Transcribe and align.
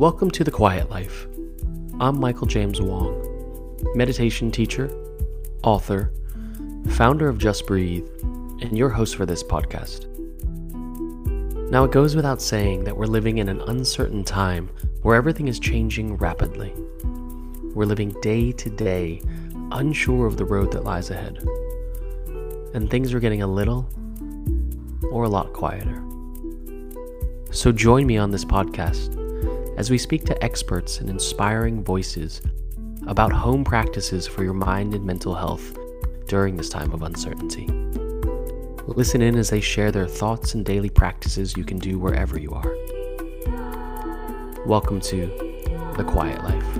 Welcome 0.00 0.30
to 0.30 0.44
The 0.44 0.50
Quiet 0.50 0.88
Life. 0.88 1.26
I'm 2.00 2.18
Michael 2.18 2.46
James 2.46 2.80
Wong, 2.80 3.76
meditation 3.94 4.50
teacher, 4.50 4.90
author, 5.62 6.10
founder 6.92 7.28
of 7.28 7.36
Just 7.36 7.66
Breathe, 7.66 8.08
and 8.22 8.78
your 8.78 8.88
host 8.88 9.14
for 9.14 9.26
this 9.26 9.42
podcast. 9.42 10.06
Now, 11.70 11.84
it 11.84 11.92
goes 11.92 12.16
without 12.16 12.40
saying 12.40 12.84
that 12.84 12.96
we're 12.96 13.04
living 13.04 13.36
in 13.36 13.50
an 13.50 13.60
uncertain 13.60 14.24
time 14.24 14.70
where 15.02 15.16
everything 15.16 15.48
is 15.48 15.60
changing 15.60 16.16
rapidly. 16.16 16.72
We're 17.74 17.84
living 17.84 18.16
day 18.22 18.52
to 18.52 18.70
day, 18.70 19.20
unsure 19.70 20.24
of 20.24 20.38
the 20.38 20.46
road 20.46 20.72
that 20.72 20.82
lies 20.82 21.10
ahead. 21.10 21.46
And 22.72 22.88
things 22.88 23.12
are 23.12 23.20
getting 23.20 23.42
a 23.42 23.46
little 23.46 23.86
or 25.12 25.24
a 25.24 25.28
lot 25.28 25.52
quieter. 25.52 26.02
So 27.50 27.70
join 27.70 28.06
me 28.06 28.16
on 28.16 28.30
this 28.30 28.46
podcast 28.46 29.19
as 29.80 29.88
we 29.88 29.96
speak 29.96 30.26
to 30.26 30.44
experts 30.44 31.00
and 31.00 31.08
inspiring 31.08 31.82
voices 31.82 32.42
about 33.06 33.32
home 33.32 33.64
practices 33.64 34.26
for 34.26 34.44
your 34.44 34.52
mind 34.52 34.92
and 34.92 35.02
mental 35.06 35.34
health 35.34 35.74
during 36.28 36.54
this 36.54 36.68
time 36.68 36.92
of 36.92 37.00
uncertainty. 37.02 37.66
Listen 38.88 39.22
in 39.22 39.36
as 39.36 39.48
they 39.48 39.62
share 39.62 39.90
their 39.90 40.06
thoughts 40.06 40.52
and 40.52 40.66
daily 40.66 40.90
practices 40.90 41.56
you 41.56 41.64
can 41.64 41.78
do 41.78 41.98
wherever 41.98 42.38
you 42.38 42.50
are. 42.50 42.76
Welcome 44.66 45.00
to 45.00 45.28
The 45.96 46.04
Quiet 46.06 46.44
Life. 46.44 46.79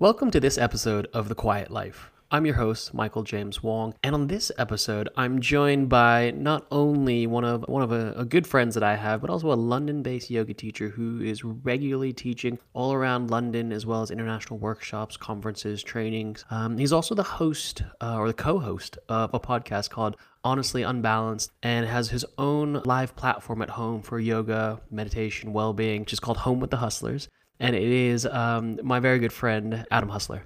Welcome 0.00 0.30
to 0.30 0.40
this 0.40 0.56
episode 0.56 1.08
of 1.12 1.28
The 1.28 1.34
Quiet 1.34 1.70
Life. 1.70 2.10
I'm 2.30 2.46
your 2.46 2.54
host, 2.54 2.94
Michael 2.94 3.22
James 3.22 3.62
Wong, 3.62 3.92
and 4.02 4.14
on 4.14 4.28
this 4.28 4.50
episode, 4.56 5.10
I'm 5.14 5.42
joined 5.42 5.90
by 5.90 6.30
not 6.30 6.66
only 6.70 7.26
one 7.26 7.44
of 7.44 7.66
one 7.68 7.82
of 7.82 7.92
a, 7.92 8.14
a 8.16 8.24
good 8.24 8.46
friends 8.46 8.72
that 8.76 8.82
I 8.82 8.96
have, 8.96 9.20
but 9.20 9.28
also 9.28 9.52
a 9.52 9.60
London-based 9.60 10.30
yoga 10.30 10.54
teacher 10.54 10.88
who 10.88 11.20
is 11.20 11.44
regularly 11.44 12.14
teaching 12.14 12.58
all 12.72 12.94
around 12.94 13.30
London, 13.30 13.72
as 13.72 13.84
well 13.84 14.00
as 14.00 14.10
international 14.10 14.58
workshops, 14.58 15.18
conferences, 15.18 15.82
trainings. 15.82 16.46
Um, 16.50 16.78
he's 16.78 16.94
also 16.94 17.14
the 17.14 17.22
host 17.22 17.82
uh, 18.00 18.16
or 18.16 18.26
the 18.26 18.32
co-host 18.32 18.96
of 19.10 19.34
a 19.34 19.38
podcast 19.38 19.90
called 19.90 20.16
Honestly 20.42 20.82
Unbalanced, 20.82 21.52
and 21.62 21.86
has 21.86 22.08
his 22.08 22.24
own 22.38 22.80
live 22.86 23.14
platform 23.16 23.60
at 23.60 23.68
home 23.68 24.00
for 24.00 24.18
yoga, 24.18 24.80
meditation, 24.90 25.52
well-being, 25.52 26.00
which 26.00 26.14
is 26.14 26.20
called 26.20 26.38
Home 26.38 26.58
with 26.58 26.70
the 26.70 26.78
Huslers 26.78 27.28
and 27.60 27.76
it 27.76 27.82
is 27.82 28.26
um, 28.26 28.80
my 28.82 28.98
very 28.98 29.18
good 29.18 29.32
friend 29.32 29.86
Adam 29.90 30.08
Husler. 30.10 30.40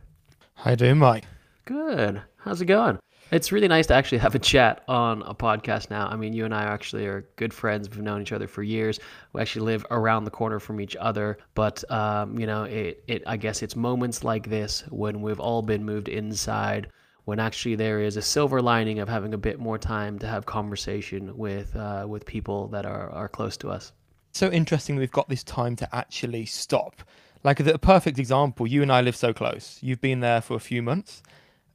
How 0.54 0.70
you 0.70 0.76
doing, 0.76 0.98
Mike? 0.98 1.24
Good. 1.64 2.20
How's 2.36 2.60
it 2.60 2.66
going? 2.66 2.98
It's 3.30 3.52
really 3.52 3.68
nice 3.68 3.86
to 3.86 3.94
actually 3.94 4.18
have 4.18 4.34
a 4.34 4.38
chat 4.38 4.84
on 4.86 5.22
a 5.22 5.34
podcast 5.34 5.90
now. 5.90 6.06
I 6.08 6.16
mean, 6.16 6.34
you 6.34 6.44
and 6.44 6.54
I 6.54 6.64
actually 6.64 7.06
are 7.06 7.26
good 7.36 7.54
friends. 7.54 7.88
We've 7.88 8.02
known 8.02 8.20
each 8.20 8.32
other 8.32 8.46
for 8.46 8.62
years. 8.62 9.00
We 9.32 9.40
actually 9.40 9.64
live 9.64 9.86
around 9.90 10.24
the 10.24 10.30
corner 10.30 10.60
from 10.60 10.80
each 10.80 10.94
other. 10.96 11.38
But 11.54 11.90
um, 11.90 12.38
you 12.38 12.46
know, 12.46 12.64
it, 12.64 13.02
it 13.08 13.22
I 13.26 13.36
guess 13.36 13.62
it's 13.62 13.76
moments 13.76 14.24
like 14.24 14.50
this 14.50 14.84
when 14.90 15.22
we've 15.22 15.40
all 15.40 15.62
been 15.62 15.84
moved 15.84 16.08
inside, 16.08 16.88
when 17.24 17.40
actually 17.40 17.76
there 17.76 18.00
is 18.00 18.16
a 18.16 18.22
silver 18.22 18.60
lining 18.60 18.98
of 18.98 19.08
having 19.08 19.32
a 19.32 19.38
bit 19.38 19.58
more 19.58 19.78
time 19.78 20.18
to 20.18 20.26
have 20.26 20.44
conversation 20.44 21.36
with 21.36 21.74
uh, 21.74 22.04
with 22.06 22.26
people 22.26 22.68
that 22.68 22.84
are, 22.84 23.10
are 23.10 23.28
close 23.28 23.56
to 23.58 23.70
us 23.70 23.92
so 24.36 24.50
interesting 24.50 24.96
we've 24.96 25.10
got 25.10 25.28
this 25.28 25.44
time 25.44 25.76
to 25.76 25.94
actually 25.94 26.46
stop. 26.46 27.02
Like 27.42 27.60
a 27.60 27.78
perfect 27.78 28.18
example, 28.18 28.66
you 28.66 28.82
and 28.82 28.90
I 28.90 29.00
live 29.00 29.16
so 29.16 29.32
close. 29.32 29.78
You've 29.82 30.00
been 30.00 30.20
there 30.20 30.40
for 30.40 30.56
a 30.56 30.60
few 30.60 30.82
months, 30.82 31.22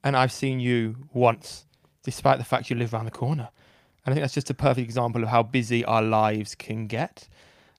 and 0.03 0.18
I've 0.18 0.31
seen 0.31 0.59
you 0.59 0.96
once, 1.14 1.66
despite 2.03 2.40
the 2.40 2.44
fact 2.44 2.70
you 2.70 2.75
live 2.75 2.94
around 2.94 3.06
the 3.06 3.12
corner. 3.12 3.50
And 4.06 4.14
I 4.14 4.16
think 4.16 4.24
that's 4.24 4.34
just 4.34 4.50
a 4.50 4.56
perfect 4.56 4.84
example 4.84 5.24
of 5.24 5.30
how 5.30 5.44
busy 5.44 5.86
our 5.86 6.02
lives 6.02 6.56
can 6.56 6.88
get, 6.88 7.28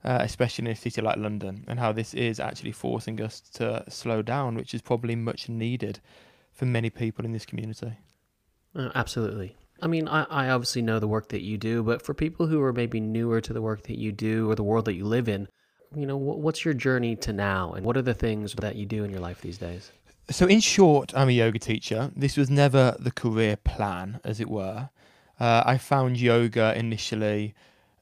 uh, 0.04 0.18
especially 0.20 0.66
in 0.66 0.72
a 0.72 0.76
city 0.76 1.02
like 1.02 1.16
London, 1.16 1.64
and 1.66 1.80
how 1.80 1.92
this 1.92 2.14
is 2.14 2.38
actually 2.38 2.72
forcing 2.72 3.20
us 3.20 3.40
to 3.54 3.84
slow 3.88 4.22
down, 4.22 4.54
which 4.54 4.72
is 4.72 4.82
probably 4.82 5.16
much 5.16 5.48
needed 5.48 5.98
for 6.52 6.66
many 6.66 6.90
people 6.90 7.24
in 7.24 7.32
this 7.32 7.44
community. 7.44 7.92
Uh, 8.74 8.90
absolutely. 8.94 9.56
I 9.82 9.86
mean, 9.86 10.08
I, 10.08 10.24
I 10.24 10.50
obviously 10.50 10.82
know 10.82 10.98
the 10.98 11.08
work 11.08 11.28
that 11.28 11.42
you 11.42 11.56
do, 11.56 11.82
but 11.82 12.02
for 12.02 12.14
people 12.14 12.46
who 12.46 12.62
are 12.62 12.72
maybe 12.72 13.00
newer 13.00 13.40
to 13.40 13.52
the 13.52 13.62
work 13.62 13.84
that 13.84 13.98
you 13.98 14.12
do 14.12 14.50
or 14.50 14.54
the 14.54 14.62
world 14.62 14.84
that 14.86 14.94
you 14.94 15.04
live 15.04 15.28
in, 15.28 15.48
you 15.94 16.06
know, 16.06 16.16
what's 16.16 16.64
your 16.64 16.74
journey 16.74 17.16
to 17.16 17.32
now 17.32 17.72
and 17.72 17.84
what 17.84 17.96
are 17.96 18.02
the 18.02 18.14
things 18.14 18.54
that 18.54 18.76
you 18.76 18.86
do 18.86 19.04
in 19.04 19.10
your 19.10 19.20
life 19.20 19.40
these 19.40 19.58
days? 19.58 19.90
So, 20.30 20.46
in 20.46 20.60
short, 20.60 21.12
I'm 21.16 21.28
a 21.28 21.32
yoga 21.32 21.58
teacher. 21.58 22.12
This 22.14 22.36
was 22.36 22.48
never 22.48 22.94
the 23.00 23.10
career 23.10 23.56
plan, 23.56 24.20
as 24.22 24.38
it 24.38 24.48
were. 24.48 24.90
Uh, 25.40 25.64
I 25.66 25.78
found 25.78 26.20
yoga 26.20 26.76
initially 26.78 27.54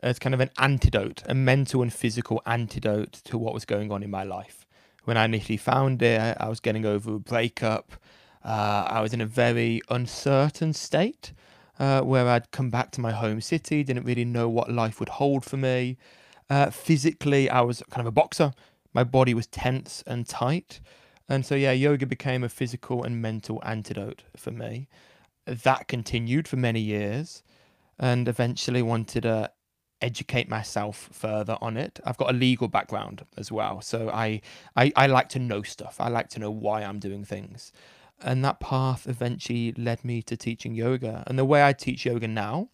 as 0.03 0.19
kind 0.19 0.35
of 0.35 0.41
an 0.41 0.51
antidote, 0.59 1.23
a 1.27 1.35
mental 1.35 1.81
and 1.81 1.93
physical 1.93 2.43
antidote 2.45 3.13
to 3.25 3.39
what 3.39 3.55
was 3.55 3.65
going 3.65 3.91
on 3.91 4.03
in 4.03 4.11
my 4.11 4.25
life. 4.25 4.67
When 5.05 5.17
I 5.17 5.25
initially 5.25 5.57
found 5.57 6.03
it, 6.03 6.37
I 6.39 6.49
was 6.49 6.61
getting 6.61 6.85
over 6.85 7.15
a 7.15 7.19
breakup. 7.19 7.93
Uh, 8.45 8.87
I 8.89 9.01
was 9.01 9.15
in 9.15 9.21
a 9.21 9.27
very 9.27 9.81
uncertain 9.89 10.75
state 10.75 11.33
uh, 11.79 12.01
where 12.03 12.29
I'd 12.29 12.51
come 12.51 12.71
back 12.71 12.91
to 12.93 13.01
my 13.01 13.13
home 13.13 13.41
city, 13.41 13.85
didn't 13.85 14.05
really 14.05 14.25
know 14.25 14.49
what 14.49 14.71
life 14.71 14.99
would 15.01 15.11
hold 15.11 15.45
for 15.45 15.57
me. 15.57 15.97
Uh, 16.51 16.71
physically, 16.71 17.49
I 17.49 17.61
was 17.61 17.83
kind 17.91 18.01
of 18.01 18.07
a 18.07 18.13
boxer. 18.13 18.53
My 18.93 19.05
body 19.05 19.35
was 19.35 19.47
tense 19.47 20.03
and 20.07 20.27
tight. 20.27 20.81
And 21.29 21.45
so, 21.45 21.55
yeah, 21.55 21.73
yoga 21.73 22.07
became 22.07 22.43
a 22.43 22.49
physical 22.49 23.05
and 23.05 23.21
mental 23.21 23.63
antidote 23.65 24.25
for 24.37 24.51
me. 24.51 24.89
That 25.47 25.89
continued 25.89 26.49
for 26.49 26.57
many 26.57 26.81
years 26.81 27.43
and 27.99 28.29
eventually 28.29 28.83
wanted 28.83 29.23
to 29.23 29.51
educate 30.01 30.49
myself 30.49 31.09
further 31.13 31.59
on 31.61 31.77
it. 31.77 32.01
I've 32.05 32.17
got 32.17 32.31
a 32.31 32.33
legal 32.33 32.69
background 32.69 33.25
as 33.37 33.53
well. 33.53 33.81
So 33.83 34.09
I, 34.11 34.41
I, 34.77 34.93
I 34.97 35.07
like 35.07 35.29
to 35.31 35.39
know 35.39 35.63
stuff. 35.63 35.97
I 36.01 36.09
like 36.09 36.29
to 36.31 36.39
know 36.39 36.51
why 36.51 36.83
I'm 36.83 36.99
doing 36.99 37.25
things 37.25 37.73
and 38.23 38.45
that 38.45 38.61
path 38.61 39.07
eventually 39.07 39.73
led 39.73 40.05
me 40.05 40.23
to 40.23 40.37
teaching 40.37 40.75
yoga. 40.75 41.25
And 41.27 41.39
the 41.39 41.45
way 41.45 41.65
I 41.65 41.73
teach 41.73 42.07
yoga 42.07 42.29
now 42.29 42.69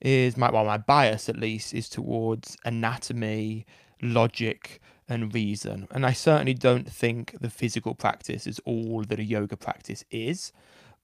is 0.00 0.36
my 0.36 0.50
well, 0.50 0.64
my 0.64 0.78
bias 0.78 1.28
at 1.28 1.38
least 1.38 1.74
is 1.74 1.88
towards 1.88 2.56
anatomy, 2.64 3.66
logic, 4.02 4.80
and 5.08 5.34
reason. 5.34 5.88
And 5.90 6.06
I 6.06 6.12
certainly 6.12 6.54
don't 6.54 6.90
think 6.90 7.36
the 7.40 7.50
physical 7.50 7.94
practice 7.94 8.46
is 8.46 8.60
all 8.64 9.04
that 9.04 9.18
a 9.18 9.24
yoga 9.24 9.56
practice 9.56 10.04
is. 10.10 10.52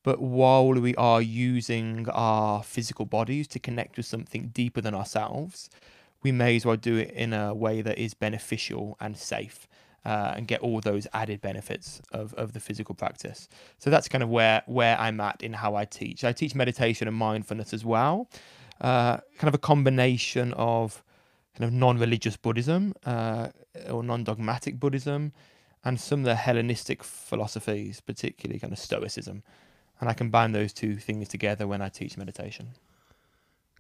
But 0.03 0.20
while 0.20 0.72
we 0.72 0.94
are 0.94 1.20
using 1.20 2.08
our 2.10 2.62
physical 2.62 3.04
bodies 3.04 3.48
to 3.48 3.58
connect 3.58 3.97
with 3.97 4.06
something 4.06 4.48
deeper 4.54 4.80
than 4.80 4.94
ourselves, 4.94 5.68
we 6.22 6.30
may 6.30 6.56
as 6.56 6.64
well 6.64 6.76
do 6.76 6.97
it 6.97 7.10
in 7.10 7.32
a 7.32 7.53
way 7.53 7.82
that 7.82 7.98
is 7.98 8.14
beneficial 8.14 8.97
and 9.00 9.16
safe 9.16 9.66
uh, 10.06 10.34
and 10.37 10.47
get 10.47 10.61
all 10.61 10.81
those 10.81 11.05
added 11.12 11.41
benefits 11.41 12.00
of, 12.12 12.33
of 12.34 12.53
the 12.53 12.61
physical 12.61 12.94
practice. 12.94 13.49
So 13.78 13.91
that's 13.91 14.09
kind 14.09 14.22
of 14.22 14.31
where 14.31 14.62
where 14.67 14.97
I'm 15.05 15.21
at 15.21 15.43
in 15.43 15.53
how 15.53 15.75
I 15.83 15.84
teach. 15.84 16.19
I 16.31 16.33
teach 16.33 16.55
meditation 16.55 17.09
and 17.09 17.17
mindfulness 17.17 17.75
as 17.75 17.84
well, 17.84 18.15
uh, 18.81 19.16
kind 19.39 19.49
of 19.49 19.55
a 19.55 19.65
combination 19.72 20.53
of 20.55 21.03
kind 21.56 21.65
of 21.69 21.72
non-religious 21.72 22.37
Buddhism 22.37 22.95
uh, 23.05 23.49
or 23.91 24.05
non-dogmatic 24.05 24.78
Buddhism, 24.78 25.33
and 25.84 25.98
some 25.98 26.21
of 26.21 26.27
the 26.27 26.36
Hellenistic 26.36 27.03
philosophies, 27.03 28.01
particularly 28.01 28.60
kind 28.60 28.72
of 28.72 28.78
Stoicism, 28.78 29.42
and 30.01 30.09
I 30.09 30.15
combine 30.15 30.53
those 30.53 30.72
two 30.72 30.97
things 30.97 31.28
together 31.28 31.66
when 31.66 31.83
I 31.83 31.89
teach 31.89 32.16
meditation. 32.16 32.66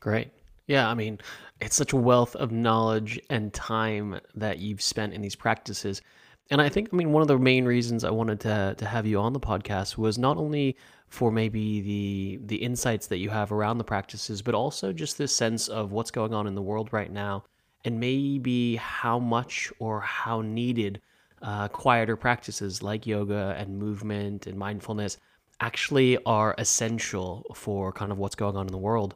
Great. 0.00 0.30
Yeah, 0.66 0.88
I 0.88 0.94
mean, 0.94 1.20
it's 1.60 1.76
such 1.76 1.92
a 1.92 1.96
wealth 1.96 2.34
of 2.34 2.50
knowledge 2.50 3.20
and 3.30 3.52
time 3.52 4.18
that 4.34 4.58
you've 4.58 4.82
spent 4.82 5.12
in 5.14 5.22
these 5.22 5.36
practices. 5.36 6.02
And 6.50 6.62
I 6.62 6.68
think, 6.68 6.90
I 6.92 6.96
mean, 6.96 7.12
one 7.12 7.22
of 7.22 7.28
the 7.28 7.38
main 7.38 7.64
reasons 7.64 8.04
I 8.04 8.10
wanted 8.10 8.40
to 8.40 8.74
to 8.78 8.86
have 8.86 9.06
you 9.06 9.18
on 9.18 9.32
the 9.32 9.40
podcast 9.40 9.98
was 9.98 10.16
not 10.16 10.36
only 10.36 10.76
for 11.08 11.32
maybe 11.32 11.80
the 11.80 12.40
the 12.46 12.56
insights 12.56 13.08
that 13.08 13.18
you 13.18 13.30
have 13.30 13.50
around 13.50 13.78
the 13.78 13.84
practices, 13.84 14.42
but 14.42 14.54
also 14.54 14.92
just 14.92 15.18
this 15.18 15.34
sense 15.34 15.66
of 15.68 15.90
what's 15.92 16.10
going 16.10 16.34
on 16.34 16.46
in 16.46 16.54
the 16.54 16.62
world 16.62 16.92
right 16.92 17.10
now, 17.10 17.44
and 17.84 17.98
maybe 17.98 18.76
how 18.76 19.18
much 19.18 19.72
or 19.80 20.00
how 20.00 20.40
needed 20.40 21.00
uh, 21.42 21.68
quieter 21.68 22.16
practices 22.16 22.82
like 22.82 23.06
yoga 23.06 23.54
and 23.58 23.78
movement 23.78 24.46
and 24.46 24.56
mindfulness 24.56 25.18
actually 25.60 26.16
are 26.26 26.54
essential 26.58 27.44
for 27.54 27.92
kind 27.92 28.12
of 28.12 28.18
what's 28.18 28.34
going 28.36 28.56
on 28.56 28.66
in 28.66 28.72
the 28.72 28.78
world. 28.78 29.14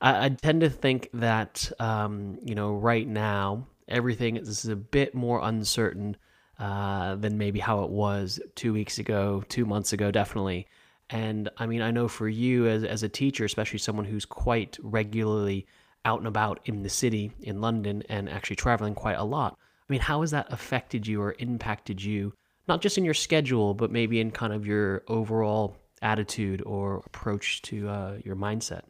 I, 0.00 0.26
I 0.26 0.28
tend 0.30 0.62
to 0.62 0.70
think 0.70 1.10
that 1.12 1.70
um, 1.78 2.38
you 2.42 2.54
know 2.54 2.72
right 2.74 3.06
now 3.06 3.66
everything 3.86 4.36
is 4.36 4.64
a 4.66 4.76
bit 4.76 5.14
more 5.14 5.40
uncertain 5.42 6.16
uh, 6.60 7.14
than 7.16 7.38
maybe 7.38 7.58
how 7.58 7.82
it 7.84 7.90
was 7.90 8.38
two 8.54 8.74
weeks 8.74 8.98
ago, 8.98 9.42
two 9.48 9.64
months 9.64 9.94
ago, 9.94 10.10
definitely. 10.10 10.66
And 11.08 11.48
I 11.56 11.64
mean, 11.64 11.80
I 11.80 11.90
know 11.90 12.06
for 12.06 12.28
you 12.28 12.68
as 12.68 12.84
as 12.84 13.02
a 13.02 13.08
teacher, 13.08 13.46
especially 13.46 13.78
someone 13.78 14.04
who's 14.04 14.26
quite 14.26 14.78
regularly 14.82 15.66
out 16.04 16.18
and 16.18 16.28
about 16.28 16.60
in 16.66 16.82
the 16.82 16.90
city 16.90 17.32
in 17.40 17.62
London 17.62 18.02
and 18.10 18.28
actually 18.28 18.56
traveling 18.56 18.94
quite 18.94 19.16
a 19.16 19.24
lot. 19.24 19.56
I 19.88 19.92
mean, 19.92 20.02
how 20.02 20.20
has 20.20 20.30
that 20.32 20.52
affected 20.52 21.06
you 21.06 21.20
or 21.22 21.34
impacted 21.38 22.02
you, 22.02 22.34
not 22.68 22.80
just 22.80 22.98
in 22.98 23.04
your 23.04 23.14
schedule, 23.14 23.72
but 23.74 23.90
maybe 23.90 24.20
in 24.20 24.30
kind 24.30 24.52
of 24.52 24.66
your 24.66 25.02
overall 25.08 25.76
attitude 26.02 26.62
or 26.66 27.02
approach 27.06 27.62
to 27.62 27.88
uh, 27.88 28.18
your 28.22 28.36
mindset? 28.36 28.82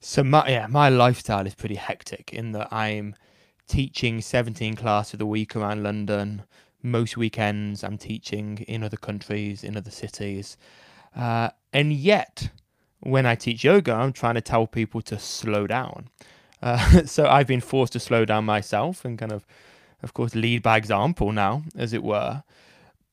So 0.00 0.24
my 0.24 0.48
yeah, 0.48 0.66
my 0.66 0.88
lifestyle 0.88 1.46
is 1.46 1.54
pretty 1.54 1.76
hectic 1.76 2.32
in 2.32 2.52
that 2.52 2.72
I'm 2.72 3.14
teaching 3.68 4.20
17 4.20 4.74
classes 4.74 5.20
a 5.20 5.26
week 5.26 5.54
around 5.54 5.84
London. 5.84 6.42
Most 6.82 7.16
weekends 7.16 7.82
I'm 7.82 7.98
teaching 7.98 8.58
in 8.68 8.82
other 8.82 8.96
countries, 8.96 9.64
in 9.64 9.76
other 9.76 9.90
cities. 9.90 10.56
Uh, 11.16 11.50
and 11.72 11.92
yet, 11.92 12.50
when 13.00 13.26
I 13.26 13.34
teach 13.34 13.64
yoga, 13.64 13.92
I'm 13.92 14.12
trying 14.12 14.34
to 14.34 14.40
tell 14.40 14.66
people 14.66 15.00
to 15.02 15.18
slow 15.18 15.66
down. 15.66 16.08
Uh, 16.62 17.02
so 17.06 17.26
I've 17.26 17.46
been 17.46 17.60
forced 17.60 17.92
to 17.94 18.00
slow 18.00 18.24
down 18.24 18.44
myself 18.44 19.04
and 19.04 19.18
kind 19.18 19.32
of, 19.32 19.44
of 20.02 20.14
course, 20.14 20.34
lead 20.34 20.62
by 20.62 20.76
example 20.76 21.32
now, 21.32 21.62
as 21.76 21.92
it 21.92 22.02
were. 22.02 22.42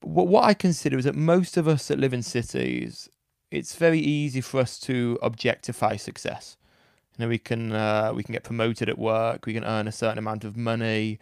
What, 0.01 0.27
what 0.27 0.43
I 0.43 0.53
consider 0.53 0.97
is 0.97 1.05
that 1.05 1.15
most 1.15 1.57
of 1.57 1.67
us 1.67 1.87
that 1.87 1.99
live 1.99 2.13
in 2.13 2.21
cities, 2.21 3.09
it's 3.51 3.75
very 3.75 3.99
easy 3.99 4.41
for 4.41 4.59
us 4.59 4.79
to 4.81 5.17
objectify 5.21 5.95
success. 5.95 6.57
You 7.17 7.25
know, 7.25 7.29
we 7.29 7.37
can 7.37 7.71
uh, 7.71 8.11
we 8.13 8.23
can 8.23 8.33
get 8.33 8.43
promoted 8.43 8.89
at 8.89 8.97
work, 8.97 9.45
we 9.45 9.53
can 9.53 9.63
earn 9.63 9.87
a 9.87 9.91
certain 9.91 10.17
amount 10.17 10.43
of 10.43 10.57
money. 10.57 11.19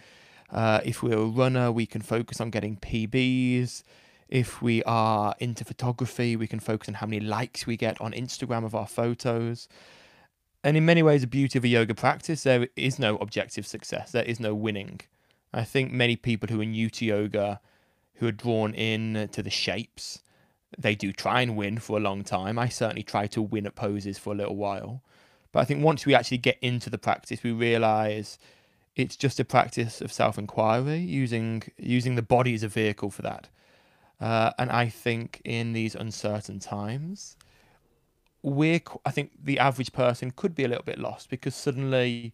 Uh, 0.54 0.80
if 0.86 1.02
we're 1.02 1.18
a 1.18 1.26
runner, 1.26 1.72
we 1.72 1.88
can 1.88 2.02
focus 2.02 2.40
on 2.40 2.52
getting 2.52 2.78
PBs. 2.78 3.84
If 4.30 4.62
we 4.62 4.84
are 4.84 5.34
into 5.40 5.66
photography, 5.66 6.36
we 6.36 6.48
can 6.48 6.60
focus 6.60 6.88
on 6.90 6.96
how 6.96 7.08
many 7.08 7.20
likes 7.20 7.66
we 7.66 7.76
get 7.76 8.00
on 8.00 8.14
Instagram 8.14 8.64
of 8.64 8.76
our 8.76 8.88
photos. 8.88 9.68
And 10.64 10.78
in 10.78 10.86
many 10.86 11.02
ways, 11.02 11.22
the 11.22 11.28
beauty 11.28 11.58
of 11.58 11.64
a 11.64 11.68
yoga 11.68 11.96
practice, 11.96 12.44
there 12.44 12.68
is 12.76 13.00
no 13.00 13.18
objective 13.18 13.66
success. 13.66 14.12
There 14.12 14.24
is 14.24 14.40
no 14.40 14.54
winning. 14.54 15.02
I 15.54 15.64
think 15.64 15.92
many 15.92 16.16
people 16.16 16.50
who 16.50 16.62
are 16.62 16.66
new 16.66 16.90
to 16.92 17.06
yoga, 17.06 17.60
who 18.16 18.28
are 18.28 18.32
drawn 18.32 18.74
in 18.76 19.30
to 19.32 19.44
the 19.44 19.50
shapes, 19.50 20.22
they 20.78 20.96
do 20.96 21.12
try 21.12 21.42
and 21.42 21.58
win 21.58 21.80
for 21.80 21.98
a 21.98 22.02
long 22.02 22.24
time. 22.24 22.58
I 22.60 22.70
certainly 22.70 23.04
try 23.04 23.28
to 23.28 23.42
win 23.42 23.66
at 23.66 23.76
poses 23.76 24.18
for 24.18 24.34
a 24.34 24.38
little 24.38 24.56
while. 24.56 25.04
But 25.52 25.60
I 25.60 25.66
think 25.66 25.84
once 25.84 26.06
we 26.06 26.16
actually 26.16 26.40
get 26.40 26.58
into 26.62 26.90
the 26.90 26.98
practice, 26.98 27.44
we 27.44 27.52
realize 27.52 28.40
it's 28.96 29.16
just 29.16 29.40
a 29.40 29.46
practice 29.46 30.02
of 30.02 30.12
self-inquiry, 30.12 31.00
using 31.00 31.64
using 31.78 32.16
the 32.16 32.22
body 32.22 32.54
as 32.54 32.64
a 32.64 32.68
vehicle 32.68 33.10
for 33.10 33.22
that. 33.24 33.50
Uh, 34.22 34.52
and 34.58 34.72
I 34.72 34.90
think 34.90 35.42
in 35.44 35.74
these 35.74 35.96
uncertain 35.96 36.60
times, 36.60 37.36
we're 38.42 38.82
I 39.06 39.12
think 39.12 39.32
the 39.44 39.60
average 39.60 39.94
person 39.94 40.32
could 40.32 40.56
be 40.56 40.64
a 40.64 40.68
little 40.68 40.84
bit 40.84 41.00
lost 41.00 41.30
because 41.30 41.56
suddenly 41.56 42.34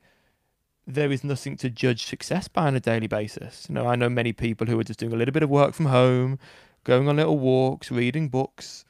there 0.85 1.11
is 1.11 1.23
nothing 1.23 1.55
to 1.57 1.69
judge 1.69 2.05
success 2.05 2.47
by 2.47 2.67
on 2.67 2.75
a 2.75 2.79
daily 2.79 3.07
basis. 3.07 3.67
You 3.69 3.75
know, 3.75 3.87
I 3.87 3.95
know 3.95 4.09
many 4.09 4.33
people 4.33 4.67
who 4.67 4.79
are 4.79 4.83
just 4.83 4.99
doing 4.99 5.13
a 5.13 5.15
little 5.15 5.31
bit 5.31 5.43
of 5.43 5.49
work 5.49 5.73
from 5.73 5.85
home, 5.85 6.39
going 6.83 7.07
on 7.07 7.17
little 7.17 7.37
walks, 7.37 7.91
reading 7.91 8.27
books, 8.27 8.85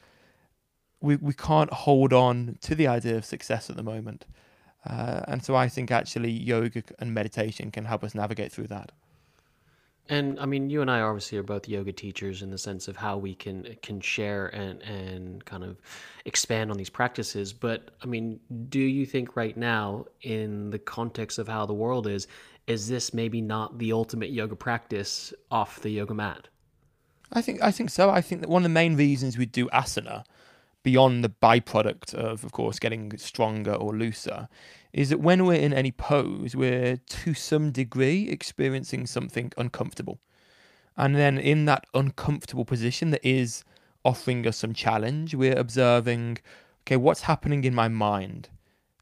we, 1.01 1.15
we 1.15 1.33
can't 1.33 1.71
hold 1.71 2.13
on 2.13 2.57
to 2.61 2.75
the 2.75 2.87
idea 2.87 3.15
of 3.15 3.25
success 3.25 3.69
at 3.69 3.75
the 3.75 3.83
moment. 3.83 4.25
Uh, 4.85 5.21
and 5.27 5.43
so 5.43 5.55
I 5.55 5.67
think 5.67 5.91
actually 5.91 6.31
yoga 6.31 6.83
and 6.99 7.13
meditation 7.13 7.71
can 7.71 7.85
help 7.85 8.03
us 8.03 8.15
navigate 8.15 8.51
through 8.51 8.67
that. 8.67 8.91
And 10.11 10.39
I 10.39 10.47
mean, 10.47 10.71
you 10.71 10.81
and 10.81 10.89
I 10.89 11.01
obviously 11.01 11.37
are 11.37 11.43
both 11.43 11.69
yoga 11.69 11.91
teachers 11.91 12.41
in 12.41 12.49
the 12.49 12.57
sense 12.57 12.87
of 12.87 12.97
how 12.97 13.17
we 13.17 13.35
can 13.35 13.75
can 13.83 14.01
share 14.01 14.47
and 14.47 14.81
and 14.81 15.45
kind 15.45 15.63
of 15.63 15.79
expand 16.25 16.71
on 16.71 16.77
these 16.77 16.89
practices. 16.89 17.53
But 17.53 17.91
I 18.01 18.07
mean, 18.07 18.39
do 18.69 18.79
you 18.79 19.05
think 19.05 19.35
right 19.35 19.55
now, 19.55 20.05
in 20.21 20.71
the 20.71 20.79
context 20.79 21.37
of 21.37 21.47
how 21.47 21.67
the 21.67 21.75
world 21.75 22.07
is, 22.07 22.27
is 22.65 22.87
this 22.87 23.13
maybe 23.13 23.39
not 23.39 23.77
the 23.77 23.91
ultimate 23.91 24.31
yoga 24.31 24.55
practice 24.55 25.31
off 25.51 25.79
the 25.81 25.91
yoga 25.91 26.15
mat? 26.15 26.47
I 27.31 27.43
think 27.43 27.61
I 27.61 27.69
think 27.69 27.91
so. 27.91 28.09
I 28.09 28.21
think 28.21 28.41
that 28.41 28.49
one 28.49 28.63
of 28.63 28.63
the 28.63 28.69
main 28.69 28.95
reasons 28.95 29.37
we 29.37 29.45
do 29.45 29.67
asana 29.69 30.23
beyond 30.89 31.23
the 31.23 31.29
byproduct 31.29 32.15
of, 32.15 32.43
of 32.43 32.51
course, 32.51 32.79
getting 32.79 33.15
stronger 33.15 33.75
or 33.75 33.95
looser, 33.95 34.47
is 34.91 35.09
that 35.09 35.19
when 35.19 35.45
we're 35.45 35.65
in 35.67 35.71
any 35.71 35.91
pose, 35.91 36.55
we're 36.55 36.97
to 37.07 37.33
some 37.35 37.71
degree 37.71 38.27
experiencing 38.27 39.05
something 39.05 39.51
uncomfortable. 39.55 40.17
And 40.97 41.15
then 41.15 41.37
in 41.37 41.65
that 41.65 41.85
uncomfortable 41.93 42.65
position 42.65 43.11
that 43.11 43.23
is 43.23 43.63
offering 44.03 44.47
us 44.47 44.57
some 44.57 44.73
challenge, 44.73 45.35
we're 45.35 45.59
observing, 45.65 46.39
okay, 46.81 46.97
what's 46.97 47.21
happening 47.21 47.63
in 47.65 47.75
my 47.75 47.87
mind 47.87 48.49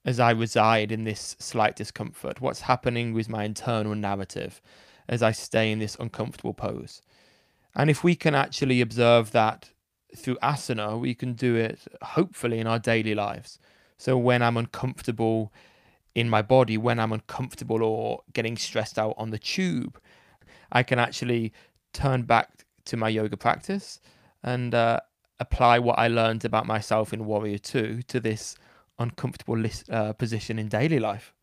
as 0.03 0.19
I 0.19 0.31
reside 0.31 0.91
in 0.91 1.05
this 1.05 1.37
slight 1.39 1.77
discomfort? 1.77 2.41
What's 2.41 2.61
happening 2.61 3.13
with 3.13 3.29
my 3.29 3.45
internal 3.45 3.95
narrative 3.95 4.61
as 5.07 5.23
I 5.23 5.31
stay 5.31 5.71
in 5.71 5.79
this 5.79 5.95
uncomfortable 6.01 6.53
pose? 6.53 7.01
And 7.73 7.89
if 7.89 8.03
we 8.03 8.13
can 8.15 8.35
actually 8.35 8.81
observe 8.81 9.31
that 9.31 9.69
through 10.15 10.37
asana, 10.41 10.99
we 10.99 11.13
can 11.13 11.33
do 11.33 11.55
it 11.55 11.79
hopefully 12.01 12.59
in 12.59 12.67
our 12.67 12.79
daily 12.79 13.15
lives. 13.15 13.59
So 13.97 14.17
when 14.17 14.41
I'm 14.41 14.57
uncomfortable 14.57 15.51
in 16.15 16.29
my 16.29 16.41
body, 16.41 16.77
when 16.77 16.99
I'm 16.99 17.11
uncomfortable 17.11 17.83
or 17.83 18.21
getting 18.33 18.57
stressed 18.57 18.97
out 18.97 19.15
on 19.17 19.31
the 19.31 19.39
tube, 19.39 19.99
I 20.71 20.83
can 20.83 20.99
actually 20.99 21.53
turn 21.93 22.23
back 22.23 22.65
to 22.85 22.97
my 22.97 23.09
yoga 23.09 23.37
practice 23.37 23.99
and 24.43 24.73
uh, 24.73 24.99
apply 25.39 25.79
what 25.79 25.99
I 25.99 26.07
learned 26.07 26.45
about 26.45 26.65
myself 26.65 27.13
in 27.13 27.25
Warrior 27.25 27.57
2 27.57 28.03
to 28.03 28.19
this 28.19 28.55
uncomfortable 28.99 29.57
list, 29.57 29.89
uh, 29.89 30.13
position 30.13 30.57
in 30.57 30.67
daily 30.67 30.99
life. 30.99 31.33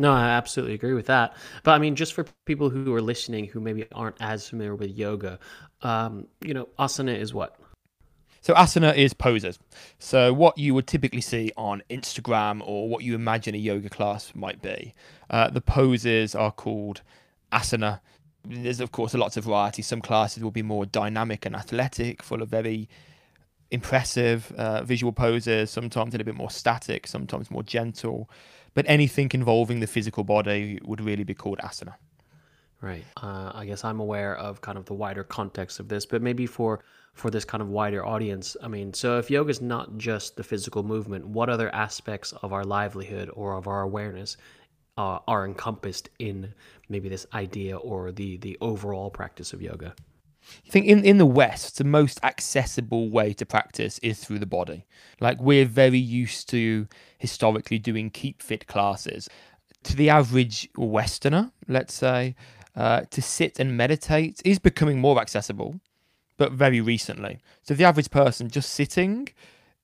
No, 0.00 0.12
I 0.12 0.28
absolutely 0.28 0.74
agree 0.74 0.94
with 0.94 1.06
that. 1.06 1.34
But 1.64 1.72
I 1.72 1.78
mean, 1.78 1.96
just 1.96 2.14
for 2.14 2.24
people 2.46 2.70
who 2.70 2.94
are 2.94 3.02
listening 3.02 3.46
who 3.46 3.60
maybe 3.60 3.84
aren't 3.92 4.16
as 4.20 4.48
familiar 4.48 4.76
with 4.76 4.90
yoga, 4.90 5.40
um, 5.82 6.28
you 6.40 6.54
know, 6.54 6.68
asana 6.78 7.16
is 7.16 7.34
what? 7.34 7.58
So 8.40 8.54
asana 8.54 8.96
is 8.96 9.12
poses. 9.12 9.58
So 9.98 10.32
what 10.32 10.56
you 10.56 10.72
would 10.74 10.86
typically 10.86 11.20
see 11.20 11.50
on 11.56 11.82
Instagram 11.90 12.62
or 12.64 12.88
what 12.88 13.02
you 13.02 13.16
imagine 13.16 13.56
a 13.56 13.58
yoga 13.58 13.90
class 13.90 14.32
might 14.36 14.62
be. 14.62 14.94
Uh, 15.28 15.50
the 15.50 15.60
poses 15.60 16.36
are 16.36 16.52
called 16.52 17.02
asana. 17.52 18.00
There's 18.44 18.78
of 18.78 18.92
course 18.92 19.14
a 19.14 19.18
lots 19.18 19.36
of 19.36 19.44
variety. 19.44 19.82
Some 19.82 20.00
classes 20.00 20.44
will 20.44 20.52
be 20.52 20.62
more 20.62 20.86
dynamic 20.86 21.44
and 21.44 21.56
athletic, 21.56 22.22
full 22.22 22.40
of 22.40 22.48
very 22.48 22.88
impressive 23.72 24.52
uh, 24.52 24.84
visual 24.84 25.12
poses. 25.12 25.72
Sometimes 25.72 26.14
a 26.14 26.18
little 26.18 26.32
bit 26.32 26.38
more 26.38 26.50
static. 26.50 27.08
Sometimes 27.08 27.50
more 27.50 27.64
gentle 27.64 28.30
but 28.78 28.88
anything 28.88 29.28
involving 29.34 29.80
the 29.80 29.88
physical 29.88 30.22
body 30.22 30.78
would 30.84 31.00
really 31.00 31.24
be 31.24 31.34
called 31.34 31.58
asana. 31.58 31.94
Right. 32.80 33.04
Uh, 33.20 33.50
I 33.52 33.64
guess 33.66 33.82
I'm 33.84 33.98
aware 33.98 34.36
of 34.36 34.60
kind 34.60 34.78
of 34.78 34.84
the 34.84 34.94
wider 34.94 35.24
context 35.24 35.80
of 35.80 35.88
this, 35.88 36.06
but 36.06 36.22
maybe 36.22 36.46
for 36.46 36.84
for 37.14 37.28
this 37.28 37.44
kind 37.44 37.60
of 37.60 37.68
wider 37.70 38.06
audience, 38.06 38.56
I 38.62 38.68
mean, 38.68 38.94
so 38.94 39.18
if 39.18 39.32
yoga 39.32 39.50
is 39.50 39.60
not 39.60 39.98
just 39.98 40.36
the 40.36 40.44
physical 40.44 40.84
movement, 40.84 41.26
what 41.26 41.48
other 41.48 41.74
aspects 41.74 42.30
of 42.44 42.52
our 42.52 42.62
livelihood 42.62 43.28
or 43.32 43.56
of 43.56 43.66
our 43.66 43.82
awareness 43.82 44.36
uh, 44.96 45.18
are 45.26 45.44
encompassed 45.44 46.08
in 46.20 46.54
maybe 46.88 47.08
this 47.08 47.26
idea 47.34 47.76
or 47.78 48.12
the 48.12 48.36
the 48.36 48.56
overall 48.60 49.10
practice 49.10 49.52
of 49.52 49.60
yoga? 49.60 49.92
I 50.66 50.70
think 50.70 50.86
in, 50.86 51.04
in 51.04 51.18
the 51.18 51.26
West, 51.26 51.78
the 51.78 51.84
most 51.84 52.20
accessible 52.22 53.10
way 53.10 53.32
to 53.34 53.46
practice 53.46 53.98
is 54.00 54.22
through 54.22 54.38
the 54.38 54.46
body. 54.46 54.86
Like 55.20 55.40
we're 55.40 55.64
very 55.64 55.98
used 55.98 56.48
to 56.50 56.86
historically 57.18 57.78
doing 57.78 58.10
keep 58.10 58.42
fit 58.42 58.66
classes. 58.66 59.28
To 59.84 59.96
the 59.96 60.10
average 60.10 60.68
Westerner, 60.76 61.52
let's 61.66 61.94
say, 61.94 62.34
uh, 62.76 63.02
to 63.10 63.22
sit 63.22 63.58
and 63.58 63.76
meditate 63.76 64.40
is 64.44 64.58
becoming 64.58 65.00
more 65.00 65.20
accessible, 65.20 65.80
but 66.36 66.52
very 66.52 66.80
recently. 66.80 67.40
So 67.62 67.74
the 67.74 67.84
average 67.84 68.10
person 68.10 68.48
just 68.48 68.70
sitting, 68.70 69.28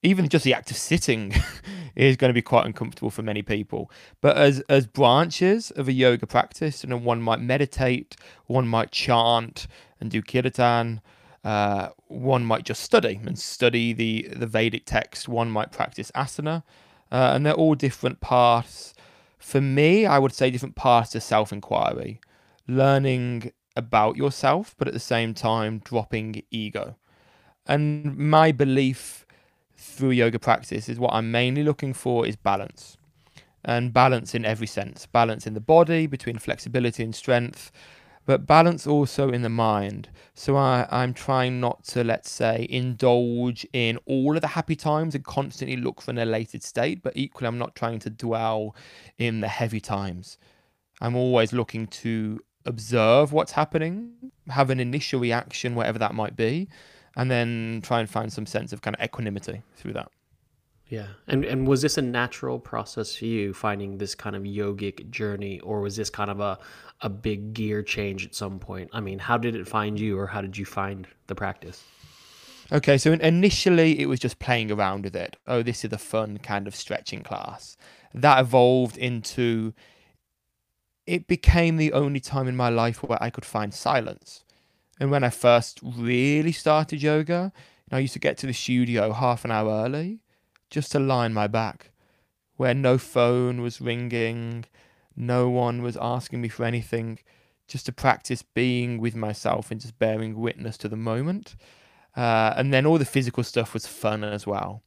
even 0.04 0.28
just 0.28 0.44
the 0.44 0.54
act 0.54 0.70
of 0.70 0.76
sitting, 0.76 1.32
is 1.96 2.16
going 2.16 2.28
to 2.28 2.34
be 2.34 2.42
quite 2.42 2.66
uncomfortable 2.66 3.10
for 3.10 3.22
many 3.22 3.42
people. 3.42 3.90
But 4.20 4.36
as 4.36 4.60
as 4.68 4.86
branches 4.86 5.70
of 5.72 5.88
a 5.88 5.92
yoga 5.92 6.26
practice, 6.26 6.84
you 6.84 6.90
know, 6.90 6.96
one 6.96 7.22
might 7.22 7.40
meditate, 7.40 8.14
one 8.46 8.68
might 8.68 8.92
chant, 8.92 9.66
and 10.00 10.10
do 10.10 10.22
kirtan. 10.22 11.00
Uh, 11.42 11.90
one 12.06 12.42
might 12.42 12.64
just 12.64 12.82
study 12.82 13.20
and 13.26 13.38
study 13.38 13.92
the, 13.92 14.28
the 14.34 14.46
Vedic 14.46 14.86
text. 14.86 15.28
One 15.28 15.50
might 15.50 15.72
practice 15.72 16.10
asana. 16.14 16.62
Uh, 17.12 17.32
and 17.34 17.44
they're 17.44 17.52
all 17.52 17.74
different 17.74 18.20
paths. 18.20 18.94
For 19.38 19.60
me, 19.60 20.06
I 20.06 20.18
would 20.18 20.32
say 20.32 20.50
different 20.50 20.74
paths 20.74 21.10
to 21.10 21.20
self 21.20 21.52
inquiry. 21.52 22.20
Learning 22.66 23.52
about 23.76 24.16
yourself, 24.16 24.74
but 24.78 24.88
at 24.88 24.94
the 24.94 25.00
same 25.00 25.34
time, 25.34 25.80
dropping 25.84 26.42
ego. 26.50 26.96
And 27.66 28.16
my 28.16 28.52
belief 28.52 29.23
through 29.76 30.10
yoga 30.10 30.38
practice 30.38 30.88
is 30.88 30.98
what 30.98 31.12
I'm 31.12 31.30
mainly 31.30 31.62
looking 31.62 31.92
for 31.92 32.26
is 32.26 32.36
balance. 32.36 32.96
And 33.64 33.92
balance 33.92 34.34
in 34.34 34.44
every 34.44 34.66
sense 34.66 35.06
balance 35.06 35.46
in 35.46 35.54
the 35.54 35.60
body 35.60 36.06
between 36.06 36.38
flexibility 36.38 37.02
and 37.02 37.14
strength, 37.14 37.72
but 38.26 38.46
balance 38.46 38.86
also 38.86 39.30
in 39.30 39.42
the 39.42 39.48
mind. 39.48 40.08
So 40.34 40.56
I, 40.56 40.86
I'm 40.90 41.14
trying 41.14 41.60
not 41.60 41.84
to, 41.84 42.04
let's 42.04 42.30
say, 42.30 42.66
indulge 42.70 43.66
in 43.72 43.98
all 44.06 44.34
of 44.34 44.42
the 44.42 44.48
happy 44.48 44.76
times 44.76 45.14
and 45.14 45.24
constantly 45.24 45.76
look 45.76 46.00
for 46.00 46.10
an 46.10 46.18
elated 46.18 46.62
state, 46.62 47.02
but 47.02 47.14
equally, 47.16 47.48
I'm 47.48 47.58
not 47.58 47.74
trying 47.74 47.98
to 48.00 48.10
dwell 48.10 48.74
in 49.18 49.40
the 49.40 49.48
heavy 49.48 49.80
times. 49.80 50.38
I'm 51.00 51.16
always 51.16 51.52
looking 51.52 51.86
to 51.88 52.40
observe 52.66 53.32
what's 53.32 53.52
happening, 53.52 54.12
have 54.48 54.70
an 54.70 54.80
initial 54.80 55.20
reaction, 55.20 55.74
whatever 55.74 55.98
that 55.98 56.14
might 56.14 56.36
be, 56.36 56.68
and 57.16 57.30
then 57.30 57.80
try 57.82 58.00
and 58.00 58.08
find 58.10 58.32
some 58.32 58.46
sense 58.46 58.72
of 58.72 58.82
kind 58.82 58.96
of 58.96 59.04
equanimity 59.04 59.62
through 59.76 59.92
that. 59.94 60.08
Yeah. 60.88 61.06
And 61.26 61.44
and 61.44 61.66
was 61.66 61.82
this 61.82 61.96
a 61.96 62.02
natural 62.02 62.58
process 62.58 63.16
for 63.16 63.24
you 63.24 63.54
finding 63.54 63.98
this 63.98 64.14
kind 64.14 64.36
of 64.36 64.42
yogic 64.42 65.10
journey 65.10 65.60
or 65.60 65.80
was 65.80 65.96
this 65.96 66.10
kind 66.10 66.30
of 66.30 66.40
a 66.40 66.58
a 67.00 67.08
big 67.08 67.54
gear 67.54 67.82
change 67.82 68.26
at 68.26 68.34
some 68.34 68.58
point? 68.58 68.90
I 68.92 69.00
mean, 69.00 69.18
how 69.18 69.38
did 69.38 69.56
it 69.56 69.66
find 69.66 69.98
you 69.98 70.18
or 70.18 70.26
how 70.26 70.40
did 70.40 70.58
you 70.58 70.64
find 70.64 71.06
the 71.26 71.34
practice? 71.34 71.82
Okay, 72.72 72.96
so 72.96 73.12
initially 73.12 74.00
it 74.00 74.06
was 74.06 74.20
just 74.20 74.38
playing 74.38 74.70
around 74.70 75.04
with 75.04 75.16
it. 75.16 75.36
Oh, 75.46 75.62
this 75.62 75.84
is 75.84 75.92
a 75.92 75.98
fun 75.98 76.38
kind 76.38 76.66
of 76.66 76.74
stretching 76.74 77.22
class. 77.22 77.76
That 78.14 78.40
evolved 78.40 78.96
into 78.96 79.74
it 81.06 81.26
became 81.26 81.76
the 81.76 81.92
only 81.92 82.20
time 82.20 82.48
in 82.48 82.56
my 82.56 82.68
life 82.68 83.02
where 83.02 83.22
I 83.22 83.30
could 83.30 83.44
find 83.44 83.74
silence. 83.74 84.43
And 85.00 85.10
when 85.10 85.24
I 85.24 85.30
first 85.30 85.80
really 85.82 86.52
started 86.52 87.02
yoga, 87.02 87.52
I 87.90 87.98
used 87.98 88.12
to 88.14 88.18
get 88.18 88.38
to 88.38 88.46
the 88.46 88.52
studio 88.52 89.12
half 89.12 89.44
an 89.44 89.50
hour 89.50 89.84
early 89.84 90.20
just 90.70 90.92
to 90.92 90.98
line 90.98 91.32
my 91.32 91.46
back, 91.46 91.90
where 92.56 92.74
no 92.74 92.98
phone 92.98 93.60
was 93.60 93.80
ringing, 93.80 94.64
no 95.16 95.48
one 95.48 95.82
was 95.82 95.96
asking 96.00 96.40
me 96.40 96.48
for 96.48 96.64
anything, 96.64 97.18
just 97.68 97.86
to 97.86 97.92
practice 97.92 98.42
being 98.42 98.98
with 98.98 99.14
myself 99.14 99.70
and 99.70 99.80
just 99.80 99.98
bearing 99.98 100.38
witness 100.38 100.76
to 100.78 100.88
the 100.88 100.96
moment. 100.96 101.56
Uh, 102.16 102.54
and 102.56 102.72
then 102.72 102.86
all 102.86 102.98
the 102.98 103.04
physical 103.04 103.42
stuff 103.42 103.74
was 103.74 103.86
fun 103.86 104.22
as 104.24 104.46
well. 104.46 104.82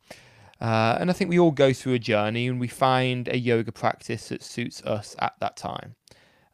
Uh, 0.59 0.97
and 0.99 1.09
I 1.09 1.13
think 1.13 1.29
we 1.29 1.39
all 1.39 1.51
go 1.51 1.71
through 1.71 1.93
a 1.93 1.99
journey 1.99 2.47
and 2.47 2.59
we 2.59 2.67
find 2.67 3.27
a 3.27 3.37
yoga 3.37 3.71
practice 3.71 4.29
that 4.29 4.41
suits 4.41 4.81
us 4.83 5.15
at 5.19 5.33
that 5.39 5.55
time. 5.55 5.95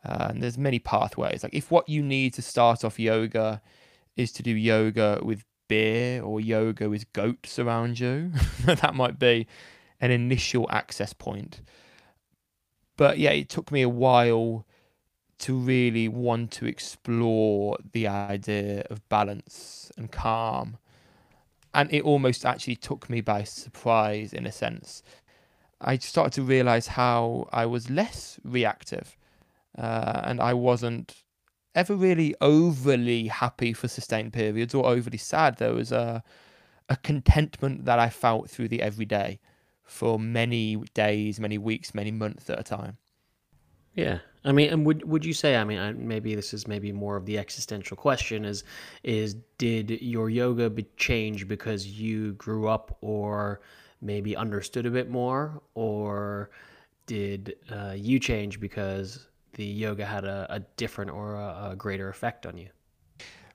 Uh, 0.05 0.27
and 0.29 0.43
there's 0.43 0.57
many 0.57 0.79
pathways. 0.79 1.43
Like 1.43 1.53
if 1.53 1.71
what 1.71 1.87
you 1.87 2.01
need 2.03 2.33
to 2.33 2.41
start 2.41 2.83
off 2.83 2.99
yoga 2.99 3.61
is 4.15 4.31
to 4.33 4.43
do 4.43 4.51
yoga 4.51 5.19
with 5.23 5.45
beer 5.67 6.21
or 6.21 6.39
yoga 6.39 6.89
with 6.89 7.11
goats 7.13 7.57
around 7.57 7.99
you. 7.99 8.31
that 8.65 8.93
might 8.93 9.19
be 9.19 9.47
an 9.99 10.11
initial 10.11 10.67
access 10.69 11.13
point. 11.13 11.61
But 12.97 13.17
yeah, 13.17 13.31
it 13.31 13.49
took 13.49 13.71
me 13.71 13.81
a 13.81 13.89
while 13.89 14.65
to 15.39 15.57
really 15.57 16.07
want 16.07 16.51
to 16.51 16.65
explore 16.65 17.77
the 17.91 18.07
idea 18.07 18.85
of 18.89 19.07
balance 19.09 19.91
and 19.97 20.11
calm. 20.11 20.77
And 21.73 21.91
it 21.91 22.03
almost 22.03 22.45
actually 22.45 22.75
took 22.75 23.09
me 23.09 23.21
by 23.21 23.43
surprise 23.43 24.31
in 24.31 24.45
a 24.45 24.51
sense. 24.51 25.01
I 25.81 25.97
started 25.97 26.33
to 26.33 26.43
realize 26.43 26.87
how 26.87 27.49
I 27.51 27.65
was 27.65 27.89
less 27.89 28.39
reactive 28.43 29.17
uh, 29.77 30.21
and 30.23 30.39
I 30.41 30.53
wasn't 30.53 31.23
ever 31.75 31.95
really 31.95 32.35
overly 32.39 33.27
happy 33.27 33.73
for 33.73 33.87
sustained 33.87 34.33
periods 34.33 34.73
or 34.73 34.85
overly 34.85 35.17
sad. 35.17 35.57
There 35.57 35.73
was 35.73 35.91
a 35.91 36.23
a 36.89 36.97
contentment 36.97 37.85
that 37.85 37.97
I 37.97 38.09
felt 38.09 38.49
through 38.49 38.67
the 38.67 38.81
everyday 38.81 39.39
for 39.83 40.19
many 40.19 40.75
days, 40.93 41.39
many 41.39 41.57
weeks, 41.57 41.95
many 41.95 42.11
months 42.11 42.49
at 42.49 42.59
a 42.59 42.63
time. 42.63 42.97
Yeah, 43.95 44.19
I 44.43 44.51
mean, 44.51 44.69
and 44.71 44.85
would 44.85 45.03
would 45.05 45.23
you 45.23 45.33
say? 45.33 45.55
I 45.55 45.63
mean, 45.63 46.07
maybe 46.07 46.35
this 46.35 46.53
is 46.53 46.67
maybe 46.67 46.91
more 46.91 47.15
of 47.15 47.25
the 47.25 47.37
existential 47.37 47.95
question: 47.95 48.43
is 48.43 48.63
is 49.03 49.35
did 49.57 49.91
your 50.01 50.29
yoga 50.29 50.69
be 50.69 50.87
change 50.97 51.47
because 51.47 51.85
you 51.85 52.33
grew 52.33 52.67
up, 52.67 52.97
or 53.01 53.61
maybe 54.01 54.35
understood 54.35 54.85
a 54.85 54.91
bit 54.91 55.09
more, 55.09 55.61
or 55.75 56.49
did 57.05 57.55
uh, 57.71 57.93
you 57.95 58.19
change 58.19 58.59
because 58.59 59.27
the 59.53 59.65
yoga 59.65 60.05
had 60.05 60.25
a, 60.25 60.47
a 60.49 60.59
different 60.77 61.11
or 61.11 61.35
a, 61.35 61.69
a 61.71 61.75
greater 61.75 62.09
effect 62.09 62.45
on 62.45 62.57
you? 62.57 62.69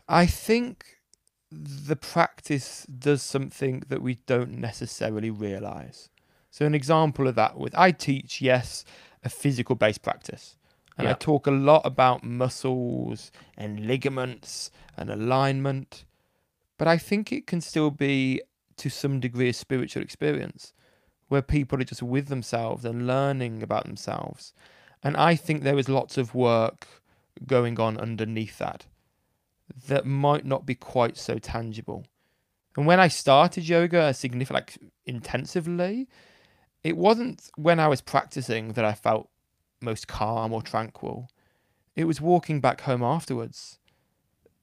I 0.09 0.27
think 0.27 0.99
the 1.51 1.97
practice 1.97 2.87
does 2.87 3.23
something 3.23 3.83
that 3.89 4.03
we 4.03 4.17
don't 4.27 4.59
necessarily 4.59 5.31
realize. 5.31 6.09
So, 6.51 6.67
an 6.67 6.75
example 6.75 7.29
of 7.29 7.35
that 7.37 7.59
with 7.59 7.77
I 7.77 7.91
teach, 7.91 8.41
yes, 8.41 8.85
a 9.25 9.29
physical 9.29 9.75
based 9.75 10.03
practice. 10.03 10.57
And 10.97 11.05
yeah. 11.05 11.13
I 11.13 11.15
talk 11.15 11.47
a 11.47 11.53
lot 11.53 11.83
about 11.85 12.25
muscles 12.25 13.31
and 13.57 13.87
ligaments 13.87 14.71
and 14.97 15.11
alignment. 15.11 16.05
But 16.77 16.89
I 16.89 16.99
think 16.99 17.33
it 17.33 17.47
can 17.47 17.61
still 17.61 17.91
be 17.91 18.43
to 18.79 18.89
some 18.89 19.21
degree 19.21 19.49
a 19.49 19.53
spiritual 19.53 20.03
experience 20.03 20.73
where 21.29 21.43
people 21.43 21.81
are 21.81 21.85
just 21.85 22.03
with 22.03 22.29
themselves 22.29 22.85
and 22.85 23.07
learning 23.07 23.63
about 23.63 23.85
themselves 23.85 24.55
and 25.03 25.17
I 25.17 25.37
think 25.37 25.63
there 25.63 25.79
is 25.79 25.89
lots 25.89 26.19
of 26.19 26.35
work 26.35 26.87
going 27.47 27.79
on 27.79 27.99
underneath 27.99 28.59
that 28.59 28.87
that 29.89 30.07
might 30.07 30.45
not 30.45 30.67
be 30.67 30.75
quite 30.75 31.17
so 31.17 31.39
tangible. 31.39 32.07
And 32.77 32.87
when 32.87 33.01
I 33.01 33.09
started 33.09 33.69
yoga 33.69 34.15
significant 34.15 34.55
like 34.55 34.79
intensively, 35.07 36.09
it 36.83 36.97
wasn't 36.97 37.51
when 37.57 37.81
I 37.81 37.89
was 37.89 38.01
practicing 38.01 38.73
that 38.73 38.85
I 38.85 38.93
felt 38.93 39.29
most 39.81 40.09
calm 40.09 40.53
or 40.53 40.63
tranquil. 40.63 41.29
It 41.97 42.05
was 42.05 42.21
walking 42.21 42.61
back 42.61 42.83
home 42.83 43.03
afterwards. 43.03 43.79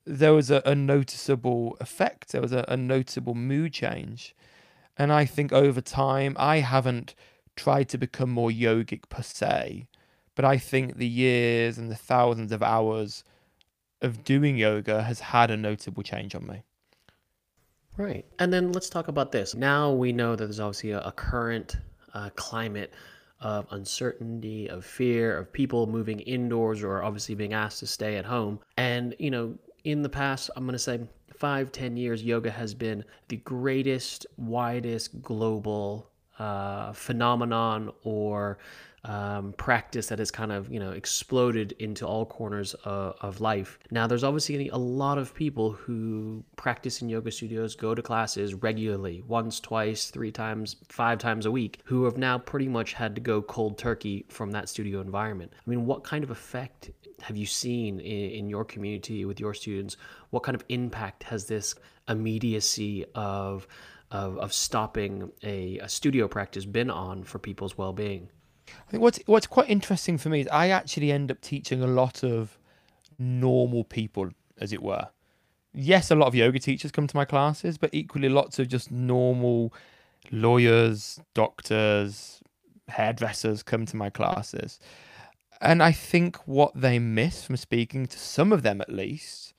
There 0.05 0.33
was 0.33 0.49
a, 0.51 0.61
a 0.65 0.75
noticeable 0.75 1.77
effect, 1.79 2.31
there 2.31 2.41
was 2.41 2.53
a, 2.53 2.63
a 2.67 2.77
noticeable 2.77 3.35
mood 3.35 3.73
change. 3.73 4.35
And 4.97 5.11
I 5.11 5.25
think 5.25 5.51
over 5.51 5.81
time, 5.81 6.35
I 6.39 6.59
haven't 6.59 7.15
tried 7.55 7.89
to 7.89 7.97
become 7.97 8.29
more 8.29 8.49
yogic 8.49 9.09
per 9.09 9.23
se, 9.23 9.87
but 10.35 10.45
I 10.45 10.57
think 10.57 10.97
the 10.97 11.07
years 11.07 11.77
and 11.77 11.89
the 11.89 11.95
thousands 11.95 12.51
of 12.51 12.61
hours 12.61 13.23
of 14.01 14.23
doing 14.23 14.57
yoga 14.57 15.01
has 15.03 15.19
had 15.19 15.49
a 15.49 15.57
notable 15.57 16.03
change 16.03 16.35
on 16.35 16.45
me. 16.45 16.63
Right. 17.97 18.25
And 18.39 18.51
then 18.51 18.73
let's 18.73 18.89
talk 18.89 19.07
about 19.07 19.31
this. 19.31 19.55
Now 19.55 19.91
we 19.91 20.11
know 20.11 20.35
that 20.35 20.43
there's 20.45 20.59
obviously 20.59 20.91
a, 20.91 20.99
a 20.99 21.11
current 21.11 21.77
uh, 22.13 22.29
climate 22.35 22.93
of 23.39 23.67
uncertainty, 23.71 24.69
of 24.69 24.85
fear, 24.85 25.37
of 25.37 25.51
people 25.51 25.87
moving 25.87 26.19
indoors 26.21 26.83
or 26.83 27.03
obviously 27.03 27.35
being 27.35 27.53
asked 27.53 27.79
to 27.79 27.87
stay 27.87 28.17
at 28.17 28.25
home. 28.25 28.59
And, 28.77 29.15
you 29.19 29.31
know, 29.31 29.55
in 29.83 30.01
the 30.01 30.09
past, 30.09 30.49
I'm 30.55 30.65
going 30.65 30.73
to 30.73 30.79
say 30.79 30.99
five, 31.37 31.71
ten 31.71 31.95
years, 31.95 32.23
yoga 32.23 32.51
has 32.51 32.73
been 32.73 33.03
the 33.27 33.37
greatest, 33.37 34.25
widest 34.37 35.21
global 35.21 36.09
uh, 36.39 36.91
phenomenon 36.93 37.91
or 38.03 38.57
um, 39.05 39.53
practice 39.53 40.07
that 40.07 40.19
has 40.19 40.31
kind 40.31 40.51
of 40.51 40.71
you 40.71 40.79
know 40.79 40.91
exploded 40.91 41.75
into 41.79 42.05
all 42.05 42.25
corners 42.25 42.73
of, 42.85 43.15
of 43.21 43.39
life. 43.39 43.77
Now, 43.91 44.07
there's 44.07 44.23
obviously 44.23 44.69
a 44.69 44.77
lot 44.77 45.17
of 45.17 45.33
people 45.33 45.71
who 45.71 46.43
practice 46.55 47.01
in 47.01 47.09
yoga 47.09 47.31
studios, 47.31 47.75
go 47.75 47.93
to 47.93 48.01
classes 48.01 48.53
regularly, 48.55 49.23
once, 49.27 49.59
twice, 49.59 50.09
three 50.09 50.31
times, 50.31 50.77
five 50.89 51.19
times 51.19 51.45
a 51.45 51.51
week, 51.51 51.81
who 51.85 52.05
have 52.05 52.17
now 52.17 52.37
pretty 52.37 52.67
much 52.67 52.93
had 52.93 53.15
to 53.15 53.21
go 53.21 53.41
cold 53.41 53.77
turkey 53.77 54.25
from 54.29 54.51
that 54.51 54.69
studio 54.69 55.01
environment. 55.01 55.51
I 55.55 55.69
mean, 55.69 55.85
what 55.85 56.03
kind 56.03 56.23
of 56.23 56.31
effect 56.31 56.89
have 57.21 57.37
you 57.37 57.45
seen 57.45 57.99
in, 57.99 58.49
your 58.49 58.65
community 58.65 59.25
with 59.25 59.39
your 59.39 59.53
students? 59.53 59.97
What 60.31 60.43
kind 60.43 60.55
of 60.55 60.65
impact 60.69 61.23
has 61.23 61.45
this 61.45 61.75
immediacy 62.09 63.05
of 63.15 63.67
of, 64.11 64.37
of 64.37 64.53
stopping 64.53 65.31
a, 65.43 65.79
a 65.79 65.89
studio 65.89 66.27
practice 66.27 66.63
been 66.63 66.91
on 66.91 67.23
for 67.23 67.39
people's 67.39 67.77
well-being? 67.77 68.29
I 68.67 68.91
think 68.91 69.01
what's 69.01 69.19
what's 69.25 69.47
quite 69.47 69.69
interesting 69.69 70.17
for 70.17 70.29
me 70.29 70.41
is 70.41 70.47
I 70.47 70.69
actually 70.69 71.11
end 71.11 71.31
up 71.31 71.41
teaching 71.41 71.81
a 71.81 71.87
lot 71.87 72.23
of 72.23 72.57
normal 73.17 73.83
people, 73.83 74.29
as 74.59 74.73
it 74.73 74.81
were. 74.81 75.09
Yes, 75.73 76.09
a 76.09 76.15
lot 76.15 76.27
of 76.27 76.35
yoga 76.35 76.59
teachers 76.59 76.91
come 76.91 77.07
to 77.07 77.15
my 77.15 77.25
classes, 77.25 77.77
but 77.77 77.89
equally 77.93 78.29
lots 78.29 78.59
of 78.59 78.67
just 78.67 78.91
normal 78.91 79.73
lawyers, 80.31 81.19
doctors, 81.33 82.41
hairdressers 82.87 83.63
come 83.63 83.85
to 83.85 83.97
my 83.97 84.09
classes. 84.09 84.79
And 85.61 85.81
I 85.81 85.91
think 85.91 86.37
what 86.47 86.71
they 86.75 86.99
miss 86.99 87.43
from 87.43 87.57
speaking 87.57 88.07
to 88.07 88.19
some 88.19 88.51
of 88.51 88.63
them 88.63 88.81
at 88.81 88.91
least 88.91 89.53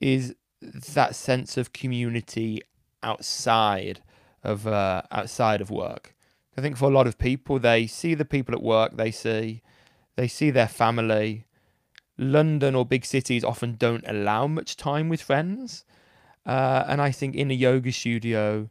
is 0.00 0.34
that 0.60 1.14
sense 1.14 1.56
of 1.56 1.72
community 1.72 2.60
outside 3.02 4.02
of 4.42 4.66
uh, 4.66 5.02
outside 5.10 5.60
of 5.60 5.70
work. 5.70 6.14
I 6.56 6.60
think 6.60 6.76
for 6.76 6.86
a 6.86 6.94
lot 6.94 7.06
of 7.06 7.18
people, 7.18 7.58
they 7.58 7.86
see 7.86 8.14
the 8.14 8.24
people 8.24 8.54
at 8.54 8.62
work, 8.62 8.96
they 8.96 9.10
see, 9.10 9.62
they 10.16 10.28
see 10.28 10.50
their 10.50 10.68
family. 10.68 11.44
London 12.18 12.74
or 12.74 12.84
big 12.84 13.04
cities 13.04 13.44
often 13.44 13.76
don't 13.76 14.04
allow 14.06 14.46
much 14.46 14.76
time 14.76 15.08
with 15.08 15.22
friends, 15.22 15.84
uh, 16.44 16.84
and 16.86 17.00
I 17.00 17.10
think 17.12 17.34
in 17.34 17.50
a 17.50 17.54
yoga 17.54 17.92
studio, 17.92 18.68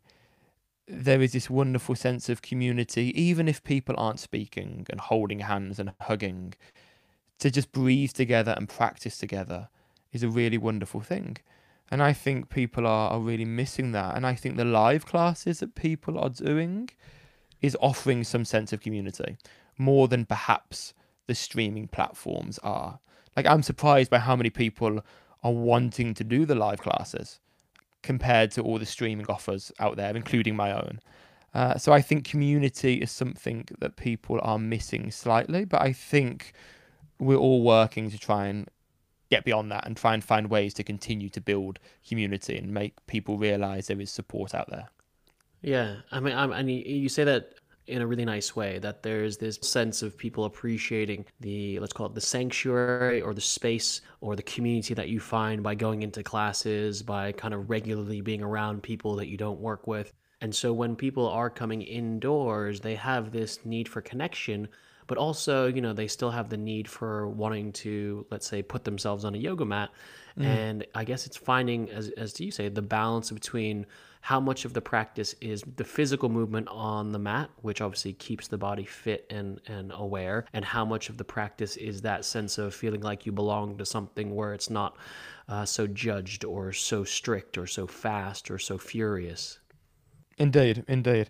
there 0.88 1.21
is 1.21 1.31
this 1.33 1.50
wonderful 1.50 1.95
sense 1.95 2.29
of 2.29 2.41
community, 2.41 3.13
even 3.19 3.48
if 3.48 3.63
people 3.63 3.95
aren't 3.98 4.19
speaking 4.19 4.86
and 4.89 5.00
holding 5.00 5.39
hands 5.39 5.79
and 5.79 5.93
hugging. 6.01 6.53
to 7.39 7.50
just 7.50 7.71
breathe 7.71 8.12
together 8.12 8.53
and 8.57 8.69
practice 8.69 9.17
together 9.17 9.69
is 10.12 10.24
a 10.24 10.29
really 10.29 10.57
wonderful 10.57 11.01
thing. 11.01 11.38
And 11.91 12.03
I 12.03 12.13
think 12.13 12.50
people 12.50 12.86
are, 12.86 13.12
are 13.12 13.19
really 13.19 13.45
missing 13.45 13.93
that. 13.93 14.15
And 14.15 14.25
I 14.27 14.36
think 14.36 14.57
the 14.57 14.65
live 14.65 15.05
classes 15.05 15.59
that 15.59 15.74
people 15.74 16.19
are 16.19 16.29
doing 16.29 16.89
is 17.61 17.77
offering 17.81 18.23
some 18.23 18.45
sense 18.45 18.71
of 18.73 18.81
community 18.81 19.37
more 19.77 20.07
than 20.07 20.25
perhaps 20.25 20.93
the 21.27 21.35
streaming 21.35 21.87
platforms 21.87 22.59
are. 22.63 22.99
Like, 23.35 23.45
I'm 23.45 23.63
surprised 23.63 24.09
by 24.09 24.19
how 24.19 24.35
many 24.35 24.49
people 24.49 25.01
are 25.43 25.53
wanting 25.53 26.13
to 26.15 26.23
do 26.23 26.45
the 26.45 26.55
live 26.55 26.79
classes 26.79 27.39
compared 28.01 28.51
to 28.51 28.61
all 28.61 28.79
the 28.79 28.85
streaming 28.85 29.25
offers 29.27 29.71
out 29.79 29.95
there, 29.95 30.15
including 30.15 30.55
my 30.55 30.71
own. 30.71 30.99
Uh, 31.53 31.77
so 31.77 31.91
I 31.91 32.01
think 32.01 32.25
community 32.25 32.95
is 32.95 33.11
something 33.11 33.67
that 33.79 33.95
people 33.95 34.39
are 34.41 34.59
missing 34.59 35.11
slightly, 35.11 35.65
but 35.65 35.81
I 35.81 35.93
think 35.93 36.53
we're 37.17 37.37
all 37.37 37.63
working 37.63 38.09
to 38.11 38.17
try 38.17 38.47
and 38.47 38.69
get 39.29 39.45
beyond 39.45 39.71
that 39.71 39.85
and 39.85 39.95
try 39.95 40.13
and 40.13 40.23
find 40.23 40.49
ways 40.49 40.73
to 40.75 40.83
continue 40.83 41.29
to 41.29 41.41
build 41.41 41.79
community 42.07 42.57
and 42.57 42.73
make 42.73 43.05
people 43.07 43.37
realize 43.37 43.87
there 43.87 44.01
is 44.01 44.11
support 44.11 44.55
out 44.55 44.69
there. 44.69 44.89
Yeah, 45.61 45.97
I 46.11 46.19
mean, 46.19 46.35
I'm, 46.35 46.51
and 46.51 46.71
you 46.71 47.09
say 47.09 47.23
that 47.25 47.53
in 47.89 48.01
a 48.03 48.07
really 48.07 48.23
nice 48.23 48.55
way 48.55 48.77
that 48.79 49.01
there's 49.01 49.37
this 49.37 49.57
sense 49.61 50.03
of 50.03 50.15
people 50.15 50.45
appreciating 50.45 51.25
the 51.39 51.79
let's 51.79 51.91
call 51.91 52.05
it 52.05 52.13
the 52.13 52.21
sanctuary 52.21 53.19
or 53.19 53.33
the 53.33 53.41
space 53.41 54.01
or 54.21 54.35
the 54.35 54.43
community 54.43 54.93
that 54.93 55.09
you 55.09 55.19
find 55.19 55.63
by 55.63 55.73
going 55.73 56.03
into 56.03 56.21
classes 56.21 57.01
by 57.01 57.31
kind 57.31 57.53
of 57.53 57.69
regularly 57.69 58.21
being 58.21 58.43
around 58.43 58.83
people 58.83 59.15
that 59.15 59.27
you 59.27 59.37
don't 59.37 59.59
work 59.59 59.87
with 59.87 60.13
and 60.41 60.53
so 60.53 60.71
when 60.71 60.95
people 60.95 61.27
are 61.27 61.49
coming 61.49 61.81
indoors 61.81 62.79
they 62.79 62.95
have 62.95 63.31
this 63.31 63.65
need 63.65 63.89
for 63.89 64.01
connection 64.01 64.67
but 65.07 65.17
also 65.17 65.65
you 65.65 65.81
know 65.81 65.91
they 65.91 66.07
still 66.07 66.29
have 66.29 66.47
the 66.47 66.57
need 66.57 66.87
for 66.87 67.27
wanting 67.29 67.71
to 67.71 68.23
let's 68.29 68.47
say 68.47 68.61
put 68.61 68.83
themselves 68.83 69.25
on 69.25 69.33
a 69.33 69.37
yoga 69.39 69.65
mat 69.65 69.89
mm. 70.37 70.45
and 70.45 70.85
i 70.93 71.03
guess 71.03 71.25
it's 71.25 71.37
finding 71.37 71.89
as, 71.89 72.09
as 72.09 72.39
you 72.39 72.51
say 72.51 72.69
the 72.69 72.83
balance 72.83 73.31
between 73.31 73.83
how 74.21 74.39
much 74.39 74.65
of 74.65 74.73
the 74.73 74.81
practice 74.81 75.33
is 75.41 75.63
the 75.77 75.83
physical 75.83 76.29
movement 76.29 76.67
on 76.69 77.11
the 77.11 77.19
mat 77.19 77.49
which 77.61 77.81
obviously 77.81 78.13
keeps 78.13 78.47
the 78.47 78.57
body 78.57 78.85
fit 78.85 79.25
and 79.29 79.59
and 79.67 79.91
aware 79.95 80.45
and 80.53 80.65
how 80.65 80.83
much 80.85 81.09
of 81.09 81.17
the 81.17 81.23
practice 81.23 81.77
is 81.77 82.01
that 82.01 82.25
sense 82.25 82.57
of 82.57 82.73
feeling 82.73 83.01
like 83.01 83.25
you 83.25 83.31
belong 83.31 83.77
to 83.77 83.85
something 83.85 84.35
where 84.35 84.53
it's 84.53 84.69
not 84.69 84.97
uh, 85.47 85.65
so 85.65 85.88
judged 85.88 86.45
or 86.45 86.71
so 86.71 87.03
strict 87.03 87.57
or 87.57 87.65
so 87.65 87.88
fast 87.88 88.51
or 88.51 88.57
so 88.59 88.77
furious 88.77 89.59
indeed 90.38 90.83
indeed 90.88 91.29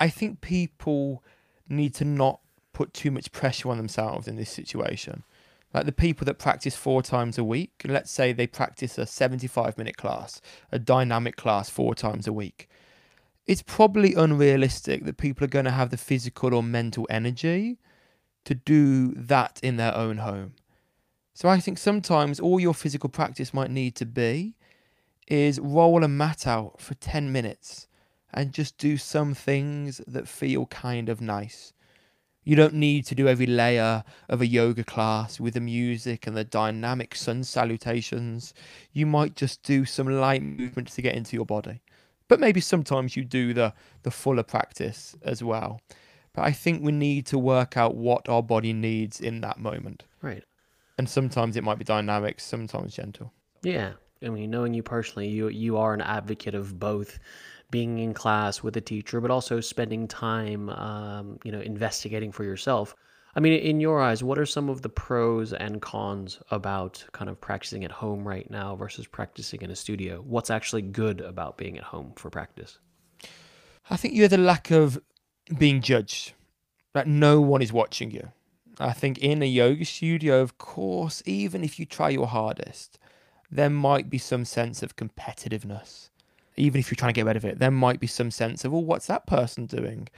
i 0.00 0.08
think 0.08 0.40
people 0.40 1.22
need 1.68 1.94
to 1.94 2.04
not 2.04 2.40
put 2.76 2.92
too 2.92 3.10
much 3.10 3.32
pressure 3.32 3.70
on 3.70 3.78
themselves 3.78 4.28
in 4.28 4.36
this 4.36 4.50
situation. 4.50 5.22
Like 5.76 5.84
the 5.84 5.92
people 5.92 6.24
that 6.24 6.38
practice 6.38 6.74
four 6.74 7.02
times 7.02 7.36
a 7.36 7.44
week, 7.44 7.82
let's 7.84 8.10
say 8.10 8.32
they 8.32 8.46
practice 8.46 8.96
a 8.96 9.04
75 9.04 9.76
minute 9.76 9.98
class, 9.98 10.40
a 10.72 10.78
dynamic 10.78 11.36
class 11.36 11.68
four 11.68 11.94
times 11.94 12.26
a 12.26 12.32
week. 12.32 12.70
It's 13.46 13.60
probably 13.60 14.14
unrealistic 14.14 15.04
that 15.04 15.18
people 15.18 15.44
are 15.44 15.48
going 15.48 15.66
to 15.66 15.70
have 15.70 15.90
the 15.90 15.98
physical 15.98 16.54
or 16.54 16.62
mental 16.62 17.06
energy 17.10 17.76
to 18.46 18.54
do 18.54 19.12
that 19.16 19.60
in 19.62 19.76
their 19.76 19.94
own 19.94 20.16
home. 20.16 20.54
So 21.34 21.46
I 21.50 21.60
think 21.60 21.76
sometimes 21.76 22.40
all 22.40 22.58
your 22.58 22.72
physical 22.72 23.10
practice 23.10 23.52
might 23.52 23.70
need 23.70 23.96
to 23.96 24.06
be 24.06 24.56
is 25.28 25.60
roll 25.60 26.02
a 26.02 26.08
mat 26.08 26.46
out 26.46 26.80
for 26.80 26.94
10 26.94 27.30
minutes 27.30 27.86
and 28.32 28.50
just 28.54 28.78
do 28.78 28.96
some 28.96 29.34
things 29.34 30.00
that 30.06 30.26
feel 30.26 30.64
kind 30.64 31.10
of 31.10 31.20
nice. 31.20 31.74
You 32.46 32.54
don't 32.54 32.74
need 32.74 33.04
to 33.06 33.16
do 33.16 33.26
every 33.26 33.46
layer 33.46 34.04
of 34.28 34.40
a 34.40 34.46
yoga 34.46 34.84
class 34.84 35.40
with 35.40 35.54
the 35.54 35.60
music 35.60 36.28
and 36.28 36.36
the 36.36 36.44
dynamic 36.44 37.16
sun 37.16 37.42
salutations. 37.42 38.54
You 38.92 39.04
might 39.04 39.34
just 39.34 39.64
do 39.64 39.84
some 39.84 40.06
light 40.06 40.44
movements 40.44 40.94
to 40.94 41.02
get 41.02 41.16
into 41.16 41.34
your 41.34 41.44
body. 41.44 41.82
But 42.28 42.38
maybe 42.38 42.60
sometimes 42.60 43.16
you 43.16 43.24
do 43.24 43.52
the, 43.52 43.74
the 44.04 44.12
fuller 44.12 44.44
practice 44.44 45.16
as 45.22 45.42
well. 45.42 45.80
But 46.34 46.44
I 46.44 46.52
think 46.52 46.84
we 46.84 46.92
need 46.92 47.26
to 47.26 47.38
work 47.38 47.76
out 47.76 47.96
what 47.96 48.28
our 48.28 48.44
body 48.44 48.72
needs 48.72 49.20
in 49.20 49.40
that 49.40 49.58
moment. 49.58 50.04
Right. 50.22 50.44
And 50.98 51.08
sometimes 51.08 51.56
it 51.56 51.64
might 51.64 51.78
be 51.78 51.84
dynamic, 51.84 52.38
sometimes 52.38 52.94
gentle. 52.94 53.32
Yeah. 53.64 53.94
I 54.24 54.28
mean, 54.28 54.50
knowing 54.50 54.72
you 54.72 54.84
personally, 54.84 55.28
you 55.28 55.48
you 55.48 55.76
are 55.76 55.92
an 55.92 56.00
advocate 56.00 56.54
of 56.54 56.78
both 56.78 57.18
being 57.70 57.98
in 57.98 58.14
class 58.14 58.62
with 58.62 58.76
a 58.76 58.80
teacher, 58.80 59.20
but 59.20 59.30
also 59.30 59.60
spending 59.60 60.06
time, 60.06 60.70
um, 60.70 61.38
you 61.44 61.52
know, 61.52 61.60
investigating 61.60 62.32
for 62.32 62.44
yourself. 62.44 62.94
I 63.34 63.40
mean, 63.40 63.52
in 63.60 63.80
your 63.80 64.00
eyes, 64.00 64.22
what 64.22 64.38
are 64.38 64.46
some 64.46 64.70
of 64.70 64.80
the 64.80 64.88
pros 64.88 65.52
and 65.52 65.82
cons 65.82 66.40
about 66.50 67.04
kind 67.12 67.28
of 67.28 67.38
practicing 67.40 67.84
at 67.84 67.90
home 67.90 68.26
right 68.26 68.50
now 68.50 68.76
versus 68.76 69.06
practicing 69.06 69.60
in 69.60 69.70
a 69.70 69.76
studio? 69.76 70.22
What's 70.26 70.48
actually 70.48 70.82
good 70.82 71.20
about 71.20 71.58
being 71.58 71.76
at 71.76 71.84
home 71.84 72.12
for 72.16 72.30
practice? 72.30 72.78
I 73.90 73.96
think 73.96 74.14
you 74.14 74.22
have 74.22 74.30
the 74.30 74.38
lack 74.38 74.70
of 74.70 75.00
being 75.58 75.82
judged, 75.82 76.32
that 76.94 77.06
no 77.06 77.40
one 77.40 77.60
is 77.60 77.72
watching 77.72 78.10
you. 78.10 78.32
I 78.78 78.92
think 78.92 79.18
in 79.18 79.42
a 79.42 79.46
yoga 79.46 79.84
studio, 79.84 80.40
of 80.40 80.58
course, 80.58 81.22
even 81.26 81.62
if 81.62 81.78
you 81.78 81.84
try 81.84 82.08
your 82.08 82.26
hardest, 82.26 82.98
there 83.50 83.70
might 83.70 84.10
be 84.10 84.18
some 84.18 84.44
sense 84.44 84.82
of 84.82 84.96
competitiveness 84.96 86.10
even 86.56 86.78
if 86.78 86.90
you're 86.90 86.96
trying 86.96 87.12
to 87.12 87.18
get 87.18 87.26
rid 87.26 87.36
of 87.36 87.44
it, 87.44 87.58
there 87.58 87.70
might 87.70 88.00
be 88.00 88.06
some 88.06 88.30
sense 88.30 88.64
of, 88.64 88.72
oh, 88.72 88.78
what's 88.78 89.06
that 89.06 89.26
person 89.26 89.66
doing? 89.66 90.08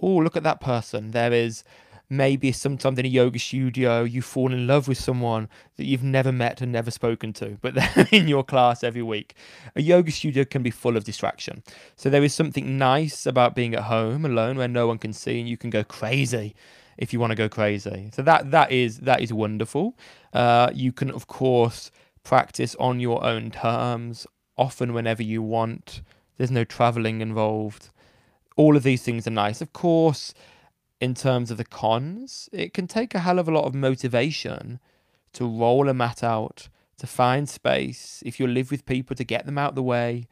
Oh, 0.00 0.16
look 0.16 0.36
at 0.36 0.42
that 0.42 0.60
person. 0.60 1.10
There 1.10 1.32
is 1.32 1.64
maybe 2.08 2.52
sometimes 2.52 2.98
in 2.98 3.04
a 3.04 3.08
yoga 3.08 3.38
studio 3.38 4.04
you 4.04 4.22
fall 4.22 4.52
in 4.52 4.66
love 4.66 4.86
with 4.86 4.98
someone 4.98 5.48
that 5.76 5.84
you've 5.86 6.02
never 6.02 6.30
met 6.30 6.60
and 6.60 6.70
never 6.70 6.90
spoken 6.90 7.32
to, 7.32 7.58
but 7.60 7.74
they're 7.94 8.08
in 8.12 8.28
your 8.28 8.44
class 8.44 8.84
every 8.84 9.02
week. 9.02 9.34
A 9.74 9.82
yoga 9.82 10.10
studio 10.10 10.44
can 10.44 10.62
be 10.62 10.70
full 10.70 10.96
of 10.96 11.04
distraction. 11.04 11.62
So 11.96 12.08
there 12.08 12.24
is 12.24 12.34
something 12.34 12.78
nice 12.78 13.26
about 13.26 13.54
being 13.54 13.74
at 13.74 13.84
home 13.84 14.24
alone 14.24 14.56
where 14.56 14.68
no 14.68 14.86
one 14.86 14.98
can 14.98 15.12
see 15.12 15.40
and 15.40 15.48
you 15.48 15.56
can 15.56 15.70
go 15.70 15.82
crazy 15.84 16.54
if 16.96 17.12
you 17.12 17.20
want 17.20 17.32
to 17.32 17.36
go 17.36 17.48
crazy. 17.48 18.10
So 18.12 18.22
that 18.22 18.50
that 18.52 18.72
is 18.72 19.00
that 19.00 19.20
is 19.20 19.32
wonderful. 19.32 19.98
Uh, 20.32 20.70
you 20.72 20.92
can 20.92 21.10
of 21.10 21.26
course 21.26 21.90
practice 22.22 22.74
on 22.80 22.98
your 23.00 23.22
own 23.24 23.50
terms 23.50 24.26
often 24.56 24.92
whenever 24.92 25.22
you 25.22 25.42
want. 25.42 26.02
There's 26.36 26.50
no 26.50 26.64
traveling 26.64 27.20
involved. 27.20 27.90
All 28.56 28.76
of 28.76 28.82
these 28.82 29.02
things 29.02 29.26
are 29.26 29.30
nice. 29.30 29.60
Of 29.60 29.72
course, 29.72 30.34
in 31.00 31.14
terms 31.14 31.50
of 31.50 31.56
the 31.56 31.64
cons, 31.64 32.48
it 32.52 32.72
can 32.72 32.86
take 32.86 33.14
a 33.14 33.20
hell 33.20 33.38
of 33.38 33.48
a 33.48 33.52
lot 33.52 33.64
of 33.64 33.74
motivation 33.74 34.80
to 35.34 35.46
roll 35.46 35.88
a 35.88 35.94
mat 35.94 36.22
out, 36.22 36.68
to 36.98 37.06
find 37.06 37.48
space, 37.48 38.22
if 38.24 38.40
you 38.40 38.46
live 38.46 38.70
with 38.70 38.86
people, 38.86 39.14
to 39.16 39.24
get 39.24 39.44
them 39.46 39.58
out 39.58 39.74
the 39.74 39.82
way. 39.82 40.28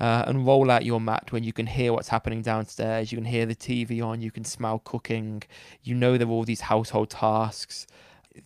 Uh, 0.00 0.22
and 0.28 0.46
roll 0.46 0.70
out 0.70 0.84
your 0.84 1.00
mat 1.00 1.32
when 1.32 1.42
you 1.42 1.52
can 1.52 1.66
hear 1.66 1.92
what's 1.92 2.06
happening 2.10 2.40
downstairs, 2.40 3.10
you 3.10 3.18
can 3.18 3.24
hear 3.24 3.44
the 3.44 3.56
TV 3.56 4.00
on, 4.00 4.20
you 4.20 4.30
can 4.30 4.44
smell 4.44 4.78
cooking, 4.78 5.42
you 5.82 5.92
know 5.92 6.16
there 6.16 6.28
are 6.28 6.30
all 6.30 6.44
these 6.44 6.60
household 6.60 7.10
tasks 7.10 7.84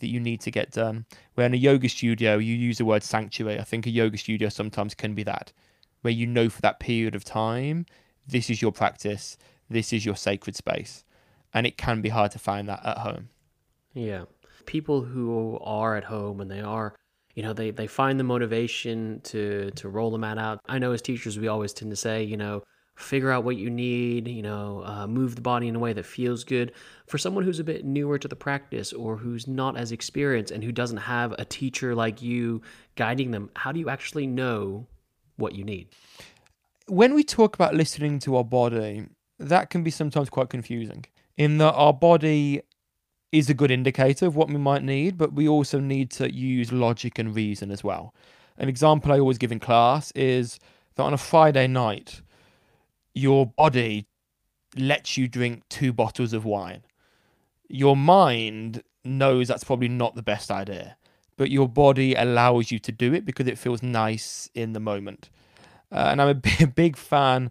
that 0.01 0.09
you 0.09 0.21
need 0.21 0.41
to 0.43 0.51
get 0.51 0.73
done. 0.73 1.07
Where 1.35 1.47
in 1.47 1.55
a 1.55 1.59
yoga 1.59 1.89
studio, 1.89 2.39
you 2.39 2.55
use 2.55 2.79
the 2.79 2.85
word 2.85 3.03
sanctuary. 3.03 3.59
I 3.59 3.65
think 3.65 3.87
a 3.87 3.91
yoga 3.91 4.19
studio 4.19 4.49
sometimes 4.49 4.95
can 4.95 5.15
be 5.15 5.23
that, 5.25 5.53
where 6.03 6.13
you 6.13 6.27
know 6.27 6.49
for 6.49 6.61
that 6.63 6.81
period 6.81 7.15
of 7.15 7.25
time, 7.25 7.87
this 8.27 8.51
is 8.51 8.63
your 8.63 8.73
practice, 8.73 9.37
this 9.69 9.93
is 9.93 10.05
your 10.05 10.17
sacred 10.17 10.57
space. 10.57 11.05
And 11.55 11.67
it 11.67 11.77
can 11.77 12.01
be 12.01 12.09
hard 12.09 12.31
to 12.33 12.39
find 12.39 12.69
that 12.69 12.85
at 12.85 12.99
home. 12.99 13.29
Yeah. 13.95 14.25
People 14.65 15.03
who 15.03 15.59
are 15.63 15.97
at 15.97 16.05
home 16.05 16.41
and 16.41 16.51
they 16.51 16.61
are 16.61 16.95
you 17.35 17.43
know 17.43 17.53
they, 17.53 17.71
they 17.71 17.87
find 17.87 18.19
the 18.21 18.25
motivation 18.25 19.21
to 19.25 19.71
to 19.73 19.89
roll 19.89 20.11
the 20.11 20.19
mat 20.19 20.39
out 20.39 20.61
i 20.67 20.79
know 20.79 20.93
as 20.93 21.01
teachers 21.01 21.39
we 21.39 21.49
always 21.49 21.73
tend 21.73 21.91
to 21.91 21.97
say 21.97 22.23
you 22.23 22.37
know 22.37 22.63
figure 22.95 23.31
out 23.31 23.45
what 23.45 23.57
you 23.57 23.71
need, 23.71 24.29
you 24.29 24.43
know, 24.43 24.83
uh, 24.85 25.07
move 25.07 25.35
the 25.35 25.41
body 25.41 25.69
in 25.69 25.77
a 25.77 25.79
way 25.79 25.93
that 25.93 26.07
feels 26.07 26.45
good. 26.45 26.73
For 27.07 27.19
someone 27.19 27.45
who's 27.45 27.59
a 27.59 27.65
bit 27.65 27.85
newer 27.85 28.19
to 28.19 28.29
the 28.29 28.37
practice 28.37 28.93
or 28.93 29.17
who's 29.17 29.47
not 29.47 29.77
as 29.77 29.93
experienced 29.93 30.53
and 30.53 30.63
who 30.63 30.73
doesn't 30.73 30.99
have 30.99 31.33
a 31.39 31.45
teacher 31.45 31.95
like 31.95 32.23
you 32.23 32.63
guiding 32.95 33.31
them, 33.31 33.51
how 33.57 33.73
do 33.73 33.81
you 33.81 33.89
actually 33.89 34.27
know 34.27 34.87
what 35.37 35.55
you 35.55 35.65
need? 35.65 35.89
When 36.87 37.15
we 37.15 37.25
talk 37.25 37.55
about 37.55 37.75
listening 37.75 38.19
to 38.21 38.37
our 38.37 38.45
body, 38.45 39.07
that 39.39 39.71
can 39.71 39.83
be 39.83 39.91
sometimes 39.91 40.29
quite 40.31 40.51
confusing 40.51 41.05
in 41.37 41.59
that 41.59 41.73
our 41.73 41.93
body 41.93 42.63
is 43.33 43.49
a 43.49 43.55
good 43.55 43.71
indicator 43.71 44.27
of 44.27 44.37
what 44.37 44.49
we 44.49 44.59
might 44.59 44.83
need, 44.83 45.17
but 45.17 45.33
we 45.33 45.49
also 45.49 45.81
need 45.81 46.11
to 46.11 46.33
use 46.33 46.71
logic 46.71 47.19
and 47.19 47.35
reason 47.35 47.71
as 47.71 47.83
well. 47.83 48.15
An 48.59 48.69
example 48.69 49.11
I 49.11 49.19
always 49.19 49.39
give 49.39 49.51
in 49.51 49.59
class 49.59 50.13
is 50.13 50.61
that 50.97 51.03
on 51.03 51.15
a 51.15 51.19
Friday 51.19 51.67
night, 51.67 52.21
your 53.15 53.47
body 53.47 54.07
lets 54.77 55.17
you 55.17 55.29
drink 55.29 55.63
two 55.69 55.93
bottles 55.93 56.33
of 56.33 56.45
wine. 56.45 56.83
Your 57.69 57.97
mind 57.97 58.83
knows 59.05 59.49
that's 59.49 59.65
probably 59.65 59.89
not 59.89 60.15
the 60.15 60.23
best 60.23 60.51
idea, 60.51 60.97
but 61.37 61.51
your 61.51 61.69
body 61.69 62.15
allows 62.15 62.71
you 62.71 62.79
to 62.79 62.93
do 62.93 63.13
it 63.13 63.25
because 63.25 63.47
it 63.47 63.59
feels 63.59 63.83
nice 63.83 64.49
in 64.55 64.73
the 64.73 64.81
moment. 64.81 65.31
Uh, 65.91 66.09
and 66.11 66.23
I'm 66.23 66.29
a 66.29 66.35
big, 66.59 66.75
big 66.75 66.97
fan 66.97 67.51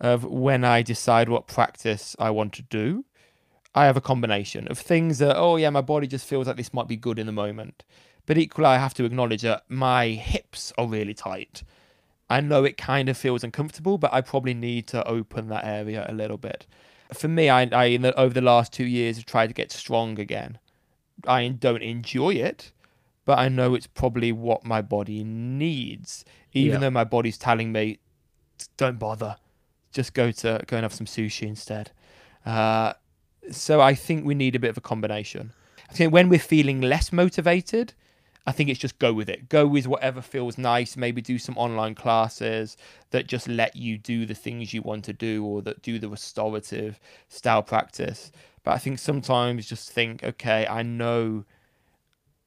of 0.00 0.24
when 0.24 0.64
I 0.64 0.82
decide 0.82 1.28
what 1.28 1.46
practice 1.46 2.16
I 2.18 2.30
want 2.30 2.52
to 2.54 2.62
do. 2.62 3.04
I 3.74 3.86
have 3.86 3.96
a 3.96 4.00
combination 4.00 4.68
of 4.68 4.78
things 4.78 5.18
that, 5.18 5.36
oh 5.36 5.56
yeah, 5.56 5.70
my 5.70 5.80
body 5.80 6.06
just 6.06 6.26
feels 6.26 6.46
like 6.46 6.56
this 6.56 6.72
might 6.72 6.86
be 6.86 6.96
good 6.96 7.18
in 7.18 7.26
the 7.26 7.32
moment. 7.32 7.82
But 8.26 8.38
equally, 8.38 8.68
I 8.68 8.78
have 8.78 8.94
to 8.94 9.04
acknowledge 9.04 9.42
that 9.42 9.64
my 9.68 10.08
hips 10.08 10.72
are 10.78 10.86
really 10.86 11.12
tight. 11.12 11.62
I 12.28 12.40
know 12.40 12.64
it 12.64 12.76
kind 12.76 13.08
of 13.08 13.16
feels 13.16 13.44
uncomfortable, 13.44 13.98
but 13.98 14.12
I 14.12 14.20
probably 14.20 14.54
need 14.54 14.86
to 14.88 15.06
open 15.06 15.48
that 15.48 15.64
area 15.64 16.06
a 16.08 16.14
little 16.14 16.38
bit. 16.38 16.66
For 17.12 17.28
me, 17.28 17.48
I, 17.48 17.62
I 17.72 17.96
the, 17.96 18.18
over 18.18 18.32
the 18.32 18.40
last 18.40 18.72
two 18.72 18.86
years 18.86 19.16
have 19.16 19.26
tried 19.26 19.48
to 19.48 19.52
get 19.52 19.70
strong 19.70 20.18
again. 20.18 20.58
I 21.26 21.48
don't 21.48 21.82
enjoy 21.82 22.34
it, 22.34 22.72
but 23.24 23.38
I 23.38 23.48
know 23.48 23.74
it's 23.74 23.86
probably 23.86 24.32
what 24.32 24.64
my 24.64 24.82
body 24.82 25.22
needs. 25.22 26.24
Even 26.52 26.74
yeah. 26.74 26.78
though 26.78 26.90
my 26.90 27.04
body's 27.04 27.38
telling 27.38 27.72
me, 27.72 27.98
don't 28.76 28.98
bother, 28.98 29.36
just 29.92 30.14
go 30.14 30.30
to 30.30 30.62
go 30.66 30.76
and 30.76 30.84
have 30.84 30.94
some 30.94 31.06
sushi 31.06 31.46
instead. 31.46 31.90
Uh, 32.46 32.94
so 33.50 33.80
I 33.80 33.94
think 33.94 34.24
we 34.24 34.34
need 34.34 34.56
a 34.56 34.58
bit 34.58 34.70
of 34.70 34.78
a 34.78 34.82
combination. 34.82 35.52
I 35.90 35.92
think 35.92 36.12
when 36.12 36.28
we're 36.28 36.38
feeling 36.38 36.80
less 36.80 37.12
motivated, 37.12 37.92
I 38.46 38.52
think 38.52 38.68
it's 38.68 38.80
just 38.80 38.98
go 38.98 39.12
with 39.12 39.28
it. 39.28 39.48
Go 39.48 39.66
with 39.66 39.86
whatever 39.86 40.20
feels 40.20 40.58
nice. 40.58 40.96
Maybe 40.96 41.22
do 41.22 41.38
some 41.38 41.56
online 41.56 41.94
classes 41.94 42.76
that 43.10 43.26
just 43.26 43.48
let 43.48 43.74
you 43.74 43.96
do 43.96 44.26
the 44.26 44.34
things 44.34 44.74
you 44.74 44.82
want 44.82 45.04
to 45.06 45.14
do 45.14 45.44
or 45.44 45.62
that 45.62 45.82
do 45.82 45.98
the 45.98 46.08
restorative 46.10 47.00
style 47.28 47.62
practice. 47.62 48.30
But 48.62 48.72
I 48.72 48.78
think 48.78 48.98
sometimes 48.98 49.66
just 49.66 49.90
think, 49.90 50.22
okay, 50.22 50.66
I 50.66 50.82
know 50.82 51.44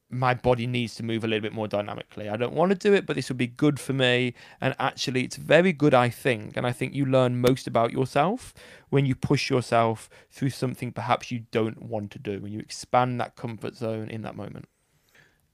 my 0.10 0.33
body 0.33 0.67
needs 0.67 0.95
to 0.95 1.03
move 1.03 1.23
a 1.23 1.27
little 1.27 1.41
bit 1.41 1.51
more 1.51 1.67
dynamically. 1.67 2.29
I 2.29 2.38
don't 2.38 2.53
want 2.53 2.69
to 2.71 2.77
do 2.77 2.93
it, 2.93 3.05
but 3.05 3.15
this 3.15 3.27
would 3.29 3.38
be 3.38 3.47
good 3.47 3.79
for 3.79 3.93
me. 3.93 4.36
And 4.62 4.75
actually, 4.79 5.23
it's 5.23 5.36
very 5.36 5.73
good, 5.73 5.93
I 5.93 6.10
think. 6.10 6.55
And 6.55 6.65
I 6.65 6.71
think 6.71 6.93
you 6.93 7.05
learn 7.05 7.41
most 7.41 7.67
about 7.67 7.91
yourself 7.91 8.53
when 8.89 9.05
you 9.05 9.15
push 9.15 9.49
yourself 9.49 10.10
through 10.29 10.51
something 10.51 10.91
perhaps 10.91 11.31
you 11.31 11.43
don't 11.51 11.81
want 11.81 12.12
to 12.12 12.19
do, 12.19 12.39
when 12.39 12.53
you 12.53 12.60
expand 12.60 13.19
that 13.19 13.36
comfort 13.36 13.75
zone 13.75 14.10
in 14.10 14.21
that 14.21 14.36
moment. 14.36 14.67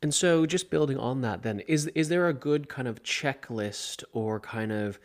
And 0.03 0.13
so, 0.13 0.45
just 0.45 0.69
building 0.69 0.97
on 0.97 1.21
that, 1.21 1.43
then, 1.43 1.61
is 1.61 1.87
is 1.95 2.09
there 2.09 2.27
a 2.27 2.33
good 2.33 2.67
kind 2.67 2.89
of 2.89 3.01
checklist 3.03 4.03
or 4.11 4.37
kind 4.41 4.73
of 4.73 4.99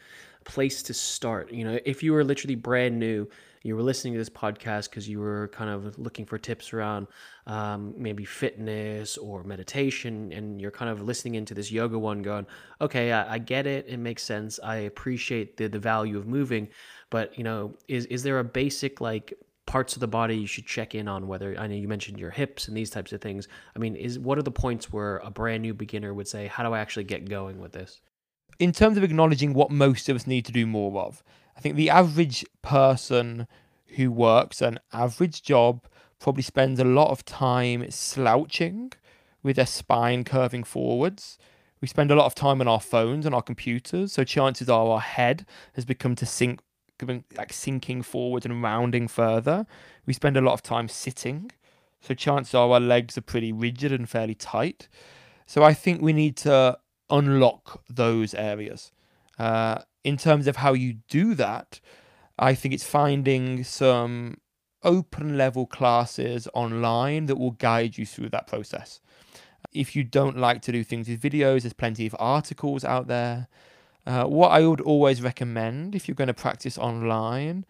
place 0.44 0.82
to 0.82 0.92
start? 0.92 1.52
You 1.52 1.64
know, 1.64 1.78
if 1.84 2.02
you 2.02 2.12
were 2.12 2.24
literally 2.24 2.56
brand 2.56 2.98
new, 2.98 3.28
you 3.62 3.76
were 3.76 3.82
listening 3.82 4.14
to 4.14 4.18
this 4.18 4.28
podcast 4.28 4.90
because 4.90 5.08
you 5.08 5.20
were 5.20 5.48
kind 5.52 5.70
of 5.70 5.96
looking 6.00 6.26
for 6.26 6.36
tips 6.36 6.72
around 6.72 7.06
um, 7.46 7.94
maybe 7.96 8.24
fitness 8.24 9.16
or 9.16 9.44
meditation, 9.44 10.32
and 10.32 10.60
you're 10.60 10.72
kind 10.72 10.90
of 10.90 11.00
listening 11.00 11.36
into 11.36 11.54
this 11.54 11.70
yoga 11.70 11.96
one, 11.96 12.20
going, 12.20 12.48
"Okay, 12.80 13.12
I, 13.12 13.34
I 13.34 13.38
get 13.38 13.68
it. 13.68 13.86
It 13.86 13.98
makes 13.98 14.24
sense. 14.24 14.58
I 14.64 14.76
appreciate 14.78 15.56
the 15.58 15.68
the 15.68 15.78
value 15.78 16.18
of 16.18 16.26
moving." 16.26 16.70
But 17.08 17.38
you 17.38 17.44
know, 17.44 17.72
is 17.86 18.06
is 18.06 18.24
there 18.24 18.40
a 18.40 18.44
basic 18.44 19.00
like 19.00 19.32
parts 19.68 19.94
of 19.94 20.00
the 20.00 20.08
body 20.08 20.34
you 20.34 20.46
should 20.46 20.66
check 20.66 20.94
in 20.94 21.06
on 21.06 21.28
whether 21.28 21.54
I 21.56 21.66
know 21.66 21.74
you 21.74 21.86
mentioned 21.86 22.18
your 22.18 22.30
hips 22.30 22.66
and 22.66 22.76
these 22.76 22.88
types 22.90 23.12
of 23.12 23.20
things. 23.20 23.46
I 23.76 23.78
mean, 23.78 23.94
is 23.94 24.18
what 24.18 24.38
are 24.38 24.42
the 24.42 24.50
points 24.50 24.90
where 24.92 25.18
a 25.18 25.30
brand 25.30 25.62
new 25.62 25.74
beginner 25.74 26.14
would 26.14 26.26
say, 26.26 26.46
"How 26.46 26.64
do 26.64 26.72
I 26.72 26.80
actually 26.80 27.04
get 27.04 27.28
going 27.28 27.60
with 27.60 27.72
this?" 27.72 28.00
In 28.58 28.72
terms 28.72 28.96
of 28.96 29.04
acknowledging 29.04 29.52
what 29.52 29.70
most 29.70 30.08
of 30.08 30.16
us 30.16 30.26
need 30.26 30.46
to 30.46 30.52
do 30.52 30.66
more 30.66 31.00
of, 31.02 31.22
I 31.56 31.60
think 31.60 31.76
the 31.76 31.90
average 31.90 32.44
person 32.62 33.46
who 33.96 34.10
works 34.10 34.62
an 34.62 34.80
average 34.92 35.42
job 35.42 35.86
probably 36.18 36.42
spends 36.42 36.80
a 36.80 36.84
lot 36.84 37.10
of 37.10 37.24
time 37.24 37.88
slouching 37.90 38.92
with 39.42 39.56
their 39.56 39.66
spine 39.66 40.24
curving 40.24 40.64
forwards. 40.64 41.38
We 41.80 41.88
spend 41.88 42.10
a 42.10 42.16
lot 42.16 42.26
of 42.26 42.34
time 42.34 42.60
on 42.60 42.68
our 42.68 42.80
phones 42.80 43.26
and 43.26 43.34
our 43.34 43.42
computers, 43.42 44.14
so 44.14 44.24
chances 44.24 44.68
are 44.68 44.88
our 44.88 45.00
head 45.00 45.46
has 45.74 45.84
become 45.84 46.16
to 46.16 46.26
sink, 46.26 46.60
like 47.36 47.52
sinking 47.52 48.02
forward 48.02 48.44
and 48.44 48.62
rounding 48.62 49.08
further. 49.08 49.66
We 50.06 50.12
spend 50.12 50.36
a 50.36 50.40
lot 50.40 50.54
of 50.54 50.62
time 50.62 50.88
sitting, 50.88 51.50
so 52.00 52.14
chances 52.14 52.54
are 52.54 52.70
our 52.70 52.80
legs 52.80 53.18
are 53.18 53.22
pretty 53.22 53.52
rigid 53.52 53.92
and 53.92 54.08
fairly 54.08 54.34
tight. 54.34 54.88
So 55.46 55.62
I 55.62 55.74
think 55.74 56.02
we 56.02 56.12
need 56.12 56.36
to 56.38 56.78
unlock 57.10 57.82
those 57.88 58.34
areas. 58.34 58.92
Uh, 59.38 59.82
in 60.04 60.16
terms 60.16 60.46
of 60.46 60.56
how 60.56 60.72
you 60.72 60.98
do 61.08 61.34
that, 61.34 61.80
I 62.38 62.54
think 62.54 62.74
it's 62.74 62.84
finding 62.84 63.64
some 63.64 64.38
open 64.84 65.36
level 65.36 65.66
classes 65.66 66.48
online 66.54 67.26
that 67.26 67.36
will 67.36 67.52
guide 67.52 67.98
you 67.98 68.06
through 68.06 68.28
that 68.30 68.46
process. 68.46 69.00
If 69.72 69.96
you 69.96 70.04
don't 70.04 70.38
like 70.38 70.62
to 70.62 70.72
do 70.72 70.84
things 70.84 71.08
with 71.08 71.20
videos, 71.20 71.62
there's 71.62 71.72
plenty 71.72 72.06
of 72.06 72.14
articles 72.18 72.84
out 72.84 73.08
there. 73.08 73.48
Uh, 74.08 74.24
what 74.24 74.48
I 74.48 74.66
would 74.66 74.80
always 74.80 75.20
recommend 75.20 75.94
if 75.94 76.08
you're 76.08 76.14
going 76.14 76.28
to 76.28 76.34
practice 76.34 76.78
online 76.78 77.66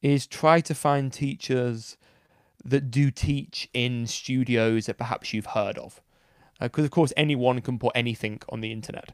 is 0.00 0.26
try 0.26 0.62
to 0.62 0.74
find 0.74 1.12
teachers 1.12 1.98
that 2.64 2.90
do 2.90 3.10
teach 3.10 3.68
in 3.74 4.06
studios 4.06 4.86
that 4.86 4.96
perhaps 4.96 5.34
you've 5.34 5.46
heard 5.46 5.76
of. 5.76 6.00
Because, 6.58 6.84
uh, 6.84 6.86
of 6.86 6.92
course, 6.92 7.12
anyone 7.14 7.60
can 7.60 7.78
put 7.78 7.92
anything 7.94 8.40
on 8.48 8.62
the 8.62 8.72
internet. 8.72 9.12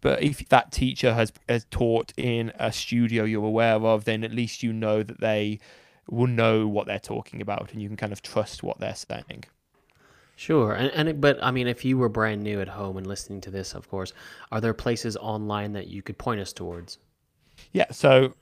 But 0.00 0.22
if 0.22 0.48
that 0.48 0.72
teacher 0.72 1.12
has, 1.12 1.30
has 1.46 1.66
taught 1.70 2.14
in 2.16 2.52
a 2.58 2.72
studio 2.72 3.24
you're 3.24 3.44
aware 3.44 3.74
of, 3.74 4.06
then 4.06 4.24
at 4.24 4.32
least 4.32 4.62
you 4.62 4.72
know 4.72 5.02
that 5.02 5.20
they 5.20 5.60
will 6.08 6.26
know 6.26 6.66
what 6.66 6.86
they're 6.86 6.98
talking 6.98 7.42
about 7.42 7.70
and 7.74 7.82
you 7.82 7.88
can 7.88 7.98
kind 7.98 8.14
of 8.14 8.22
trust 8.22 8.62
what 8.62 8.80
they're 8.80 8.94
saying. 8.94 9.44
Sure, 10.36 10.72
and, 10.72 10.90
and 10.92 11.08
it, 11.08 11.20
but 11.20 11.38
I 11.42 11.50
mean, 11.50 11.68
if 11.68 11.84
you 11.84 11.96
were 11.96 12.08
brand 12.08 12.42
new 12.42 12.60
at 12.60 12.68
home 12.68 12.96
and 12.96 13.06
listening 13.06 13.40
to 13.42 13.50
this, 13.50 13.74
of 13.74 13.88
course, 13.88 14.12
are 14.50 14.60
there 14.60 14.74
places 14.74 15.16
online 15.16 15.72
that 15.74 15.86
you 15.86 16.02
could 16.02 16.18
point 16.18 16.40
us 16.40 16.52
towards? 16.52 16.98
Yeah, 17.72 17.86
so 17.92 18.34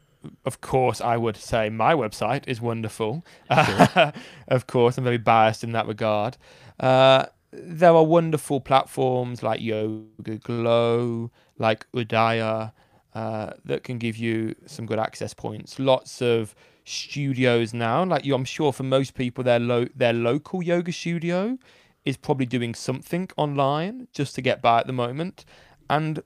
of 0.44 0.60
course, 0.60 1.00
I 1.00 1.16
would 1.16 1.36
say 1.36 1.68
my 1.68 1.94
website 1.94 2.44
is 2.46 2.60
wonderful. 2.60 3.24
Sure. 3.50 4.12
of 4.48 4.66
course, 4.66 4.96
I'm 4.96 5.04
very 5.04 5.18
biased 5.18 5.64
in 5.64 5.72
that 5.72 5.86
regard. 5.86 6.36
Uh, 6.80 7.26
there 7.52 7.92
are 7.92 8.04
wonderful 8.04 8.60
platforms 8.60 9.42
like 9.42 9.60
YogaGlo, 9.60 11.30
like 11.58 11.86
Udaya, 11.92 12.72
uh, 13.14 13.52
that 13.64 13.84
can 13.84 13.98
give 13.98 14.16
you 14.16 14.54
some 14.66 14.86
good 14.86 14.98
access 14.98 15.34
points. 15.34 15.78
Lots 15.78 16.22
of 16.22 16.54
studios 16.84 17.74
now, 17.74 18.04
like 18.04 18.24
you, 18.24 18.34
I'm 18.34 18.44
sure 18.44 18.72
for 18.72 18.84
most 18.84 19.14
people, 19.14 19.44
their 19.44 19.60
lo- 19.60 19.88
their 19.94 20.12
local 20.12 20.62
yoga 20.62 20.92
studio 20.92 21.58
is 22.04 22.16
probably 22.16 22.46
doing 22.46 22.74
something 22.74 23.28
online 23.36 24.08
just 24.12 24.34
to 24.34 24.42
get 24.42 24.60
by 24.60 24.80
at 24.80 24.86
the 24.86 24.92
moment, 24.92 25.44
and 25.88 26.22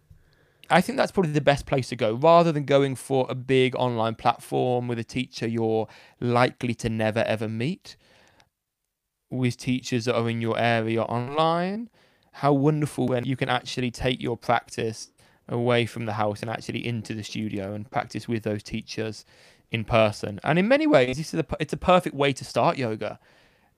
I 0.69 0.81
think 0.81 0.99
that's 0.99 1.13
probably 1.13 1.33
the 1.33 1.41
best 1.41 1.67
place 1.67 1.89
to 1.91 1.97
go 1.97 2.15
rather 2.15 2.51
than 2.51 2.65
going 2.65 2.97
for 2.97 3.27
a 3.29 3.35
big 3.35 3.77
online 3.77 4.17
platform 4.17 4.89
with 4.89 4.99
a 4.99 5.05
teacher 5.05 5.47
you're 5.47 5.87
likely 6.21 6.75
to 6.75 6.89
never 6.89 7.21
ever 7.21 7.49
meet 7.49 7.97
with 9.31 9.57
teachers 9.57 10.07
that 10.07 10.17
are 10.17 10.29
in 10.29 10.41
your 10.41 10.59
area 10.59 11.03
online. 11.03 11.89
How 12.33 12.53
wonderful 12.53 13.07
when 13.07 13.25
you 13.25 13.37
can 13.37 13.49
actually 13.49 13.91
take 13.91 14.21
your 14.21 14.37
practice 14.37 15.11
away 15.49 15.87
from 15.87 16.07
the 16.07 16.15
house 16.15 16.41
and 16.41 16.51
actually 16.51 16.87
into 16.87 17.15
the 17.15 17.23
studio 17.23 17.73
and 17.73 17.91
practice 17.91 18.29
with 18.29 18.43
those 18.43 18.63
teachers 18.63 19.25
in 19.71 19.85
person. 19.85 20.41
And 20.43 20.59
in 20.59 20.69
many 20.69 20.87
ways, 20.87 21.17
this 21.17 21.33
is 21.33 21.41
a, 21.41 21.47
it's 21.61 21.73
a 21.73 21.79
perfect 21.79 22.15
way 22.15 22.33
to 22.33 22.45
start 22.45 22.77
yoga 22.77 23.19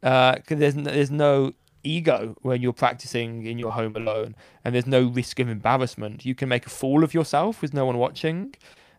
because 0.00 0.42
uh, 0.50 0.56
there's 0.56 0.74
there's 0.74 1.10
no 1.10 1.52
ego 1.82 2.36
when 2.42 2.62
you're 2.62 2.72
practicing 2.72 3.46
in 3.46 3.58
your 3.58 3.72
home 3.72 3.96
alone, 3.96 4.34
and 4.64 4.74
there's 4.74 4.86
no 4.86 5.06
risk 5.06 5.38
of 5.40 5.48
embarrassment. 5.48 6.24
You 6.24 6.34
can 6.34 6.48
make 6.48 6.66
a 6.66 6.70
fool 6.70 7.04
of 7.04 7.14
yourself 7.14 7.62
with 7.62 7.74
no 7.74 7.86
one 7.86 7.98
watching, 7.98 8.54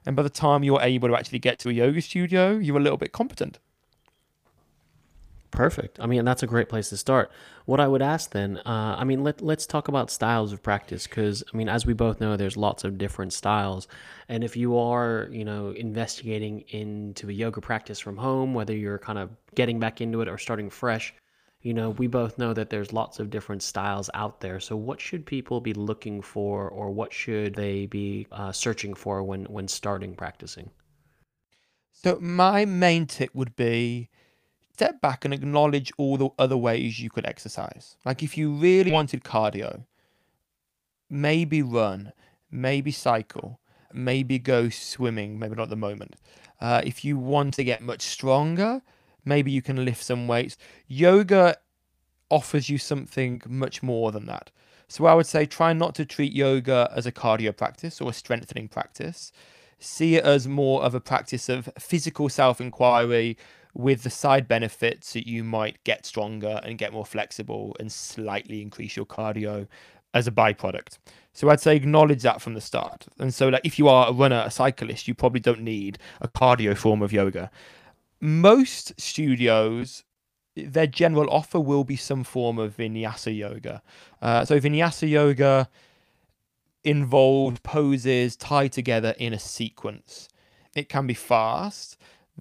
and 0.06 0.15
by 0.15 0.24
the 0.24 0.30
time 0.30 0.63
you're 0.63 0.82
able 0.82 1.10
to 1.10 1.15
actually 1.15 1.39
get 1.39 1.60
to 1.60 1.70
a 1.70 1.74
yoga 1.74 2.02
studio, 2.02 2.58
you're 2.58 2.78
a 2.78 2.82
little 2.82 2.98
bit 2.98 3.12
competent. 3.12 3.60
Perfect. 5.52 6.00
I 6.00 6.06
mean, 6.06 6.24
that's 6.26 6.44
a 6.44 6.48
great 6.48 6.70
place 6.70 6.89
to 6.89 6.98
start. 6.98 7.32
What 7.65 7.80
I 7.80 7.88
would 7.88 8.04
ask 8.04 8.32
then, 8.32 8.58
uh, 8.65 8.96
I 8.98 9.04
mean, 9.04 9.24
let, 9.24 9.42
let's 9.42 9.65
talk 9.65 9.88
about 9.88 10.12
styles 10.12 10.54
of 10.54 10.62
practice 10.62 11.08
because, 11.08 11.44
I 11.52 11.58
mean, 11.58 11.68
as 11.68 11.86
we 11.88 11.94
both 11.94 12.22
know, 12.22 12.38
there's 12.38 12.56
lots 12.56 12.84
of 12.84 12.98
different 13.00 13.34
styles. 13.34 13.88
And 14.30 14.44
if 14.44 14.56
you 14.56 14.78
are, 14.78 15.28
you 15.32 15.44
know, 15.44 15.72
investigating 15.72 16.62
into 16.70 17.30
a 17.30 17.34
yoga 17.34 17.62
practice 17.62 18.00
from 18.00 18.18
home, 18.18 18.54
whether 18.54 18.76
you're 18.76 19.00
kind 19.00 19.18
of 19.18 19.32
getting 19.56 19.80
back 19.80 20.02
into 20.02 20.22
it 20.22 20.28
or 20.28 20.38
starting 20.38 20.70
fresh, 20.70 21.15
you 21.62 21.74
know, 21.74 21.89
we 21.91 22.08
both 22.08 22.38
know 22.38 22.54
that 22.54 22.69
there's 22.69 22.93
lots 22.93 23.19
of 23.19 23.30
different 23.30 23.62
styles 23.62 24.10
out 24.13 24.39
there. 24.39 24.60
So, 24.60 24.76
what 24.76 25.02
should 25.02 25.26
people 25.26 25.60
be 25.60 25.74
looking 25.74 26.22
for 26.22 26.69
or 26.69 26.89
what 26.89 27.12
should 27.12 27.56
they 27.56 27.86
be 27.86 28.28
uh, 28.32 28.52
searching 28.52 28.93
for 28.93 29.24
when, 29.24 29.45
when 29.45 29.67
starting 29.67 30.15
practicing? 30.15 30.69
So, 31.91 32.17
my 32.22 32.63
main 32.65 33.08
tip 33.08 33.36
would 33.36 33.56
be 33.56 34.10
step 34.80 35.02
back 35.02 35.26
and 35.26 35.34
acknowledge 35.34 35.91
all 35.98 36.15
the 36.15 36.30
other 36.39 36.56
ways 36.56 37.02
you 37.02 37.10
could 37.10 37.26
exercise. 37.26 37.98
Like 38.06 38.24
if 38.24 38.38
you 38.38 38.54
really 38.54 38.93
wanted 38.93 39.26
cardio, 39.26 39.84
maybe 41.10 41.62
run, 41.62 42.13
maybe 42.50 42.89
cycle, 42.91 43.60
maybe 43.91 44.39
go 44.39 44.69
swimming, 44.69 45.38
maybe 45.38 45.56
not 45.56 45.63
at 45.63 45.69
the 45.69 45.76
moment. 45.76 46.15
Uh, 46.62 46.82
if 46.86 47.04
you 47.04 47.17
want 47.17 47.56
to 47.56 47.65
get 47.65 47.82
much 47.82 48.04
stronger, 48.04 48.82
maybe 49.25 49.51
you 49.51 49.62
can 49.62 49.84
lift 49.84 50.03
some 50.03 50.27
weights. 50.27 50.58
Yoga 50.88 51.58
offers 52.29 52.69
you 52.69 52.77
something 52.77 53.41
much 53.47 53.82
more 53.82 54.12
than 54.12 54.25
that. 54.27 54.51
So 54.88 55.05
I 55.05 55.13
would 55.13 55.27
say 55.27 55.45
try 55.45 55.73
not 55.73 55.93
to 55.95 56.05
treat 56.05 56.34
yoga 56.34 56.91
as 56.95 57.05
a 57.05 57.12
cardio 57.12 57.55
practice 57.55 58.01
or 58.01 58.10
a 58.10 58.13
strengthening 58.13 58.67
practice. 58.67 59.32
See 59.79 60.15
it 60.15 60.25
as 60.25 60.47
more 60.47 60.84
of 60.84 60.95
a 60.95 60.99
practice 60.99 61.47
of 61.47 61.69
physical 61.77 62.27
self 62.27 62.60
inquiry 62.60 63.38
with 63.73 64.01
the 64.01 64.10
side 64.10 64.47
benefits 64.47 65.13
that 65.13 65.27
you 65.27 65.43
might 65.43 65.84
get 65.84 66.05
stronger 66.05 66.60
and 66.63 66.79
get 66.79 66.91
more 66.91 67.05
flexible 67.05 67.75
and 67.79 67.91
slightly 67.91 68.62
increase 68.62 68.95
your 68.95 69.05
cardio 69.05 69.67
as 70.13 70.27
a 70.27 70.32
byproduct. 70.32 70.97
So 71.34 71.49
I'd 71.49 71.62
say 71.62 71.75
acknowledge 71.75 72.23
that 72.23 72.41
from 72.41 72.55
the 72.55 72.62
start. 72.62 73.08
And 73.19 73.34
so 73.34 73.49
like 73.49 73.62
if 73.63 73.77
you 73.77 73.88
are 73.88 74.10
a 74.10 74.13
runner, 74.13 74.43
a 74.45 74.51
cyclist, 74.51 75.08
you 75.08 75.13
probably 75.13 75.39
don't 75.39 75.62
need 75.62 75.99
a 76.19 76.27
cardio 76.27 76.75
form 76.75 77.01
of 77.01 77.13
yoga. 77.13 77.51
Most 78.21 78.99
studios 78.99 80.03
their 80.55 80.88
general 80.88 81.29
offer 81.29 81.60
will 81.60 81.84
be 81.84 81.95
some 81.95 82.23
form 82.23 82.60
of 82.60 82.77
vinyasa 82.77 83.36
yoga. 83.36 83.82
Uh, 84.21 84.45
so 84.45 84.60
vinyasa 84.60 85.10
yoga 85.10 85.69
involved 86.84 87.63
poses 87.63 88.36
tied 88.36 88.71
together 88.71 89.13
in 89.17 89.34
a 89.34 89.39
sequence. 89.39 90.27
It 90.75 90.89
can 90.89 91.08
be 91.08 91.13
fast, 91.13 91.97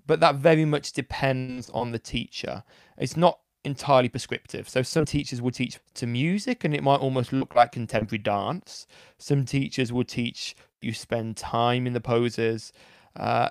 but 0.06 0.20
that 0.20 0.36
very 0.36 0.64
much 0.64 0.92
depends 0.92 1.70
on 1.70 1.92
the 1.92 1.98
teacher. 1.98 2.62
It's 2.96 3.16
not 3.16 3.40
entirely 3.64 4.08
prescriptive. 4.08 4.68
So 4.68 4.82
some 4.82 5.04
teachers 5.04 5.42
will 5.42 5.50
teach 5.50 5.78
to 5.94 6.06
music 6.06 6.64
and 6.64 6.74
it 6.74 6.82
might 6.82 7.00
almost 7.00 7.32
look 7.32 7.54
like 7.54 7.72
contemporary 7.72 8.22
dance. 8.22 8.86
Some 9.18 9.44
teachers 9.44 9.92
will 9.92 10.04
teach 10.04 10.54
you 10.80 10.92
spend 10.92 11.36
time 11.36 11.86
in 11.86 11.92
the 11.92 12.00
poses. 12.00 12.72
Uh, 13.16 13.50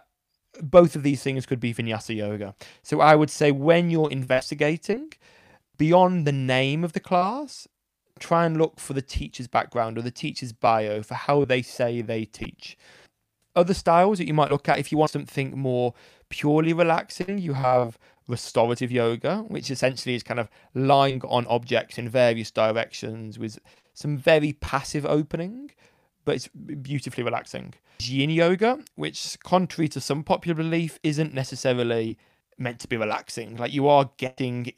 both 0.61 0.95
of 0.95 1.03
these 1.03 1.23
things 1.23 1.45
could 1.45 1.59
be 1.59 1.73
vinyasa 1.73 2.15
yoga. 2.15 2.55
So 2.83 3.01
I 3.01 3.15
would 3.15 3.29
say 3.29 3.51
when 3.51 3.89
you're 3.89 4.11
investigating, 4.11 5.13
beyond 5.77 6.25
the 6.25 6.31
name 6.31 6.83
of 6.83 6.93
the 6.93 6.99
class, 6.99 7.67
try 8.19 8.45
and 8.45 8.57
look 8.57 8.79
for 8.79 8.93
the 8.93 9.01
teacher's 9.01 9.47
background 9.47 9.97
or 9.97 10.01
the 10.01 10.11
teacher's 10.11 10.53
bio 10.53 11.03
for 11.03 11.13
how 11.13 11.45
they 11.45 11.61
say 11.61 12.01
they 12.01 12.25
teach. 12.25 12.77
Other 13.55 13.73
styles 13.73 14.17
that 14.17 14.27
you 14.27 14.33
might 14.33 14.51
look 14.51 14.69
at 14.69 14.79
if 14.79 14.91
you 14.91 14.97
want 14.97 15.11
something 15.11 15.57
more 15.57 15.93
purely 16.29 16.73
relaxing, 16.73 17.37
you 17.37 17.53
have 17.53 17.97
restorative 18.27 18.91
yoga, 18.91 19.39
which 19.47 19.71
essentially 19.71 20.15
is 20.15 20.23
kind 20.23 20.39
of 20.39 20.49
lying 20.73 21.21
on 21.23 21.47
objects 21.47 21.97
in 21.97 22.09
various 22.09 22.51
directions 22.51 23.39
with 23.39 23.57
some 23.93 24.17
very 24.17 24.53
passive 24.53 25.05
opening, 25.05 25.71
but 26.27 26.35
it's 26.35 26.49
beautifully 26.49 27.23
relaxing. 27.23 27.73
Yin 28.01 28.29
yoga, 28.29 28.79
which, 28.95 29.37
contrary 29.45 29.87
to 29.87 30.01
some 30.01 30.25
popular 30.25 30.55
belief, 30.55 30.99
isn't 31.01 31.33
necessarily 31.33 32.17
meant 32.57 32.79
to 32.81 32.87
be 32.89 32.97
relaxing. 32.97 33.55
Like 33.55 33.71
you 33.71 33.87
are 33.87 34.09
getting 34.17 34.73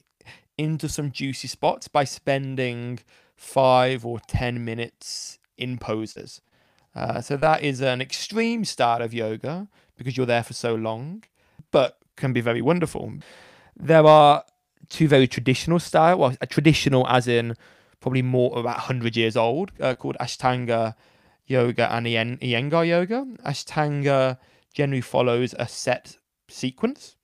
into 0.59 0.87
some 0.87 1.11
juicy 1.11 1.47
spots 1.47 1.87
by 1.87 2.03
spending 2.03 2.99
five 3.35 4.05
or 4.05 4.19
ten 4.19 4.63
minutes 4.63 5.39
in 5.57 5.79
poses. 5.79 6.41
Uh, 6.95 7.19
so 7.19 7.35
that 7.37 7.63
is 7.63 7.81
an 7.81 7.99
extreme 7.99 8.63
style 8.63 9.01
of 9.01 9.11
yoga 9.11 9.67
because 9.97 10.17
you're 10.17 10.27
there 10.27 10.43
for 10.43 10.53
so 10.53 10.75
long, 10.75 11.23
but 11.71 11.97
can 12.15 12.31
be 12.31 12.41
very 12.41 12.61
wonderful. 12.61 13.11
There 13.75 14.05
are 14.05 14.43
two 14.87 15.07
very 15.07 15.27
traditional 15.27 15.79
style, 15.79 16.19
well, 16.19 16.35
a 16.41 16.45
traditional 16.45 17.07
as 17.07 17.27
in 17.27 17.55
probably 18.01 18.21
more 18.21 18.51
about 18.51 18.77
100 18.77 19.17
years 19.17 19.35
old, 19.35 19.71
uh, 19.81 19.95
called 19.95 20.15
Ashtanga 20.19 20.93
yoga 21.49 21.91
and 21.93 22.05
Iyengar 22.05 22.87
yoga. 22.87 23.25
Ashtanga 23.45 24.37
generally 24.73 25.01
follows 25.01 25.53
a 25.57 25.67
set 25.67 26.17
sequence. 26.47 27.15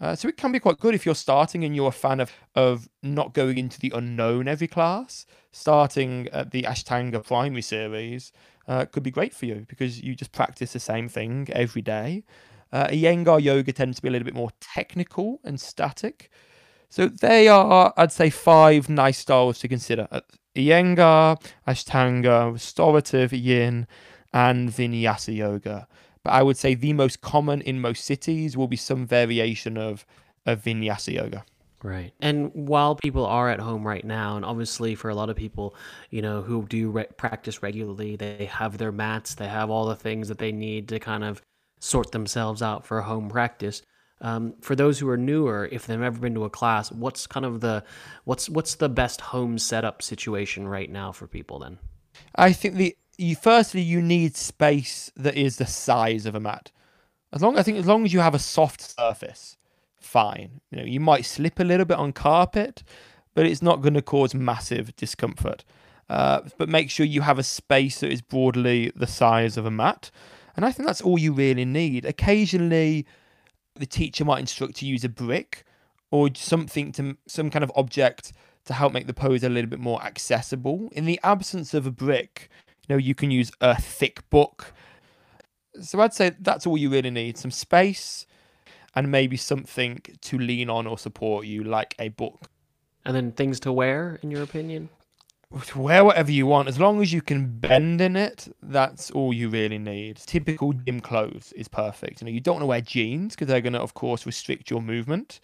Uh, 0.00 0.16
so 0.16 0.28
it 0.28 0.36
can 0.36 0.50
be 0.50 0.58
quite 0.58 0.78
good 0.78 0.94
if 0.94 1.04
you're 1.04 1.14
starting 1.14 1.62
and 1.62 1.76
you're 1.76 1.88
a 1.88 1.92
fan 1.92 2.20
of, 2.20 2.32
of 2.54 2.88
not 3.02 3.34
going 3.34 3.58
into 3.58 3.78
the 3.78 3.92
unknown 3.94 4.48
every 4.48 4.68
class. 4.68 5.26
Starting 5.52 6.28
at 6.28 6.52
the 6.52 6.62
Ashtanga 6.62 7.22
primary 7.22 7.60
series 7.60 8.32
uh, 8.66 8.86
could 8.86 9.02
be 9.02 9.10
great 9.10 9.34
for 9.34 9.46
you 9.46 9.66
because 9.68 10.00
you 10.00 10.14
just 10.14 10.32
practice 10.32 10.72
the 10.72 10.80
same 10.80 11.08
thing 11.08 11.48
every 11.52 11.82
day. 11.82 12.24
Uh, 12.72 12.86
Iyengar 12.86 13.42
yoga 13.42 13.72
tends 13.72 13.96
to 13.96 14.02
be 14.02 14.08
a 14.08 14.12
little 14.12 14.24
bit 14.24 14.34
more 14.34 14.50
technical 14.60 15.40
and 15.44 15.60
static. 15.60 16.30
So 16.88 17.06
they 17.06 17.48
are, 17.48 17.92
I'd 17.96 18.12
say, 18.12 18.30
five 18.30 18.88
nice 18.88 19.18
styles 19.18 19.58
to 19.60 19.68
consider. 19.68 20.08
Uh, 20.10 20.20
Iyengar, 20.56 21.40
Ashtanga, 21.66 22.52
Restorative, 22.52 23.32
Yin, 23.32 23.86
and 24.32 24.70
Vinyasa 24.70 25.34
yoga. 25.34 25.86
But 26.22 26.32
I 26.32 26.42
would 26.42 26.56
say 26.56 26.74
the 26.74 26.92
most 26.92 27.20
common 27.20 27.60
in 27.62 27.80
most 27.80 28.04
cities 28.04 28.56
will 28.56 28.68
be 28.68 28.76
some 28.76 29.06
variation 29.06 29.76
of, 29.78 30.04
of 30.46 30.62
Vinyasa 30.62 31.14
yoga. 31.14 31.44
Right. 31.82 32.12
And 32.20 32.50
while 32.52 32.94
people 32.94 33.24
are 33.24 33.48
at 33.48 33.58
home 33.58 33.86
right 33.86 34.04
now, 34.04 34.36
and 34.36 34.44
obviously 34.44 34.94
for 34.94 35.08
a 35.08 35.14
lot 35.14 35.30
of 35.30 35.36
people, 35.36 35.74
you 36.10 36.20
know, 36.20 36.42
who 36.42 36.66
do 36.66 36.90
re- 36.90 37.06
practice 37.16 37.62
regularly, 37.62 38.16
they 38.16 38.44
have 38.52 38.76
their 38.76 38.92
mats, 38.92 39.34
they 39.34 39.48
have 39.48 39.70
all 39.70 39.86
the 39.86 39.96
things 39.96 40.28
that 40.28 40.38
they 40.38 40.52
need 40.52 40.88
to 40.88 40.98
kind 40.98 41.24
of 41.24 41.40
sort 41.78 42.12
themselves 42.12 42.60
out 42.60 42.84
for 42.84 43.00
home 43.00 43.30
practice. 43.30 43.80
Um, 44.22 44.54
for 44.60 44.76
those 44.76 44.98
who 44.98 45.08
are 45.08 45.16
newer, 45.16 45.68
if 45.72 45.86
they've 45.86 45.98
never 45.98 46.18
been 46.18 46.34
to 46.34 46.44
a 46.44 46.50
class, 46.50 46.92
what's 46.92 47.26
kind 47.26 47.46
of 47.46 47.60
the 47.60 47.82
what's 48.24 48.48
what's 48.48 48.74
the 48.74 48.88
best 48.88 49.20
home 49.20 49.58
setup 49.58 50.02
situation 50.02 50.68
right 50.68 50.90
now 50.90 51.10
for 51.12 51.26
people 51.26 51.58
then? 51.58 51.78
I 52.34 52.52
think 52.52 52.74
the 52.74 52.96
you 53.16 53.36
firstly 53.36 53.80
you 53.80 54.02
need 54.02 54.36
space 54.36 55.10
that 55.16 55.36
is 55.36 55.56
the 55.56 55.66
size 55.66 56.26
of 56.26 56.34
a 56.34 56.40
mat. 56.40 56.70
As 57.32 57.42
long 57.42 57.58
I 57.58 57.62
think 57.62 57.78
as 57.78 57.86
long 57.86 58.04
as 58.04 58.12
you 58.12 58.20
have 58.20 58.34
a 58.34 58.38
soft 58.38 58.80
surface, 58.80 59.56
fine. 59.98 60.60
You 60.70 60.78
know, 60.78 60.84
you 60.84 61.00
might 61.00 61.24
slip 61.24 61.58
a 61.58 61.64
little 61.64 61.86
bit 61.86 61.98
on 61.98 62.12
carpet, 62.12 62.82
but 63.34 63.46
it's 63.46 63.62
not 63.62 63.80
going 63.80 63.94
to 63.94 64.02
cause 64.02 64.34
massive 64.34 64.94
discomfort. 64.96 65.64
Uh, 66.10 66.40
but 66.58 66.68
make 66.68 66.90
sure 66.90 67.06
you 67.06 67.20
have 67.20 67.38
a 67.38 67.42
space 67.44 68.00
that 68.00 68.10
is 68.10 68.20
broadly 68.20 68.90
the 68.96 69.06
size 69.06 69.56
of 69.56 69.64
a 69.64 69.70
mat. 69.70 70.10
And 70.56 70.64
I 70.64 70.72
think 70.72 70.86
that's 70.86 71.00
all 71.00 71.18
you 71.18 71.32
really 71.32 71.64
need. 71.64 72.04
Occasionally, 72.04 73.06
the 73.80 73.86
teacher 73.86 74.24
might 74.24 74.40
instruct 74.40 74.76
to 74.76 74.86
use 74.86 75.02
a 75.04 75.08
brick 75.08 75.64
or 76.10 76.28
something 76.34 76.92
to 76.92 77.16
some 77.26 77.50
kind 77.50 77.64
of 77.64 77.72
object 77.74 78.32
to 78.66 78.74
help 78.74 78.92
make 78.92 79.06
the 79.06 79.14
pose 79.14 79.42
a 79.42 79.48
little 79.48 79.70
bit 79.70 79.80
more 79.80 80.02
accessible. 80.02 80.90
In 80.92 81.06
the 81.06 81.18
absence 81.24 81.74
of 81.74 81.86
a 81.86 81.90
brick, 81.90 82.48
you 82.86 82.94
know, 82.94 82.98
you 82.98 83.14
can 83.14 83.30
use 83.30 83.50
a 83.60 83.80
thick 83.80 84.28
book. 84.30 84.72
So 85.80 86.00
I'd 86.00 86.14
say 86.14 86.32
that's 86.38 86.66
all 86.66 86.76
you 86.76 86.90
really 86.90 87.10
need 87.10 87.38
some 87.38 87.50
space 87.50 88.26
and 88.94 89.10
maybe 89.10 89.36
something 89.36 90.00
to 90.20 90.38
lean 90.38 90.68
on 90.68 90.86
or 90.86 90.98
support 90.98 91.46
you, 91.46 91.64
like 91.64 91.94
a 91.98 92.08
book. 92.08 92.50
And 93.04 93.16
then 93.16 93.32
things 93.32 93.60
to 93.60 93.72
wear, 93.72 94.18
in 94.22 94.30
your 94.30 94.42
opinion? 94.42 94.90
Wear 95.74 96.04
whatever 96.04 96.30
you 96.30 96.46
want 96.46 96.68
as 96.68 96.78
long 96.78 97.02
as 97.02 97.12
you 97.12 97.20
can 97.20 97.58
bend 97.58 98.00
in 98.00 98.14
it 98.14 98.48
that's 98.62 99.10
all 99.10 99.32
you 99.32 99.48
really 99.48 99.78
need. 99.78 100.16
Typical 100.16 100.72
gym 100.72 101.00
clothes 101.00 101.52
is 101.56 101.66
perfect. 101.66 102.20
You 102.20 102.26
know 102.26 102.30
you 102.30 102.40
don't 102.40 102.56
want 102.56 102.62
to 102.62 102.66
wear 102.66 102.80
jeans 102.80 103.34
because 103.34 103.48
they're 103.48 103.60
going 103.60 103.72
to 103.72 103.80
of 103.80 103.94
course 103.94 104.26
restrict 104.26 104.70
your 104.70 104.80
movement. 104.80 105.40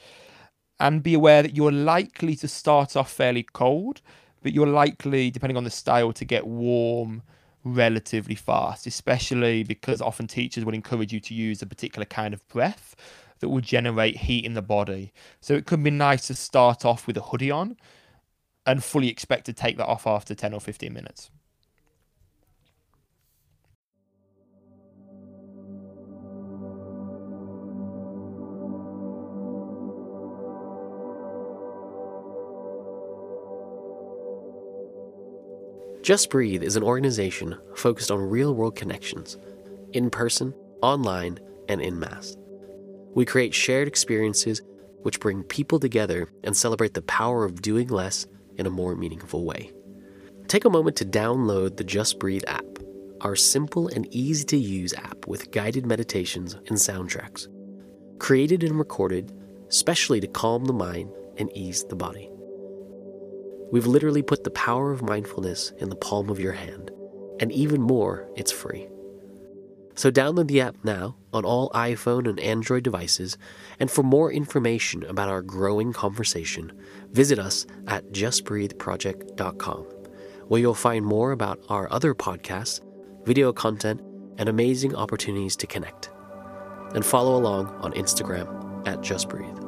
And 0.78 1.02
be 1.02 1.14
aware 1.14 1.42
that 1.42 1.56
you're 1.56 1.72
likely 1.72 2.36
to 2.36 2.46
start 2.46 2.96
off 2.96 3.10
fairly 3.10 3.42
cold 3.42 4.00
but 4.42 4.52
you're 4.52 4.66
likely 4.66 5.30
depending 5.30 5.56
on 5.56 5.64
the 5.64 5.70
style 5.70 6.12
to 6.12 6.24
get 6.24 6.46
warm 6.46 7.22
relatively 7.64 8.36
fast 8.36 8.86
especially 8.86 9.64
because 9.64 10.00
often 10.00 10.28
teachers 10.28 10.64
will 10.64 10.74
encourage 10.74 11.12
you 11.12 11.18
to 11.18 11.34
use 11.34 11.62
a 11.62 11.66
particular 11.66 12.04
kind 12.04 12.32
of 12.32 12.46
breath 12.46 12.94
that 13.40 13.48
will 13.48 13.60
generate 13.60 14.16
heat 14.16 14.44
in 14.44 14.54
the 14.54 14.62
body. 14.62 15.12
So 15.40 15.54
it 15.54 15.66
could 15.66 15.82
be 15.82 15.90
nice 15.90 16.28
to 16.28 16.34
start 16.34 16.84
off 16.84 17.06
with 17.06 17.16
a 17.16 17.22
hoodie 17.22 17.50
on 17.50 17.76
and 18.66 18.82
fully 18.82 19.08
expect 19.08 19.46
to 19.46 19.52
take 19.52 19.76
that 19.76 19.86
off 19.86 20.06
after 20.06 20.34
10 20.34 20.52
or 20.52 20.60
15 20.60 20.92
minutes. 20.92 21.30
Just 36.02 36.30
Breathe 36.30 36.62
is 36.62 36.76
an 36.76 36.84
organization 36.84 37.58
focused 37.74 38.12
on 38.12 38.20
real 38.20 38.54
world 38.54 38.76
connections, 38.76 39.36
in 39.92 40.08
person, 40.08 40.54
online, 40.80 41.40
and 41.68 41.80
in 41.80 41.98
mass. 41.98 42.36
We 43.16 43.24
create 43.24 43.52
shared 43.52 43.88
experiences 43.88 44.62
which 45.02 45.18
bring 45.18 45.42
people 45.42 45.80
together 45.80 46.28
and 46.44 46.56
celebrate 46.56 46.94
the 46.94 47.02
power 47.02 47.44
of 47.44 47.60
doing 47.60 47.88
less 47.88 48.24
in 48.58 48.66
a 48.66 48.70
more 48.70 48.96
meaningful 48.96 49.44
way. 49.44 49.72
Take 50.48 50.64
a 50.64 50.70
moment 50.70 50.96
to 50.96 51.04
download 51.04 51.76
the 51.76 51.84
Just 51.84 52.18
Breathe 52.18 52.44
app, 52.46 52.64
our 53.20 53.36
simple 53.36 53.88
and 53.88 54.06
easy 54.14 54.44
to 54.44 54.56
use 54.56 54.94
app 54.94 55.26
with 55.26 55.50
guided 55.50 55.86
meditations 55.86 56.54
and 56.54 56.76
soundtracks. 56.76 57.48
Created 58.18 58.62
and 58.62 58.78
recorded 58.78 59.32
specially 59.68 60.20
to 60.20 60.26
calm 60.28 60.64
the 60.64 60.72
mind 60.72 61.10
and 61.38 61.50
ease 61.56 61.84
the 61.84 61.96
body. 61.96 62.30
We've 63.72 63.86
literally 63.86 64.22
put 64.22 64.44
the 64.44 64.50
power 64.50 64.92
of 64.92 65.02
mindfulness 65.02 65.72
in 65.78 65.88
the 65.88 65.96
palm 65.96 66.30
of 66.30 66.38
your 66.38 66.52
hand, 66.52 66.92
and 67.40 67.50
even 67.50 67.82
more, 67.82 68.28
it's 68.36 68.52
free. 68.52 68.88
So 69.96 70.10
download 70.10 70.46
the 70.48 70.60
app 70.60 70.76
now 70.84 71.16
on 71.32 71.44
all 71.44 71.70
iPhone 71.70 72.28
and 72.28 72.38
Android 72.38 72.84
devices, 72.84 73.38
and 73.80 73.90
for 73.90 74.02
more 74.02 74.30
information 74.30 75.02
about 75.04 75.30
our 75.30 75.42
growing 75.42 75.92
conversation, 75.92 76.70
visit 77.12 77.38
us 77.38 77.66
at 77.86 78.12
justbreatheproject.com, 78.12 79.82
where 80.48 80.60
you'll 80.60 80.74
find 80.74 81.04
more 81.04 81.32
about 81.32 81.58
our 81.70 81.90
other 81.90 82.14
podcasts, 82.14 82.80
video 83.24 83.52
content, 83.52 84.02
and 84.38 84.50
amazing 84.50 84.94
opportunities 84.94 85.56
to 85.56 85.66
connect. 85.66 86.10
And 86.94 87.04
follow 87.04 87.36
along 87.36 87.68
on 87.80 87.92
Instagram 87.94 88.86
at 88.86 89.00
justbreathe. 89.00 89.65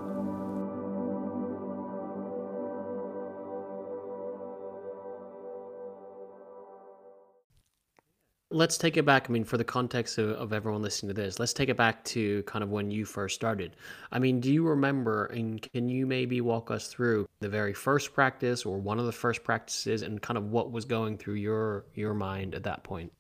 Let's 8.59 8.77
take 8.77 8.97
it 8.97 9.05
back. 9.07 9.31
I 9.31 9.33
mean, 9.33 9.45
for 9.45 9.57
the 9.57 9.65
context 9.65 10.19
of, 10.19 10.31
of 10.31 10.53
everyone 10.53 10.83
listening 10.83 11.15
to 11.15 11.21
this, 11.21 11.39
let's 11.39 11.53
take 11.53 11.69
it 11.69 11.77
back 11.77 12.05
to 12.07 12.43
kind 12.43 12.63
of 12.63 12.71
when 12.71 12.91
you 12.91 13.05
first 13.05 13.35
started. 13.35 13.77
I 14.13 14.19
mean, 14.19 14.41
do 14.41 14.53
you 14.53 14.67
remember 14.67 15.27
and 15.27 15.63
can 15.73 15.89
you 15.89 16.07
maybe 16.07 16.41
walk 16.41 16.71
us 16.71 16.89
through 16.89 17.29
the 17.41 17.49
very 17.49 17.73
first 17.73 18.13
practice 18.13 18.67
or 18.67 18.79
one 18.79 18.99
of 18.99 19.07
the 19.07 19.13
first 19.13 19.45
practices 19.45 20.03
and 20.03 20.21
kind 20.21 20.37
of 20.37 20.51
what 20.51 20.73
was 20.73 20.85
going 20.85 21.17
through 21.17 21.35
your 21.35 21.87
your 21.95 22.13
mind 22.13 22.55
at 22.55 22.65
that 22.65 22.83
point? 22.83 23.13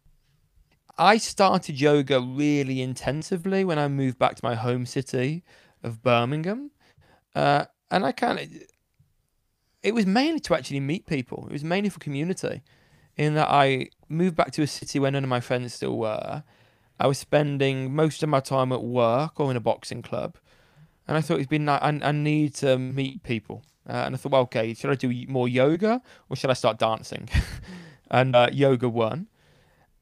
I 0.98 1.18
started 1.18 1.81
yoga 1.81 2.20
really 2.20 2.83
intensively 2.83 3.64
when 3.64 3.79
I 3.79 3.87
moved 3.87 4.18
back 4.18 4.35
to 4.35 4.44
my 4.44 4.57
home 4.57 4.85
city 4.85 5.44
of 5.85 6.03
Birmingham. 6.03 6.72
Uh, 7.35 7.66
and 7.90 8.05
I 8.05 8.11
kind 8.11 8.40
of, 8.40 8.48
it 9.83 9.94
was 9.94 10.07
mainly 10.07 10.40
to 10.40 10.55
actually 10.57 10.81
meet 10.81 11.07
people. 11.07 11.46
It 11.46 11.53
was 11.53 11.62
mainly 11.62 11.88
for 11.88 12.01
community 12.01 12.62
in 13.18 13.35
that 13.35 13.50
I 13.50 13.90
moved 14.09 14.37
back 14.37 14.52
to 14.52 14.62
a 14.62 14.66
city 14.66 14.98
where 14.98 15.11
none 15.11 15.24
of 15.24 15.28
my 15.28 15.40
friends 15.40 15.74
still 15.74 15.98
were. 15.98 16.44
I 17.00 17.07
was 17.07 17.18
spending 17.18 17.94
most 17.94 18.22
of 18.22 18.28
my 18.28 18.40
time 18.40 18.72
at 18.72 18.83
work 18.83 19.38
or 19.38 19.50
in 19.50 19.57
a 19.57 19.61
boxing 19.61 20.02
club, 20.02 20.37
and 21.07 21.16
I 21.16 21.20
thought 21.20 21.35
it'd 21.35 21.48
been 21.48 21.66
like 21.66 21.83
I, 21.83 21.98
I 22.02 22.12
need 22.12 22.54
to 22.57 22.78
meet 22.78 23.22
people. 23.22 23.62
Uh, 23.88 24.04
and 24.04 24.14
I 24.14 24.18
thought, 24.18 24.33
well, 24.33 24.42
okay, 24.42 24.74
should 24.74 24.90
I 24.90 24.94
do 24.94 25.12
more 25.28 25.48
yoga 25.48 26.02
or 26.28 26.37
should 26.37 26.50
I 26.50 26.54
start 26.54 26.78
dancing? 26.78 27.28
and 28.11 28.37
uh, 28.37 28.50
yoga 28.52 28.88
won. 28.88 29.28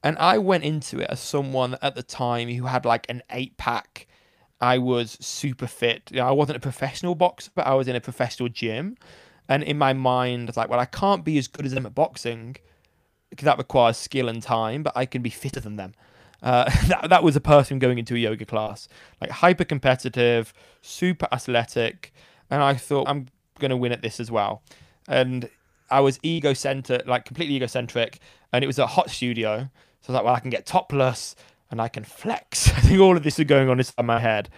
And 0.03 0.19
I 0.19 0.39
went 0.39 0.65
into 0.65 0.99
it 0.99 1.07
as 1.09 1.21
someone 1.21 1.77
at 1.81 1.95
the 1.95 2.03
time 2.03 2.49
who 2.49 2.65
had 2.67 2.85
like 2.85 3.07
an 3.09 3.23
eight 3.31 3.57
pack. 3.57 4.09
I 4.61 4.79
was 4.79 5.17
super 5.21 5.69
fit. 5.69 6.11
You 6.11 6.17
know, 6.17 6.27
I 6.27 6.33
wasn't 6.33 6.57
a 6.57 6.61
professional 6.61 7.15
boxer, 7.15 7.53
but 7.55 7.67
I 7.67 7.75
was 7.75 7.87
in 7.87 7.95
a 7.95 8.01
professional 8.01 8.49
gym. 8.49 8.97
And 9.49 9.63
in 9.63 9.79
my 9.79 9.93
mind, 9.93 10.49
I 10.49 10.51
was 10.51 10.57
like, 10.57 10.69
well, 10.69 10.81
I 10.81 10.87
can't 10.87 11.25
be 11.25 11.39
as 11.39 11.47
good 11.47 11.65
as 11.65 11.73
them 11.73 11.87
at 11.87 11.95
boxing 11.95 12.57
that 13.39 13.59
requires 13.59 13.97
skill 13.97 14.29
and 14.29 14.43
time, 14.43 14.83
but 14.83 14.93
I 14.97 15.07
can 15.07 15.23
be 15.23 15.31
fitter 15.31 15.61
than 15.61 15.77
them. 15.77 15.95
Uh, 16.43 16.71
that, 16.87 17.09
that 17.11 17.23
was 17.23 17.37
a 17.37 17.41
person 17.41 17.79
going 17.79 17.99
into 17.99 18.15
a 18.15 18.19
yoga 18.19 18.45
class, 18.45 18.89
like 19.21 19.31
hyper 19.31 19.65
competitive, 19.65 20.53
super 20.83 21.29
athletic, 21.33 22.13
and 22.51 22.63
I 22.63 22.75
thought 22.75 23.09
I'm 23.09 23.27
going 23.59 23.71
to 23.71 23.77
win 23.77 23.93
at 23.93 24.03
this 24.03 24.21
as 24.21 24.31
well. 24.31 24.63
And 25.09 25.49
I 25.91 26.01
was 26.01 26.19
egocentric, 26.25 27.07
like 27.07 27.25
completely 27.25 27.57
egocentric, 27.57 28.19
and 28.53 28.63
it 28.63 28.67
was 28.67 28.79
a 28.79 28.87
hot 28.87 29.11
studio. 29.11 29.69
So 30.01 30.13
I 30.13 30.13
was 30.13 30.15
like, 30.15 30.25
well, 30.25 30.35
I 30.35 30.41
can 30.41 30.51
get 30.51 30.67
topless 30.67 31.35
and 31.71 31.81
I 31.81 31.89
can 31.89 32.05
flex. 32.05 32.69
I 32.77 32.81
think 32.81 33.01
all 33.01 33.17
of 33.17 33.23
this 33.23 33.39
is 33.39 33.45
going 33.47 33.69
on 33.69 33.79
inside 33.79 34.05
my 34.05 34.21
head. 34.21 34.49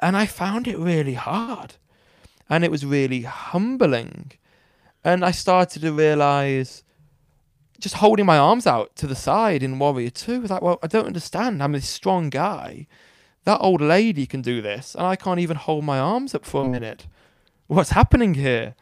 And 0.00 0.16
I 0.16 0.26
found 0.26 0.66
it 0.66 0.78
really 0.78 1.14
hard. 1.14 1.74
And 2.50 2.64
it 2.64 2.70
was 2.70 2.84
really 2.84 3.22
humbling. 3.22 4.32
And 5.02 5.24
I 5.24 5.30
started 5.30 5.82
to 5.82 5.92
realize 5.92 6.83
just 7.78 7.96
holding 7.96 8.26
my 8.26 8.38
arms 8.38 8.66
out 8.66 8.94
to 8.96 9.06
the 9.06 9.14
side 9.14 9.62
in 9.62 9.78
Warrior 9.78 10.10
2 10.10 10.34
I 10.34 10.38
was 10.38 10.50
like, 10.50 10.62
well, 10.62 10.78
I 10.82 10.86
don't 10.86 11.06
understand. 11.06 11.62
I'm 11.62 11.72
this 11.72 11.88
strong 11.88 12.30
guy. 12.30 12.86
That 13.44 13.60
old 13.60 13.80
lady 13.80 14.26
can 14.26 14.40
do 14.40 14.62
this, 14.62 14.94
and 14.94 15.06
I 15.06 15.16
can't 15.16 15.40
even 15.40 15.56
hold 15.56 15.84
my 15.84 15.98
arms 15.98 16.34
up 16.34 16.44
for 16.44 16.62
a 16.62 16.64
hmm. 16.64 16.72
minute. 16.72 17.06
What's 17.66 17.90
happening 17.90 18.34
here? 18.34 18.74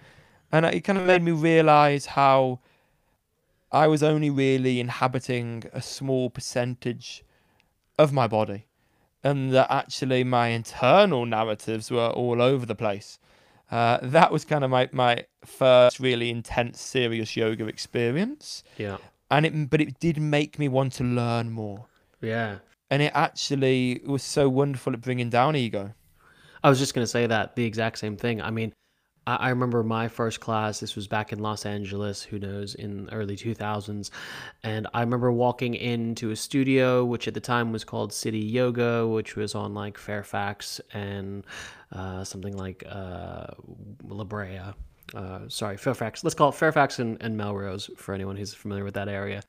And 0.51 0.67
it 0.67 0.83
kind 0.83 0.99
of 0.99 1.07
made 1.07 1.23
me 1.23 1.33
realize 1.33 2.07
how 2.07 2.61
I 3.73 3.87
was 3.87 4.03
only 4.03 4.29
really 4.29 4.81
inhabiting 4.81 5.65
a 5.73 5.81
small 5.81 6.29
percentage 6.29 7.25
of 7.99 8.13
my 8.13 8.27
body, 8.27 8.67
and 9.25 9.53
that 9.53 9.71
actually 9.71 10.25
my 10.25 10.49
internal 10.49 11.25
narratives 11.25 11.91
were 11.91 12.11
all 12.11 12.43
over 12.43 12.67
the 12.67 12.75
place. 12.75 13.19
Uh, 13.73 13.99
that 14.03 14.31
was 14.31 14.45
kind 14.45 14.63
of 14.63 14.71
my, 14.71 14.89
my 14.93 15.25
first 15.47 15.99
really 15.99 16.29
intense, 16.29 16.79
serious 16.79 17.35
yoga 17.37 17.67
experience. 17.67 18.63
Yeah. 18.77 18.99
And 19.31 19.47
it, 19.47 19.71
but 19.71 19.81
it 19.81 19.99
did 19.99 20.19
make 20.19 20.59
me 20.59 20.69
want 20.69 20.93
to 20.95 21.05
learn 21.05 21.51
more. 21.51 21.87
Yeah. 22.21 22.59
And 22.91 23.01
it 23.01 23.13
actually 23.15 24.03
was 24.05 24.23
so 24.23 24.51
wonderful 24.51 24.93
at 24.93 25.01
bringing 25.01 25.31
down 25.31 25.57
ego. 25.57 25.95
I 26.63 26.69
was 26.69 26.79
just 26.79 26.95
going 26.95 27.03
to 27.03 27.11
say 27.11 27.27
that 27.27 27.57
the 27.57 27.65
exact 27.65 27.99
same 27.99 28.19
thing. 28.19 28.43
I 28.43 28.51
mean, 28.51 28.75
I, 29.27 29.51
remember 29.51 29.83
my 29.83 30.09
first 30.09 30.41
class. 30.41 30.81
This 30.81 30.97
was 30.97 31.07
back 31.07 31.33
in 31.33 31.39
Los 31.39 31.65
Angeles. 31.65 32.23
Who 32.23 32.39
knows 32.39 32.75
in 32.75 33.09
early 33.13 33.37
two 33.37 33.55
thousands, 33.55 34.11
and 34.63 34.87
I 34.95 35.01
remember 35.01 35.31
walking 35.31 35.75
into 35.75 36.31
a 36.31 36.37
studio, 36.37 37.05
which 37.05 37.29
at 37.29 37.35
the 37.35 37.41
time 37.41 37.73
was 37.73 37.85
called 37.85 38.13
City 38.13 38.41
Yoga, 38.41 39.07
which 39.07 39.37
was 39.37 39.55
on 39.55 39.75
like 39.75 39.97
Fairfax 39.97 40.81
and 40.93 41.45
uh, 41.93 42.25
something 42.25 42.57
like 42.57 42.83
uh, 42.89 43.47
La 44.05 44.25
Brea. 44.25 44.61
Uh, 45.15 45.41
sorry, 45.49 45.77
Fairfax. 45.77 46.25
Let's 46.25 46.35
call 46.35 46.49
it 46.49 46.55
Fairfax 46.55 46.99
and, 46.99 47.17
and 47.21 47.37
Melrose 47.37 47.91
for 47.97 48.15
anyone 48.15 48.37
who's 48.37 48.55
familiar 48.55 48.85
with 48.85 48.95
that 48.95 49.09
area. 49.09 49.43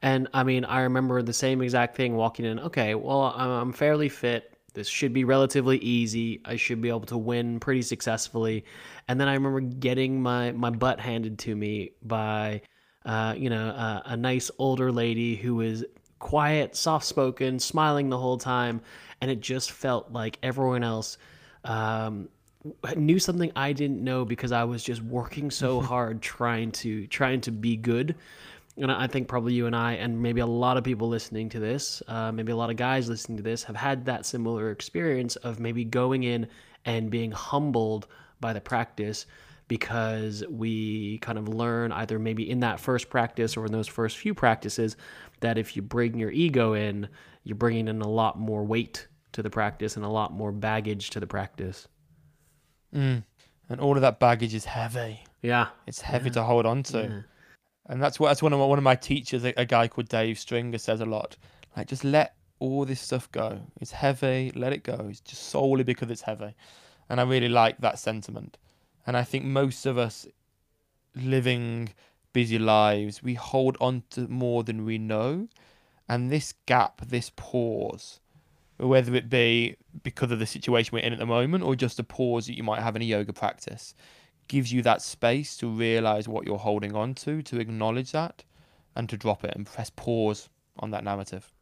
And 0.00 0.28
I 0.32 0.44
mean, 0.44 0.64
I 0.64 0.82
remember 0.82 1.22
the 1.22 1.32
same 1.32 1.60
exact 1.60 1.96
thing 1.96 2.14
walking 2.14 2.44
in. 2.44 2.60
Okay, 2.60 2.94
well, 2.94 3.22
I'm 3.22 3.72
fairly 3.72 4.08
fit. 4.08 4.57
This 4.78 4.86
should 4.86 5.12
be 5.12 5.24
relatively 5.24 5.78
easy. 5.78 6.40
I 6.44 6.54
should 6.54 6.80
be 6.80 6.88
able 6.88 7.00
to 7.06 7.18
win 7.18 7.58
pretty 7.58 7.82
successfully. 7.82 8.64
And 9.08 9.20
then 9.20 9.26
I 9.26 9.34
remember 9.34 9.60
getting 9.60 10.22
my, 10.22 10.52
my 10.52 10.70
butt 10.70 11.00
handed 11.00 11.36
to 11.40 11.56
me 11.56 11.90
by, 12.00 12.62
uh, 13.04 13.34
you 13.36 13.50
know, 13.50 13.70
uh, 13.70 14.02
a 14.04 14.16
nice 14.16 14.52
older 14.56 14.92
lady 14.92 15.34
who 15.34 15.56
was 15.56 15.84
quiet, 16.20 16.76
soft 16.76 17.06
spoken, 17.06 17.58
smiling 17.58 18.08
the 18.08 18.18
whole 18.18 18.38
time. 18.38 18.80
And 19.20 19.32
it 19.32 19.40
just 19.40 19.72
felt 19.72 20.12
like 20.12 20.38
everyone 20.44 20.84
else 20.84 21.18
um, 21.64 22.28
knew 22.94 23.18
something 23.18 23.50
I 23.56 23.72
didn't 23.72 24.04
know 24.04 24.24
because 24.24 24.52
I 24.52 24.62
was 24.62 24.84
just 24.84 25.02
working 25.02 25.50
so 25.50 25.80
hard 25.90 26.22
trying 26.22 26.70
to 26.72 27.08
trying 27.08 27.40
to 27.40 27.50
be 27.50 27.76
good 27.76 28.14
and 28.78 28.92
I 28.92 29.06
think 29.06 29.28
probably 29.28 29.54
you 29.54 29.66
and 29.66 29.74
I, 29.74 29.94
and 29.94 30.20
maybe 30.22 30.40
a 30.40 30.46
lot 30.46 30.76
of 30.76 30.84
people 30.84 31.08
listening 31.08 31.48
to 31.50 31.60
this, 31.60 32.02
uh, 32.06 32.30
maybe 32.30 32.52
a 32.52 32.56
lot 32.56 32.70
of 32.70 32.76
guys 32.76 33.08
listening 33.08 33.36
to 33.38 33.42
this, 33.42 33.64
have 33.64 33.76
had 33.76 34.04
that 34.04 34.24
similar 34.24 34.70
experience 34.70 35.36
of 35.36 35.58
maybe 35.58 35.84
going 35.84 36.22
in 36.22 36.46
and 36.84 37.10
being 37.10 37.32
humbled 37.32 38.06
by 38.40 38.52
the 38.52 38.60
practice 38.60 39.26
because 39.66 40.44
we 40.48 41.18
kind 41.18 41.38
of 41.38 41.48
learn 41.48 41.92
either 41.92 42.18
maybe 42.18 42.48
in 42.48 42.60
that 42.60 42.80
first 42.80 43.10
practice 43.10 43.56
or 43.56 43.66
in 43.66 43.72
those 43.72 43.88
first 43.88 44.16
few 44.16 44.32
practices 44.32 44.96
that 45.40 45.58
if 45.58 45.76
you 45.76 45.82
bring 45.82 46.18
your 46.18 46.30
ego 46.30 46.72
in, 46.74 47.08
you're 47.44 47.56
bringing 47.56 47.88
in 47.88 48.00
a 48.00 48.08
lot 48.08 48.38
more 48.38 48.64
weight 48.64 49.06
to 49.32 49.42
the 49.42 49.50
practice 49.50 49.96
and 49.96 50.04
a 50.04 50.08
lot 50.08 50.32
more 50.32 50.52
baggage 50.52 51.10
to 51.10 51.20
the 51.20 51.26
practice. 51.26 51.88
Mm. 52.94 53.24
And 53.68 53.80
all 53.80 53.96
of 53.96 54.02
that 54.02 54.18
baggage 54.18 54.54
is 54.54 54.64
heavy. 54.64 55.22
Yeah. 55.42 55.68
It's 55.86 56.00
heavy 56.00 56.28
yeah. 56.28 56.34
to 56.34 56.42
hold 56.44 56.64
on 56.64 56.82
to. 56.84 57.02
Yeah. 57.02 57.20
And 57.88 58.02
that's 58.02 58.20
what 58.20 58.28
that's 58.28 58.42
one 58.42 58.52
of 58.52 58.58
my, 58.58 58.66
one 58.66 58.78
of 58.78 58.84
my 58.84 58.96
teachers, 58.96 59.44
a, 59.44 59.54
a 59.56 59.64
guy 59.64 59.88
called 59.88 60.08
Dave 60.08 60.38
Stringer, 60.38 60.78
says 60.78 61.00
a 61.00 61.06
lot. 61.06 61.36
Like, 61.76 61.88
just 61.88 62.04
let 62.04 62.34
all 62.58 62.84
this 62.84 63.00
stuff 63.00 63.30
go. 63.32 63.60
It's 63.80 63.92
heavy. 63.92 64.52
Let 64.54 64.72
it 64.72 64.82
go. 64.82 65.06
It's 65.08 65.20
just 65.20 65.44
solely 65.44 65.84
because 65.84 66.10
it's 66.10 66.22
heavy. 66.22 66.54
And 67.08 67.20
I 67.20 67.24
really 67.24 67.48
like 67.48 67.78
that 67.78 67.98
sentiment. 67.98 68.58
And 69.06 69.16
I 69.16 69.24
think 69.24 69.44
most 69.44 69.86
of 69.86 69.96
us 69.96 70.26
living 71.14 71.90
busy 72.32 72.58
lives, 72.58 73.22
we 73.22 73.34
hold 73.34 73.76
on 73.80 74.02
to 74.10 74.28
more 74.28 74.62
than 74.62 74.84
we 74.84 74.98
know. 74.98 75.48
And 76.08 76.30
this 76.30 76.54
gap, 76.66 77.00
this 77.06 77.30
pause, 77.36 78.20
whether 78.76 79.14
it 79.14 79.28
be 79.28 79.76
because 80.02 80.30
of 80.30 80.38
the 80.38 80.46
situation 80.46 80.90
we're 80.92 81.04
in 81.04 81.12
at 81.12 81.18
the 81.18 81.26
moment 81.26 81.64
or 81.64 81.74
just 81.74 81.98
a 81.98 82.04
pause 82.04 82.46
that 82.46 82.56
you 82.56 82.62
might 82.62 82.82
have 82.82 82.96
in 82.96 83.02
a 83.02 83.04
yoga 83.04 83.32
practice, 83.32 83.94
gives 84.48 84.72
you 84.72 84.82
that 84.82 85.02
space 85.02 85.56
to 85.58 85.68
realize 85.68 86.28
what 86.28 86.46
you're 86.46 86.58
holding 86.58 86.94
on 86.94 87.14
to, 87.14 87.42
to 87.42 87.60
acknowledge 87.60 88.12
that, 88.12 88.44
and 88.96 89.08
to 89.08 89.16
drop 89.16 89.44
it 89.44 89.54
and 89.54 89.66
press 89.66 89.90
pause 89.90 90.48
on 90.78 90.90
that 90.90 91.04
narrative. 91.04 91.52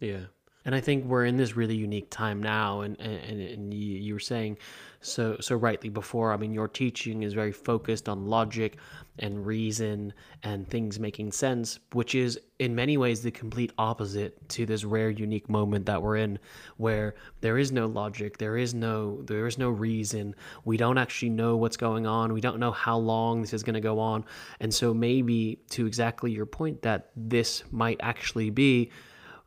Yeah. 0.00 0.26
And 0.68 0.74
I 0.74 0.82
think 0.82 1.06
we're 1.06 1.24
in 1.24 1.38
this 1.38 1.56
really 1.56 1.76
unique 1.76 2.10
time 2.10 2.42
now, 2.42 2.82
and 2.82 3.00
and, 3.00 3.40
and 3.40 3.72
you, 3.72 3.96
you 3.96 4.12
were 4.12 4.20
saying 4.20 4.58
so 5.00 5.38
so 5.40 5.56
rightly 5.56 5.88
before. 5.88 6.30
I 6.30 6.36
mean, 6.36 6.52
your 6.52 6.68
teaching 6.68 7.22
is 7.22 7.32
very 7.32 7.52
focused 7.52 8.06
on 8.06 8.26
logic 8.26 8.76
and 9.18 9.46
reason 9.46 10.12
and 10.42 10.68
things 10.68 11.00
making 11.00 11.32
sense, 11.32 11.78
which 11.94 12.14
is 12.14 12.38
in 12.58 12.74
many 12.74 12.98
ways 12.98 13.22
the 13.22 13.30
complete 13.30 13.72
opposite 13.78 14.46
to 14.50 14.66
this 14.66 14.84
rare, 14.84 15.08
unique 15.08 15.48
moment 15.48 15.86
that 15.86 16.02
we're 16.02 16.16
in, 16.16 16.38
where 16.76 17.14
there 17.40 17.56
is 17.56 17.72
no 17.72 17.86
logic, 17.86 18.36
there 18.36 18.58
is 18.58 18.74
no 18.74 19.22
there 19.22 19.46
is 19.46 19.56
no 19.56 19.70
reason. 19.70 20.34
We 20.66 20.76
don't 20.76 20.98
actually 20.98 21.30
know 21.30 21.56
what's 21.56 21.78
going 21.78 22.06
on. 22.06 22.34
We 22.34 22.42
don't 22.42 22.60
know 22.60 22.72
how 22.72 22.98
long 22.98 23.40
this 23.40 23.54
is 23.54 23.62
going 23.62 23.72
to 23.72 23.80
go 23.80 23.98
on, 23.98 24.22
and 24.60 24.74
so 24.74 24.92
maybe 24.92 25.60
to 25.70 25.86
exactly 25.86 26.30
your 26.30 26.44
point 26.44 26.82
that 26.82 27.08
this 27.16 27.64
might 27.72 27.96
actually 28.02 28.50
be 28.50 28.90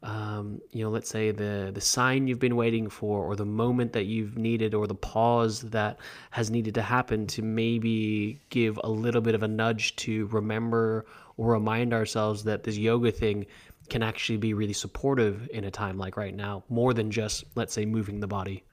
um, 0.04 0.60
you 0.72 0.84
know, 0.84 0.90
let's 0.90 1.10
say 1.10 1.32
the 1.32 1.72
the 1.74 1.82
sign 1.82 2.28
you've 2.28 2.40
been 2.40 2.56
waiting 2.56 2.90
for, 2.90 3.24
or 3.24 3.36
the 3.36 3.46
moment 3.46 3.94
that 3.94 4.06
you've 4.06 4.38
needed, 4.38 4.74
or 4.74 4.88
the 4.88 4.96
pause 4.96 5.62
that 5.62 6.00
has 6.32 6.50
needed 6.50 6.74
to 6.76 6.82
happen 6.82 7.28
to 7.28 7.42
maybe 7.42 8.42
give 8.50 8.80
a 8.84 8.90
little 8.90 9.22
bit 9.22 9.36
of 9.36 9.44
a 9.44 9.48
nudge 9.48 9.96
to 9.98 10.26
remember 10.28 11.06
or 11.38 11.52
remind 11.52 11.94
ourselves 11.94 12.44
that 12.46 12.64
this 12.64 12.78
yoga 12.78 13.12
thing 13.12 13.46
can 13.90 14.02
actually 14.02 14.38
be 14.38 14.54
really 14.54 14.74
supportive 14.74 15.48
in 15.54 15.66
a 15.66 15.72
time 15.72 15.98
like 15.98 16.18
right 16.18 16.36
now, 16.36 16.64
more 16.68 16.94
than 16.94 17.12
just 17.12 17.44
let's 17.56 17.74
say 17.74 17.86
moving 17.86 18.22
the 18.22 18.28
body. 18.28 18.64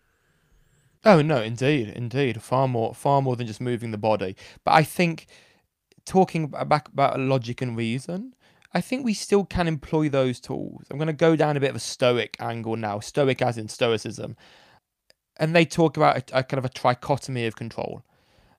Oh 1.05 1.21
no, 1.21 1.43
indeed, 1.43 1.89
indeed, 1.89 2.43
far 2.43 2.69
more, 2.69 2.95
far 2.95 3.21
more 3.21 3.37
than 3.37 3.47
just 3.47 3.61
moving 3.61 3.91
the 3.91 3.99
body. 3.99 4.35
But 4.65 4.73
I 4.73 4.83
think 4.83 5.27
talking 6.07 6.47
back 6.47 6.89
about 6.89 7.21
logic 7.21 7.61
and 7.61 7.77
reason 7.77 8.35
I 8.73 8.81
think 8.81 9.05
we 9.05 9.15
still 9.15 9.45
can 9.45 9.67
employ 9.67 10.09
those 10.09 10.41
tools. 10.41 10.85
I'm 10.91 10.99
going 10.99 11.07
to 11.07 11.13
go 11.13 11.37
down 11.37 11.57
a 11.57 11.61
bit 11.61 11.71
of 11.71 11.77
a 11.77 11.81
stoic 11.81 12.37
angle 12.39 12.77
now, 12.77 13.01
stoic 13.01 13.41
as 13.41 13.57
in 13.57 13.69
stoicism. 13.69 14.37
And 15.37 15.55
they 15.55 15.65
talk 15.65 15.97
about 15.97 16.17
a, 16.17 16.41
a 16.41 16.43
kind 16.43 16.59
of 16.59 16.65
a 16.65 16.69
trichotomy 16.69 17.47
of 17.47 17.57
control. 17.57 18.03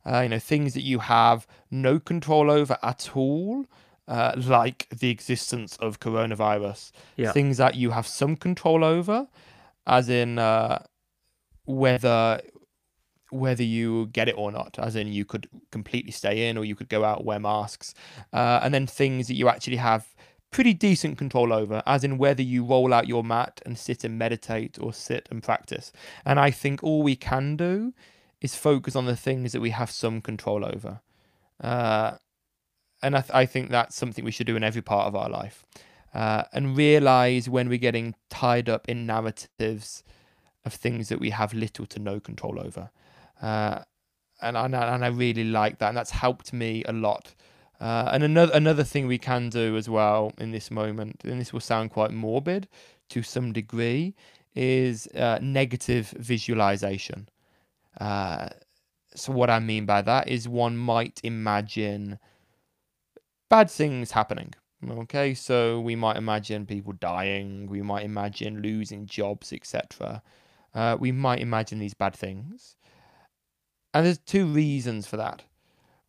Uh, 0.06 0.22
you 0.22 0.30
know, 0.30 0.40
things 0.40 0.74
that 0.74 0.82
you 0.82 1.00
have 1.00 1.46
no 1.70 2.00
control 2.00 2.50
over 2.50 2.78
at 2.82 3.12
all, 3.16 3.66
uh, 4.08 4.34
like 4.38 4.88
the 4.90 5.10
existence 5.12 5.78
of 5.78 6.00
coronavirus. 6.00 6.92
Yeah. 7.16 7.32
Things 7.32 7.58
that 7.58 7.76
you 7.76 7.92
have 7.92 8.08
some 8.08 8.36
control 8.36 8.84
over, 8.84 9.28
as 9.86 10.10
in 10.10 10.40
uh, 10.40 10.84
whether 11.66 12.42
whether 13.32 13.64
you 13.64 14.08
get 14.08 14.28
it 14.28 14.36
or 14.38 14.52
not, 14.52 14.78
as 14.80 14.96
in 14.96 15.08
you 15.08 15.26
could 15.26 15.48
completely 15.72 16.12
stay 16.12 16.50
in 16.50 16.58
or 16.58 16.66
you 16.66 16.76
could 16.76 16.90
go 16.90 17.04
out 17.04 17.26
wear 17.26 17.40
masks, 17.40 17.94
uh, 18.34 18.60
and 18.64 18.74
then 18.74 18.88
things 18.88 19.28
that 19.28 19.36
you 19.36 19.48
actually 19.48 19.78
have 19.78 20.16
pretty 20.52 20.74
decent 20.74 21.18
control 21.18 21.54
over, 21.54 21.84
as 21.86 22.04
in 22.04 22.18
whether 22.18 22.42
you 22.42 22.64
roll 22.64 22.94
out 22.94 23.08
your 23.08 23.24
mat 23.24 23.62
and 23.66 23.78
sit 23.78 24.04
and 24.04 24.18
meditate 24.18 24.78
or 24.82 24.92
sit 24.94 25.28
and 25.30 25.44
practice. 25.44 25.92
And 26.26 26.40
I 26.40 26.52
think 26.52 26.84
all 26.84 27.04
we 27.04 27.16
can 27.16 27.56
do 27.56 27.94
is 28.42 28.56
focus 28.56 28.96
on 28.96 29.06
the 29.06 29.16
things 29.16 29.52
that 29.52 29.62
we 29.62 29.70
have 29.72 29.92
some 29.92 30.22
control 30.22 30.66
over. 30.66 31.02
Uh, 31.62 32.14
and 33.02 33.16
I, 33.16 33.22
th- 33.22 33.34
I 33.34 33.46
think 33.46 33.70
that's 33.70 33.96
something 33.96 34.26
we 34.26 34.32
should 34.32 34.48
do 34.48 34.56
in 34.56 34.64
every 34.64 34.82
part 34.82 35.08
of 35.08 35.16
our 35.16 35.30
life. 35.30 35.66
Uh, 36.14 36.44
and 36.52 36.76
realize 36.76 37.48
when 37.48 37.70
we're 37.70 37.78
getting 37.78 38.16
tied 38.30 38.68
up 38.68 38.90
in 38.90 39.06
narratives 39.06 40.04
of 40.66 40.74
things 40.74 41.10
that 41.10 41.20
we 41.20 41.30
have 41.30 41.54
little 41.54 41.86
to 41.86 42.00
no 42.00 42.20
control 42.20 42.60
over. 42.60 42.90
Uh, 43.42 43.80
and, 44.42 44.56
and, 44.56 44.76
and 44.76 45.06
I 45.06 45.08
really 45.08 45.44
like 45.44 45.80
that. 45.80 45.90
And 45.90 45.98
that's 45.98 46.12
helped 46.12 46.54
me 46.54 46.84
a 46.88 46.94
lot. 46.94 47.34
Uh, 47.80 48.10
and 48.12 48.24
another 48.24 48.52
another 48.54 48.84
thing 48.84 49.08
we 49.08 49.18
can 49.18 49.50
do 49.50 49.78
as 49.78 49.90
well 49.90 50.34
in 50.38 50.52
this 50.52 50.70
moment, 50.70 51.22
and 51.24 51.40
this 51.40 51.54
will 51.54 51.62
sound 51.62 51.92
quite 51.92 52.12
morbid 52.12 52.68
to 53.08 53.24
some 53.24 53.54
degree, 53.54 54.14
is 54.54 55.08
uh, 55.16 55.40
negative 55.42 56.14
visualization. 56.18 57.30
Uh, 58.00 58.50
so 59.16 59.32
what 59.32 59.50
I 59.50 59.60
mean 59.60 59.86
by 59.86 60.02
that 60.02 60.28
is 60.28 60.48
one 60.48 60.76
might 60.78 61.22
imagine 61.24 62.20
bad 63.50 63.72
things 63.72 64.12
happening. 64.12 64.54
Okay, 64.88 65.34
so 65.34 65.80
we 65.80 65.96
might 65.96 66.16
imagine 66.18 66.66
people 66.66 66.94
dying, 66.94 67.68
we 67.68 67.82
might 67.82 68.06
imagine 68.06 68.62
losing 68.62 69.06
jobs, 69.06 69.52
etc. 69.52 70.22
Uh, 70.74 70.98
we 71.00 71.12
might 71.12 71.40
imagine 71.40 71.80
these 71.80 71.94
bad 71.94 72.16
things. 72.16 72.76
And 73.94 74.06
there's 74.06 74.20
two 74.20 74.46
reasons 74.46 75.08
for 75.08 75.18
that. 75.18 75.44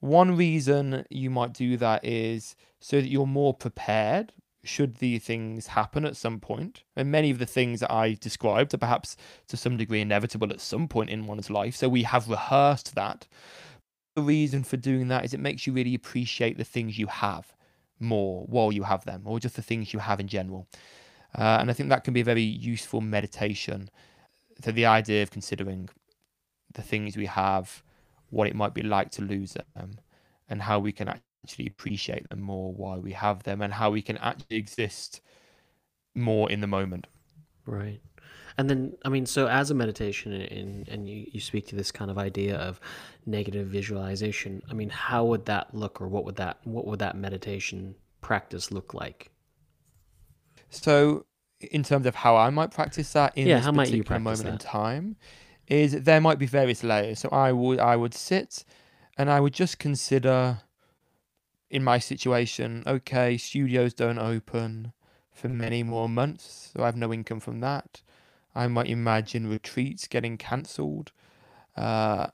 One 0.01 0.37
reason 0.37 1.05
you 1.11 1.31
might 1.31 1.53
do 1.53 1.77
that 1.77 2.05
is 2.05 2.57
so 2.79 3.01
that 3.01 3.09
you're 3.09 3.27
more 3.27 3.55
prepared 3.55 4.33
should 4.63 4.97
these 4.97 5.25
things 5.25 5.69
happen 5.69 6.05
at 6.05 6.17
some 6.17 6.39
point. 6.39 6.83
And 6.97 7.11
many 7.11 7.31
of 7.31 7.39
the 7.39 7.47
things 7.47 7.81
that 7.81 7.93
I 7.93 8.15
described 8.15 8.75
are 8.75 8.79
perhaps 8.79 9.17
to 9.49 9.57
some 9.57 9.77
degree 9.77 10.01
inevitable 10.01 10.51
at 10.51 10.61
some 10.61 10.89
point 10.89 11.11
in 11.11 11.27
one's 11.27 11.51
life. 11.51 11.77
So 11.77 11.89
we 11.89 12.03
have 12.03 12.29
rehearsed 12.29 12.95
that. 12.95 13.27
The 14.17 14.23
reason 14.23 14.65
for 14.65 14.77
doing 14.77 15.09
that 15.09 15.25
is 15.25 15.33
it 15.33 15.41
makes 15.41 15.67
you 15.67 15.73
really 15.73 15.95
appreciate 15.95 16.59
the 16.59 16.65
things 16.65 16.99
you 16.99 17.07
have 17.07 17.55
more 17.99 18.45
while 18.47 18.73
you 18.73 18.83
have 18.83 19.05
them, 19.05 19.23
or 19.25 19.39
just 19.39 19.57
the 19.57 19.63
things 19.63 19.93
you 19.93 20.01
have 20.01 20.21
in 20.21 20.29
general. 20.29 20.67
Uh, 21.39 21.59
and 21.61 21.71
I 21.71 21.75
think 21.75 21.91
that 21.91 22.05
can 22.05 22.15
be 22.15 22.23
a 22.23 22.25
very 22.25 22.43
useful 22.43 23.01
meditation. 23.01 23.89
So 24.65 24.73
the 24.73 24.87
idea 24.87 25.23
of 25.23 25.31
considering 25.31 25.89
the 26.73 26.83
things 26.83 27.17
we 27.17 27.27
have, 27.27 27.83
what 28.31 28.47
it 28.47 28.55
might 28.55 28.75
be 28.75 28.83
like 28.83 29.11
to 29.13 29.23
lose 29.23 29.53
them, 29.75 29.99
and 30.49 30.63
how 30.63 30.79
we 30.79 30.93
can 30.93 31.09
actually 31.09 31.67
appreciate 31.67 32.29
them 32.29 32.41
more 32.41 32.73
while 32.73 33.01
we 33.01 33.13
have 33.13 33.43
them, 33.43 33.63
and 33.63 33.75
how 33.75 33.91
we 33.91 34.03
can 34.03 34.17
actually 34.19 34.57
exist 34.57 35.21
more 36.15 36.51
in 36.51 36.61
the 36.61 36.67
moment. 36.67 37.07
Right. 37.67 38.01
And 38.59 38.69
then, 38.69 38.95
I 39.05 39.09
mean, 39.09 39.27
so 39.27 39.47
as 39.47 39.71
a 39.71 39.75
meditation, 39.75 40.33
and, 40.33 40.89
and 40.89 41.09
you, 41.09 41.27
you 41.33 41.41
speak 41.41 41.69
to 41.69 41.77
this 41.77 41.91
kind 41.91 42.11
of 42.11 42.19
idea 42.19 42.57
of 42.57 42.81
negative 43.25 43.69
visualization. 43.69 44.63
I 44.71 44.75
mean, 44.75 44.91
how 44.91 45.25
would 45.25 45.47
that 45.47 45.75
look, 45.75 46.01
or 46.01 46.09
what 46.09 46.25
would 46.25 46.37
that 46.37 46.59
what 46.65 46.87
would 46.87 46.99
that 46.99 47.17
meditation 47.17 47.95
practice 48.21 48.71
look 48.71 48.93
like? 48.93 49.31
So, 50.69 51.27
in 51.61 51.83
terms 51.83 52.07
of 52.07 52.15
how 52.17 52.37
I 52.37 52.51
might 52.51 52.71
practice 52.71 53.13
that 53.13 53.37
in 53.37 53.47
Yeah, 53.47 53.57
this 53.57 53.65
how 53.65 53.73
might 53.73 53.89
you 53.89 54.03
particular 54.03 54.21
moment 54.21 54.49
in 54.49 54.59
time, 54.59 55.17
is 55.71 56.03
there 56.03 56.21
might 56.21 56.39
be 56.39 56.47
various 56.47 56.85
layers. 56.85 57.21
So 57.21 57.29
I 57.31 57.53
would 57.53 57.79
I 57.79 57.97
would 57.97 58.13
sit, 58.13 58.65
and 59.17 59.31
I 59.31 59.41
would 59.41 59.55
just 59.55 59.79
consider, 59.79 60.61
in 61.71 61.85
my 61.85 61.99
situation, 61.99 62.83
okay, 62.87 63.39
studios 63.39 63.95
don't 63.95 64.19
open 64.19 64.93
for 65.33 65.49
many 65.49 65.83
more 65.83 66.09
months, 66.09 66.73
so 66.75 66.83
I 66.83 66.87
have 66.87 66.97
no 66.97 67.13
income 67.13 67.41
from 67.41 67.61
that. 67.61 68.03
I 68.55 68.67
might 68.67 68.89
imagine 68.89 69.49
retreats 69.49 70.09
getting 70.09 70.37
cancelled, 70.37 71.13
uh, 71.77 72.27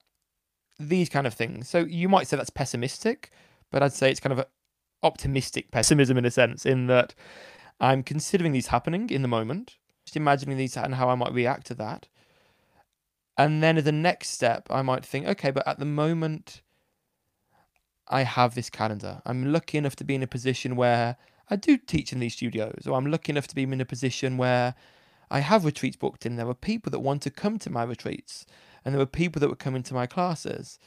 these 0.79 1.11
kind 1.11 1.27
of 1.27 1.35
things. 1.35 1.69
So 1.69 1.81
you 1.81 2.09
might 2.09 2.27
say 2.27 2.37
that's 2.37 2.51
pessimistic, 2.51 3.31
but 3.71 3.83
I'd 3.83 3.93
say 3.93 4.11
it's 4.11 4.21
kind 4.21 4.33
of 4.33 4.39
a 4.39 4.47
optimistic 5.03 5.71
pessimism 5.71 6.17
in 6.17 6.25
a 6.25 6.31
sense, 6.31 6.65
in 6.65 6.87
that 6.87 7.15
I'm 7.79 8.03
considering 8.03 8.53
these 8.53 8.69
happening 8.69 9.11
in 9.11 9.21
the 9.21 9.29
moment, 9.29 9.77
just 10.07 10.17
imagining 10.17 10.57
these 10.57 10.77
and 10.77 10.95
how 10.95 11.11
I 11.11 11.15
might 11.15 11.35
react 11.35 11.67
to 11.67 11.75
that. 11.75 12.09
And 13.39 13.63
then 13.63 13.77
as 13.77 13.85
the 13.85 13.93
next 13.93 14.31
step, 14.31 14.67
I 14.71 14.83
might 14.83 15.05
think, 15.05 15.27
okay, 15.27 15.51
but 15.51 15.67
at 15.69 15.79
the 15.79 15.85
moment, 15.85 16.63
I 18.09 18.23
have 18.23 18.55
this 18.55 18.71
calendar. 18.71 19.21
I'm 19.27 19.53
lucky 19.53 19.79
enough 19.79 19.97
to 19.97 20.05
be 20.05 20.15
in 20.15 20.23
a 20.23 20.27
position 20.27 20.77
where 20.77 21.17
I 21.51 21.57
do 21.57 21.77
teach 21.77 22.13
in 22.13 22.21
these 22.21 22.35
studios, 22.35 22.87
or 22.87 22.97
I'm 22.97 23.07
lucky 23.07 23.33
enough 23.33 23.47
to 23.49 23.55
be 23.55 23.65
in 23.65 23.81
a 23.81 23.85
position 23.85 24.37
where 24.37 24.75
I 25.31 25.41
have 25.41 25.65
retreats 25.65 25.97
booked 25.97 26.25
in. 26.25 26.37
There 26.37 26.49
are 26.49 26.55
people 26.55 26.91
that 26.91 27.01
want 27.01 27.23
to 27.23 27.31
come 27.31 27.59
to 27.61 27.71
my 27.71 27.83
retreats, 27.83 28.47
and 28.85 28.95
there 28.95 29.03
are 29.03 29.07
people 29.07 29.41
that 29.41 29.49
would 29.49 29.59
come 29.59 29.77
into 29.77 29.95
my 29.95 30.07
classes. 30.07 30.79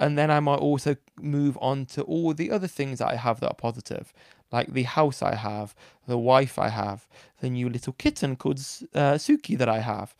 And 0.00 0.16
then 0.16 0.30
I 0.30 0.40
might 0.40 0.56
also 0.60 0.96
move 1.20 1.58
on 1.60 1.86
to 1.86 2.02
all 2.02 2.32
the 2.32 2.50
other 2.50 2.68
things 2.68 2.98
that 2.98 3.08
I 3.08 3.16
have 3.16 3.40
that 3.40 3.50
are 3.50 3.54
positive, 3.54 4.12
like 4.52 4.72
the 4.72 4.84
house 4.84 5.22
I 5.22 5.34
have, 5.34 5.74
the 6.06 6.18
wife 6.18 6.58
I 6.58 6.68
have, 6.68 7.08
the 7.40 7.50
new 7.50 7.68
little 7.68 7.92
kitten 7.94 8.36
called 8.36 8.58
uh, 8.94 9.14
Suki 9.14 9.58
that 9.58 9.68
I 9.68 9.80
have. 9.80 10.14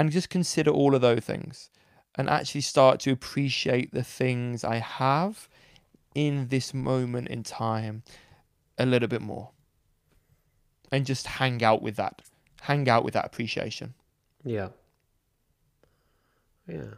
And 0.00 0.10
just 0.10 0.30
consider 0.30 0.70
all 0.70 0.94
of 0.94 1.02
those 1.02 1.20
things 1.20 1.68
and 2.14 2.30
actually 2.30 2.62
start 2.62 3.00
to 3.00 3.12
appreciate 3.12 3.92
the 3.92 4.02
things 4.02 4.64
I 4.64 4.76
have 4.76 5.46
in 6.14 6.48
this 6.48 6.72
moment 6.72 7.28
in 7.28 7.42
time 7.42 8.02
a 8.78 8.86
little 8.86 9.08
bit 9.08 9.20
more. 9.20 9.50
And 10.90 11.04
just 11.04 11.26
hang 11.26 11.62
out 11.62 11.82
with 11.82 11.96
that. 11.96 12.22
Hang 12.62 12.88
out 12.88 13.04
with 13.04 13.12
that 13.12 13.26
appreciation. 13.26 13.92
Yeah. 14.42 14.68
Yeah. 16.66 16.94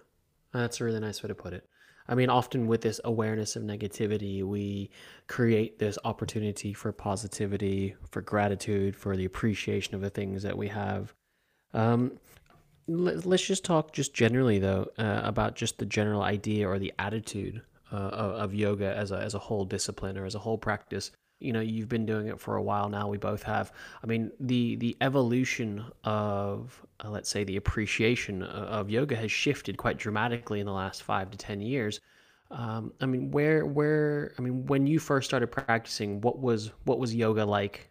That's 0.53 0.81
a 0.81 0.85
really 0.85 1.01
nice 1.01 1.25
way 1.25 1.27
to 1.27 1.35
put 1.35 1.55
it. 1.55 1.69
I 2.07 2.15
mean, 2.15 2.31
often 2.31 2.69
with 2.69 2.83
this 2.83 3.01
awareness 3.03 3.57
of 3.57 3.65
negativity, 3.65 4.45
we 4.45 4.91
create 5.27 5.81
this 5.81 5.99
opportunity 6.05 6.73
for 6.73 6.93
positivity, 6.93 7.97
for 8.13 8.23
gratitude, 8.23 8.95
for 8.95 9.17
the 9.17 9.25
appreciation 9.25 9.97
of 9.97 10.03
the 10.03 10.11
things 10.11 10.45
that 10.45 10.57
we 10.57 10.69
have. 10.69 11.13
Um, 11.75 12.21
let's 12.87 13.47
just 13.47 13.65
talk 13.65 13.93
just 13.93 14.15
generally 14.15 14.59
though 14.59 14.91
uh, 14.99 15.21
about 15.25 15.55
just 15.55 15.79
the 15.79 15.87
general 15.87 16.23
idea 16.23 16.69
or 16.69 16.79
the 16.79 16.93
attitude 16.99 17.63
uh, 17.93 17.97
of, 17.97 18.55
yoga 18.55 18.97
as 18.97 19.13
a 19.13 19.17
as 19.17 19.35
a 19.35 19.39
whole 19.39 19.65
discipline 19.65 20.17
or 20.17 20.25
as 20.25 20.35
a 20.35 20.39
whole 20.39 20.59
practice. 20.59 21.11
You 21.41 21.53
know, 21.53 21.61
you've 21.61 21.89
been 21.89 22.07
doing 22.07 22.29
it 22.29 22.41
for 22.41 22.57
a 22.57 22.63
while 22.63 22.89
now. 22.89 23.09
We 23.09 23.19
both 23.19 23.43
have. 23.43 23.73
I 24.03 24.07
mean, 24.07 24.31
the 24.41 24.77
the 24.77 24.97
evolution 25.01 25.85
of 26.05 26.81
uh, 27.05 27.11
let's 27.11 27.29
say 27.29 27.45
the 27.45 27.57
appreciation 27.57 28.43
o- 28.43 28.47
of 28.47 28.91
yoga 28.91 29.17
has 29.17 29.31
shifted 29.31 29.77
quite 29.77 29.99
dramatically 29.99 30.61
in 30.61 30.67
the 30.67 30.73
last 30.73 31.03
five 31.03 31.31
to 31.33 31.39
ten 31.39 31.61
years. 31.61 32.01
Um, 32.51 32.93
I 33.01 33.07
mean, 33.07 33.31
where 33.31 33.67
where 33.67 34.33
I 34.39 34.43
mean, 34.43 34.67
when 34.67 34.87
you 34.87 34.99
first 34.99 35.29
started 35.29 35.49
practicing, 35.49 36.21
what 36.21 36.39
was 36.39 36.71
what 36.85 36.99
was 36.99 37.15
yoga 37.15 37.45
like 37.45 37.91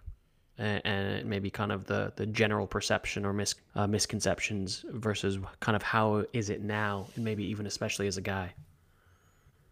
and, 0.58 0.82
and 0.86 1.30
maybe 1.30 1.50
kind 1.50 1.72
of 1.72 1.86
the 1.86 2.14
the 2.16 2.26
general 2.26 2.68
perception 2.68 3.26
or 3.26 3.34
mis, 3.34 3.56
uh, 3.76 3.88
misconceptions 3.88 4.86
versus 4.90 5.38
kind 5.60 5.76
of 5.76 5.84
how 5.84 6.26
is 6.34 6.50
it 6.50 6.62
now, 6.62 7.08
and 7.16 7.24
maybe 7.24 7.44
even 7.46 7.66
especially 7.66 8.08
as 8.08 8.18
a 8.18 8.22
guy. 8.22 8.54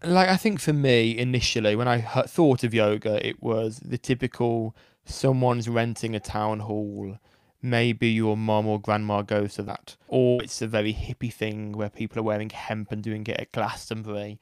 like 0.04 0.30
I 0.30 0.38
think 0.38 0.60
for 0.60 0.74
me 0.74 1.18
initially 1.18 1.76
when 1.76 1.88
I 1.88 2.02
thought 2.02 2.64
of 2.64 2.74
yoga, 2.74 3.26
it 3.26 3.42
was 3.42 3.80
the 3.80 3.98
typical 3.98 4.76
someone's 5.06 5.68
renting 5.68 6.16
a 6.16 6.20
town 6.20 6.62
hall. 6.62 7.18
Maybe 7.62 8.08
your 8.08 8.38
mom 8.38 8.68
or 8.68 8.80
grandma 8.80 9.22
goes 9.22 9.56
to 9.56 9.64
that, 9.64 9.98
or 10.08 10.42
it's 10.42 10.62
a 10.62 10.68
very 10.68 10.94
hippie 10.94 11.34
thing 11.34 11.74
where 11.74 11.90
people 11.90 12.20
are 12.20 12.24
wearing 12.24 12.50
hemp 12.52 12.92
and 12.92 13.04
doing 13.04 13.28
it 13.28 13.38
at 13.38 13.52
Glastonbury. 13.52 14.40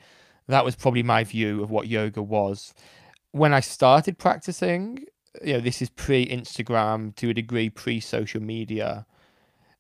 That 0.48 0.64
was 0.64 0.76
probably 0.76 1.02
my 1.02 1.24
view 1.24 1.64
of 1.64 1.72
what 1.72 1.88
yoga 1.88 2.22
was. 2.22 2.76
When 3.32 3.56
I 3.56 3.60
started 3.60 4.20
practicing, 4.20 5.06
you 5.44 5.54
know, 5.54 5.60
this 5.60 5.82
is 5.82 5.90
pre-Instagram 5.90 7.16
to 7.16 7.30
a 7.30 7.34
degree, 7.34 7.70
pre-social 7.70 8.42
media. 8.42 9.06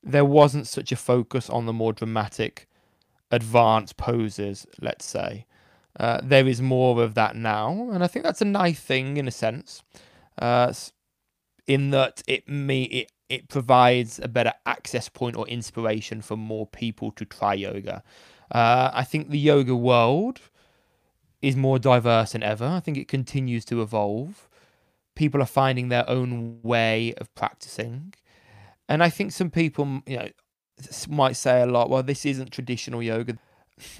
There 0.03 0.25
wasn't 0.25 0.67
such 0.67 0.91
a 0.91 0.95
focus 0.95 1.49
on 1.49 1.65
the 1.65 1.73
more 1.73 1.93
dramatic, 1.93 2.67
advanced 3.31 3.97
poses, 3.97 4.65
let's 4.81 5.05
say 5.05 5.45
Uh, 5.99 6.19
there 6.23 6.47
is 6.47 6.61
more 6.61 7.01
of 7.01 7.13
that 7.15 7.35
now, 7.35 7.89
and 7.91 8.03
I 8.03 8.07
think 8.07 8.23
that's 8.23 8.41
a 8.41 8.45
nice 8.45 8.79
thing 8.79 9.17
in 9.17 9.27
a 9.27 9.31
sense, 9.31 9.81
uh, 10.37 10.71
in 11.65 11.89
that 11.89 12.21
it 12.27 12.47
me 12.47 12.83
it 12.83 13.11
it 13.29 13.49
provides 13.49 14.19
a 14.19 14.27
better 14.27 14.53
access 14.65 15.09
point 15.09 15.35
or 15.35 15.47
inspiration 15.47 16.21
for 16.21 16.37
more 16.37 16.67
people 16.67 17.11
to 17.11 17.25
try 17.25 17.55
yoga. 17.55 18.03
Uh, 18.51 18.91
I 18.93 19.03
think 19.03 19.29
the 19.29 19.39
yoga 19.39 19.75
world 19.75 20.39
is 21.41 21.55
more 21.55 21.79
diverse 21.79 22.31
than 22.31 22.43
ever. 22.43 22.65
I 22.65 22.79
think 22.79 22.97
it 22.97 23.07
continues 23.07 23.65
to 23.65 23.81
evolve. 23.81 24.46
People 25.17 25.41
are 25.41 25.47
finding 25.47 25.89
their 25.89 26.07
own 26.07 26.59
way 26.61 27.15
of 27.17 27.33
practicing. 27.33 28.13
And 28.87 29.03
I 29.03 29.09
think 29.09 29.31
some 29.31 29.49
people, 29.49 30.03
you 30.05 30.17
know, 30.17 30.29
might 31.09 31.35
say 31.35 31.63
a 31.63 31.65
lot, 31.65 31.89
well, 31.89 32.03
this 32.03 32.23
isn't 32.23 32.51
traditional 32.51 33.01
yoga. 33.01 33.39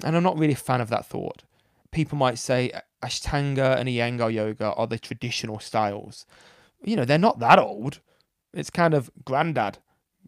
And 0.04 0.16
I'm 0.16 0.22
not 0.22 0.38
really 0.38 0.52
a 0.52 0.56
fan 0.56 0.80
of 0.80 0.90
that 0.90 1.06
thought. 1.06 1.42
People 1.90 2.16
might 2.18 2.38
say 2.38 2.70
Ashtanga 3.02 3.76
and 3.76 3.88
Iyengar 3.88 4.32
yoga 4.32 4.72
are 4.74 4.86
the 4.86 4.96
traditional 4.96 5.58
styles. 5.58 6.24
You 6.84 6.94
know, 6.94 7.04
they're 7.04 7.18
not 7.18 7.40
that 7.40 7.58
old. 7.58 7.98
It's 8.54 8.70
kind 8.70 8.94
of 8.94 9.10
granddad, 9.24 9.78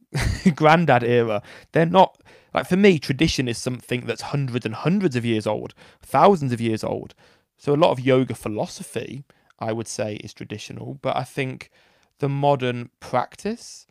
granddad 0.57 1.05
era. 1.05 1.41
They're 1.71 1.87
not 1.87 2.21
like 2.53 2.67
for 2.67 2.77
me, 2.77 2.99
tradition 2.99 3.47
is 3.47 3.59
something 3.59 4.07
that's 4.07 4.23
hundreds 4.23 4.67
and 4.67 4.75
hundreds 4.75 5.15
of 5.15 5.25
years 5.25 5.47
old, 5.47 5.73
thousands 6.03 6.53
of 6.53 6.61
years 6.61 6.83
old. 6.83 7.15
So 7.57 7.73
a 7.73 7.77
lot 7.77 7.93
of 7.93 8.01
yoga 8.01 8.35
philosophy, 8.35 9.25
I 9.61 9.73
would 9.73 9.89
say, 9.89 10.17
is 10.17 10.33
traditional. 10.33 10.99
But 11.03 11.17
I 11.17 11.25
think 11.25 11.71
the 12.19 12.29
modern 12.29 12.91
practice 13.01 13.87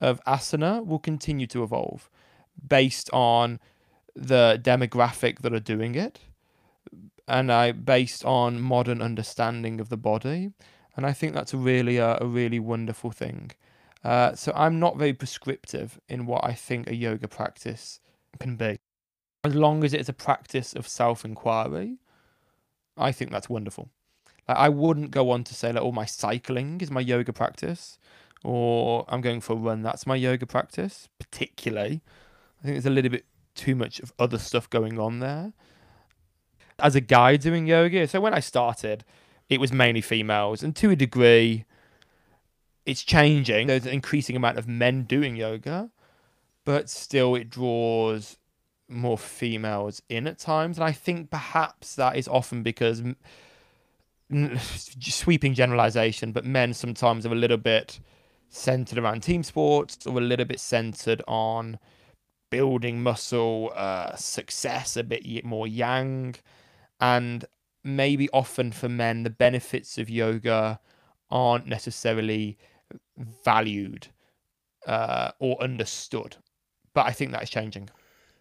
of 0.00 0.22
asana 0.24 0.84
will 0.84 0.98
continue 0.98 1.46
to 1.48 1.62
evolve 1.62 2.10
based 2.66 3.10
on 3.12 3.60
the 4.14 4.60
demographic 4.62 5.40
that 5.40 5.52
are 5.52 5.60
doing 5.60 5.94
it 5.94 6.20
and 7.28 7.50
I 7.50 7.72
based 7.72 8.24
on 8.24 8.60
modern 8.60 9.02
understanding 9.02 9.80
of 9.80 9.88
the 9.88 9.96
body 9.96 10.50
and 10.96 11.06
I 11.06 11.12
think 11.12 11.34
that's 11.34 11.52
a 11.52 11.58
really 11.58 11.98
a, 11.98 12.18
a 12.20 12.26
really 12.26 12.58
wonderful 12.58 13.10
thing 13.10 13.52
uh, 14.06 14.36
so 14.36 14.52
I'm 14.54 14.78
not 14.78 14.96
very 14.96 15.12
prescriptive 15.12 15.98
in 16.08 16.26
what 16.26 16.44
I 16.44 16.52
think 16.52 16.88
a 16.88 16.94
yoga 16.94 17.26
practice 17.26 17.98
can 18.38 18.54
be. 18.54 18.78
As 19.42 19.56
long 19.56 19.82
as 19.82 19.92
it's 19.92 20.08
a 20.08 20.12
practice 20.12 20.74
of 20.74 20.86
self 20.86 21.24
inquiry, 21.24 21.98
I 22.96 23.10
think 23.10 23.32
that's 23.32 23.48
wonderful. 23.48 23.90
Like, 24.48 24.56
I 24.58 24.68
wouldn't 24.68 25.10
go 25.10 25.30
on 25.30 25.44
to 25.44 25.54
say 25.54 25.72
like, 25.72 25.82
"Oh, 25.82 25.92
my 25.92 26.04
cycling 26.06 26.80
is 26.80 26.90
my 26.90 27.00
yoga 27.00 27.32
practice," 27.32 27.98
or 28.44 29.04
"I'm 29.08 29.20
going 29.20 29.40
for 29.40 29.54
a 29.54 29.56
run, 29.56 29.82
that's 29.82 30.06
my 30.06 30.16
yoga 30.16 30.46
practice." 30.46 31.08
Particularly, 31.18 32.00
I 32.60 32.62
think 32.62 32.74
there's 32.74 32.86
a 32.86 32.90
little 32.90 33.10
bit 33.10 33.24
too 33.54 33.74
much 33.74 34.00
of 34.00 34.12
other 34.18 34.38
stuff 34.38 34.68
going 34.70 34.98
on 34.98 35.18
there. 35.20 35.52
As 36.78 36.94
a 36.94 37.00
guy 37.00 37.36
doing 37.36 37.66
yoga, 37.66 38.06
so 38.06 38.20
when 38.20 38.34
I 38.34 38.40
started, 38.40 39.04
it 39.48 39.60
was 39.60 39.72
mainly 39.72 40.00
females, 40.00 40.62
and 40.62 40.76
to 40.76 40.90
a 40.90 40.96
degree, 40.96 41.64
it's 42.84 43.02
changing. 43.02 43.66
There's 43.66 43.86
an 43.86 43.92
increasing 43.92 44.36
amount 44.36 44.58
of 44.58 44.68
men 44.68 45.04
doing 45.04 45.36
yoga, 45.36 45.90
but 46.64 46.88
still 46.88 47.34
it 47.34 47.50
draws 47.50 48.36
more 48.88 49.18
females 49.18 50.02
in 50.08 50.26
at 50.26 50.38
times. 50.38 50.78
And 50.78 50.84
I 50.84 50.92
think 50.92 51.30
perhaps 51.30 51.96
that 51.96 52.16
is 52.16 52.28
often 52.28 52.62
because 52.62 53.02
sweeping 55.00 55.54
generalization, 55.54 56.32
but 56.32 56.44
men 56.44 56.74
sometimes 56.74 57.26
are 57.26 57.32
a 57.32 57.36
little 57.36 57.56
bit 57.56 58.00
centered 58.48 58.98
around 58.98 59.22
team 59.22 59.42
sports 59.42 60.06
or 60.06 60.18
a 60.18 60.20
little 60.20 60.46
bit 60.46 60.60
centered 60.60 61.22
on 61.26 61.78
building 62.50 63.02
muscle, 63.02 63.72
uh, 63.74 64.14
success, 64.16 64.96
a 64.96 65.04
bit 65.04 65.44
more 65.44 65.66
yang. 65.66 66.34
And 67.00 67.44
maybe 67.84 68.28
often 68.30 68.72
for 68.72 68.88
men, 68.88 69.22
the 69.22 69.30
benefits 69.30 69.98
of 69.98 70.08
yoga 70.10 70.80
aren't 71.30 71.66
necessarily 71.66 72.56
valued 73.44 74.08
uh, 74.86 75.32
or 75.38 75.60
understood. 75.62 76.36
But 76.94 77.06
I 77.06 77.12
think 77.12 77.32
that 77.32 77.42
is 77.42 77.50
changing. 77.50 77.90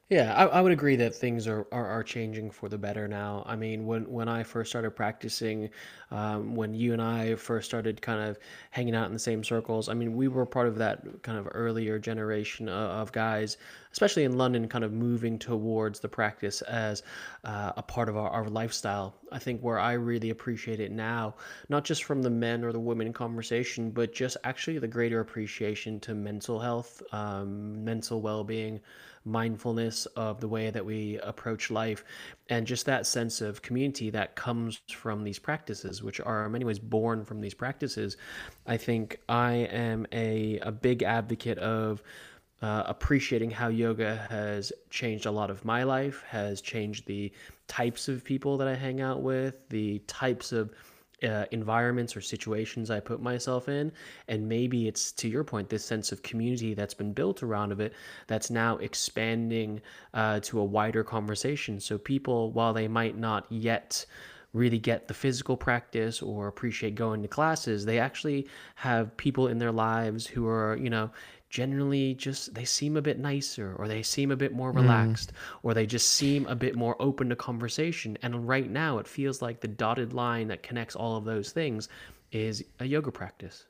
Yeah, 0.07 0.35
I, 0.35 0.45
I 0.45 0.61
would 0.61 0.71
agree 0.71 0.95
that 0.97 1.15
things 1.15 1.47
are, 1.47 1.65
are, 1.71 1.87
are 1.87 2.03
changing 2.03 2.51
for 2.51 2.69
the 2.69 2.77
better 2.77 3.07
now. 3.07 3.43
I 3.47 3.55
mean, 3.55 3.87
when, 3.87 4.03
when 4.07 4.27
I 4.29 4.43
first 4.43 4.69
started 4.69 4.91
practicing, 4.91 5.71
um, 6.11 6.53
when 6.55 6.75
you 6.75 6.93
and 6.93 7.01
I 7.01 7.33
first 7.33 7.67
started 7.67 8.03
kind 8.03 8.21
of 8.21 8.37
hanging 8.69 8.95
out 8.95 9.07
in 9.07 9.13
the 9.13 9.19
same 9.19 9.43
circles, 9.43 9.89
I 9.89 9.95
mean, 9.95 10.15
we 10.15 10.27
were 10.27 10.45
part 10.45 10.67
of 10.67 10.77
that 10.77 11.23
kind 11.23 11.39
of 11.39 11.47
earlier 11.55 11.97
generation 11.97 12.69
of, 12.69 12.91
of 13.07 13.11
guys, 13.13 13.57
especially 13.93 14.25
in 14.25 14.37
London, 14.37 14.67
kind 14.67 14.83
of 14.83 14.93
moving 14.93 15.39
towards 15.39 15.99
the 15.99 16.09
practice 16.09 16.61
as 16.63 17.01
uh, 17.43 17.71
a 17.75 17.81
part 17.81 18.07
of 18.07 18.15
our, 18.15 18.29
our 18.29 18.47
lifestyle. 18.47 19.15
I 19.31 19.39
think 19.39 19.61
where 19.61 19.79
I 19.79 19.93
really 19.93 20.29
appreciate 20.29 20.79
it 20.79 20.91
now, 20.91 21.33
not 21.67 21.83
just 21.83 22.03
from 22.03 22.21
the 22.21 22.29
men 22.29 22.63
or 22.63 22.71
the 22.71 22.79
women 22.79 23.11
conversation, 23.11 23.89
but 23.89 24.13
just 24.13 24.37
actually 24.43 24.77
the 24.77 24.87
greater 24.87 25.19
appreciation 25.21 25.99
to 26.01 26.13
mental 26.13 26.59
health, 26.59 27.01
um, 27.11 27.83
mental 27.83 28.21
well 28.21 28.43
being 28.43 28.79
mindfulness 29.25 30.05
of 30.15 30.39
the 30.39 30.47
way 30.47 30.69
that 30.69 30.85
we 30.85 31.19
approach 31.19 31.71
life, 31.71 32.03
and 32.49 32.65
just 32.65 32.85
that 32.85 33.05
sense 33.05 33.41
of 33.41 33.61
community 33.61 34.09
that 34.11 34.35
comes 34.35 34.81
from 34.91 35.23
these 35.23 35.39
practices, 35.39 36.03
which 36.03 36.19
are 36.21 36.45
in 36.45 36.51
many 36.51 36.65
ways 36.65 36.79
born 36.79 37.25
from 37.25 37.41
these 37.41 37.53
practices. 37.53 38.17
I 38.65 38.77
think 38.77 39.19
I 39.27 39.53
am 39.53 40.05
a, 40.11 40.59
a 40.59 40.71
big 40.71 41.03
advocate 41.03 41.57
of. 41.57 42.01
Uh, 42.61 42.83
appreciating 42.87 43.51
how 43.51 43.67
yoga 43.67 44.25
has 44.29 44.71
changed 44.89 45.25
a 45.25 45.31
lot 45.31 45.51
of 45.51 45.65
my 45.65 45.83
life, 45.83 46.23
has 46.27 46.61
changed 46.61 47.05
the 47.05 47.31
types 47.67 48.07
of 48.07 48.23
people 48.23 48.57
that 48.57 48.67
I 48.67 48.73
hang 48.73 49.01
out 49.01 49.21
with, 49.21 49.67
the 49.69 49.99
types 50.07 50.53
of 50.53 50.71
uh, 51.23 51.45
environments 51.51 52.15
or 52.15 52.21
situations 52.21 52.91
I 52.91 52.99
put 52.99 53.21
myself 53.21 53.69
in. 53.69 53.91
And 54.27 54.47
maybe 54.47 54.87
it's 54.87 55.11
to 55.13 55.27
your 55.27 55.43
point, 55.43 55.69
this 55.69 55.85
sense 55.85 56.11
of 56.11 56.21
community 56.23 56.73
that's 56.73 56.93
been 56.93 57.13
built 57.13 57.43
around 57.43 57.71
of 57.71 57.79
it 57.79 57.93
that's 58.27 58.49
now 58.49 58.77
expanding 58.77 59.81
uh, 60.13 60.39
to 60.41 60.59
a 60.59 60.63
wider 60.63 61.03
conversation. 61.03 61.79
So 61.79 61.97
people, 61.97 62.51
while 62.51 62.73
they 62.73 62.87
might 62.87 63.17
not 63.17 63.45
yet 63.49 64.05
really 64.53 64.79
get 64.79 65.07
the 65.09 65.13
physical 65.13 65.57
practice 65.57 66.21
or 66.21 66.47
appreciate 66.47 66.95
going 66.95 67.21
to 67.21 67.27
classes, 67.27 67.85
they 67.85 67.99
actually 67.99 68.47
have 68.75 69.15
people 69.17 69.47
in 69.49 69.57
their 69.57 69.71
lives 69.71 70.25
who 70.25 70.47
are, 70.47 70.77
you 70.77 70.89
know, 70.89 71.11
generally 71.55 72.13
just 72.15 72.53
they 72.53 72.65
seem 72.65 72.97
a 72.97 73.01
bit 73.01 73.17
nicer 73.17 73.73
or 73.79 73.87
they 73.87 74.03
seem 74.03 74.29
a 74.29 74.35
bit 74.35 74.51
more 74.51 74.73
mm. 74.73 74.75
relaxed 74.75 75.31
mm. 75.31 75.59
or 75.63 75.73
they 75.73 75.85
just 75.85 76.09
seem 76.09 76.45
a 76.47 76.55
bit 76.55 76.75
more 76.75 76.97
open 77.01 77.29
to 77.29 77.35
conversation 77.37 78.17
and 78.21 78.45
right 78.45 78.69
now 78.69 78.97
it 78.97 79.07
feels 79.07 79.41
like 79.41 79.61
the 79.61 79.67
dotted 79.69 80.11
line 80.11 80.49
that 80.49 80.61
connects 80.63 80.97
all 80.97 81.15
of 81.15 81.23
those 81.23 81.53
things 81.53 81.87
is 82.33 82.61
a 82.81 82.85
yoga 82.85 83.09
practice 83.09 83.67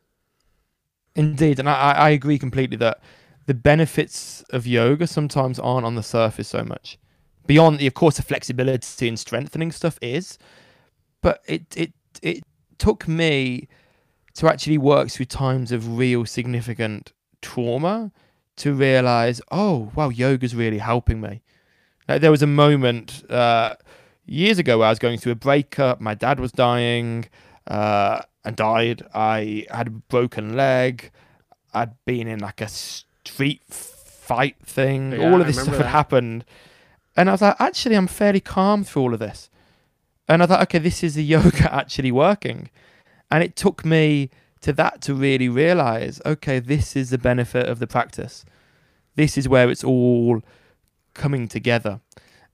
indeed 1.15 1.59
and 1.59 1.69
i, 1.69 1.91
I 1.91 2.09
agree 2.09 2.39
completely 2.39 2.75
that 2.77 3.01
the 3.45 3.53
benefits 3.53 4.43
of 4.49 4.65
yoga 4.65 5.05
sometimes 5.05 5.59
aren't 5.59 5.85
on 5.85 5.93
the 5.93 6.01
surface 6.01 6.47
so 6.47 6.63
much 6.63 6.97
beyond 7.45 7.77
the 7.77 7.85
of 7.85 7.93
course 7.93 8.17
the 8.17 8.23
flexibility 8.23 9.07
and 9.07 9.19
strengthening 9.19 9.71
stuff 9.71 9.99
is 10.01 10.39
but 11.21 11.43
it 11.47 11.65
it 11.77 11.93
it 12.23 12.43
took 12.79 13.07
me 13.07 13.67
to 14.33 14.47
actually 14.49 14.79
work 14.79 15.09
through 15.09 15.27
times 15.27 15.71
of 15.71 15.99
real 15.99 16.25
significant 16.25 17.13
trauma 17.45 18.11
to 18.57 18.73
realize, 18.73 19.41
oh, 19.51 19.91
wow, 19.95 20.09
yoga's 20.09 20.55
really 20.55 20.79
helping 20.79 21.21
me. 21.21 21.41
Like, 22.07 22.21
there 22.21 22.31
was 22.31 22.41
a 22.41 22.47
moment 22.47 23.29
uh, 23.29 23.75
years 24.25 24.59
ago 24.59 24.79
where 24.79 24.87
I 24.87 24.91
was 24.91 24.99
going 24.99 25.19
through 25.19 25.33
a 25.33 25.35
breakup. 25.35 26.01
My 26.01 26.15
dad 26.15 26.39
was 26.39 26.51
dying 26.51 27.25
uh, 27.67 28.21
and 28.43 28.55
died. 28.55 29.03
I 29.13 29.65
had 29.69 29.87
a 29.87 29.91
broken 29.91 30.55
leg. 30.55 31.11
I'd 31.73 31.93
been 32.05 32.27
in 32.27 32.39
like 32.39 32.61
a 32.61 32.67
street 32.67 33.61
fight 33.65 34.55
thing. 34.63 35.11
Yeah, 35.11 35.31
all 35.31 35.41
of 35.41 35.47
this 35.47 35.61
stuff 35.61 35.77
had 35.77 35.87
happened. 35.87 36.45
And 37.17 37.29
I 37.29 37.33
was 37.33 37.41
like, 37.41 37.59
actually, 37.59 37.95
I'm 37.95 38.07
fairly 38.07 38.41
calm 38.41 38.83
through 38.83 39.01
all 39.03 39.13
of 39.13 39.19
this. 39.19 39.49
And 40.27 40.41
I 40.41 40.45
thought, 40.47 40.61
okay, 40.63 40.79
this 40.79 41.03
is 41.03 41.15
the 41.15 41.23
yoga 41.35 41.73
actually 41.73 42.11
working. 42.11 42.69
And 43.29 43.43
it 43.43 43.55
took 43.55 43.85
me 43.85 44.29
to 44.65 44.73
that 44.73 44.99
to 44.99 45.13
really 45.13 45.47
realize 45.47 46.19
okay, 46.25 46.57
this 46.57 46.95
is 46.95 47.11
the 47.11 47.19
benefit 47.19 47.69
of 47.69 47.77
the 47.77 47.85
practice. 47.85 48.43
This 49.15 49.37
is 49.37 49.47
where 49.47 49.69
it's 49.69 49.83
all 49.83 50.41
coming 51.13 51.47
together. 51.47 52.01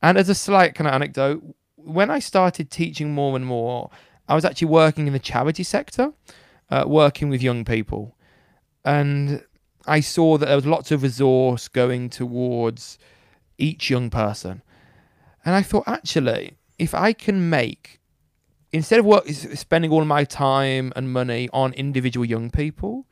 And 0.02 0.18
as 0.18 0.28
a 0.28 0.36
slight 0.36 0.76
kind 0.76 0.90
of 0.90 0.94
anecdote, 0.94 1.42
when 1.78 2.12
I 2.12 2.20
started 2.20 2.70
teaching 2.70 3.14
more 3.14 3.38
and 3.38 3.46
more, 3.46 3.90
I 4.28 4.36
was 4.36 4.44
actually 4.44 4.68
working 4.68 5.08
in 5.08 5.14
the 5.14 5.20
charity 5.20 5.64
sector, 5.64 6.12
uh, 6.70 6.84
working 6.86 7.30
with 7.30 7.42
young 7.42 7.64
people. 7.64 8.18
And 8.84 9.46
I 9.88 10.02
saw 10.02 10.38
that 10.38 10.48
there 10.48 10.56
was 10.58 10.66
lots 10.66 10.92
of 10.92 11.04
resource 11.04 11.70
going 11.70 12.10
towards 12.10 13.00
each 13.58 13.90
young 13.90 14.10
person. 14.10 14.64
And 15.46 15.56
I 15.56 15.62
thought, 15.62 15.88
actually, 15.88 16.58
if 16.78 16.94
I 16.94 17.14
can 17.14 17.50
make 17.50 18.01
instead 18.74 19.00
of 19.00 19.06
work, 19.06 19.28
spending 19.28 19.92
all 19.92 20.06
my 20.06 20.24
time 20.24 20.94
and 20.96 21.12
money 21.12 21.50
on 21.54 21.74
individual 21.74 22.26
young 22.26 22.50
people, 22.50 23.06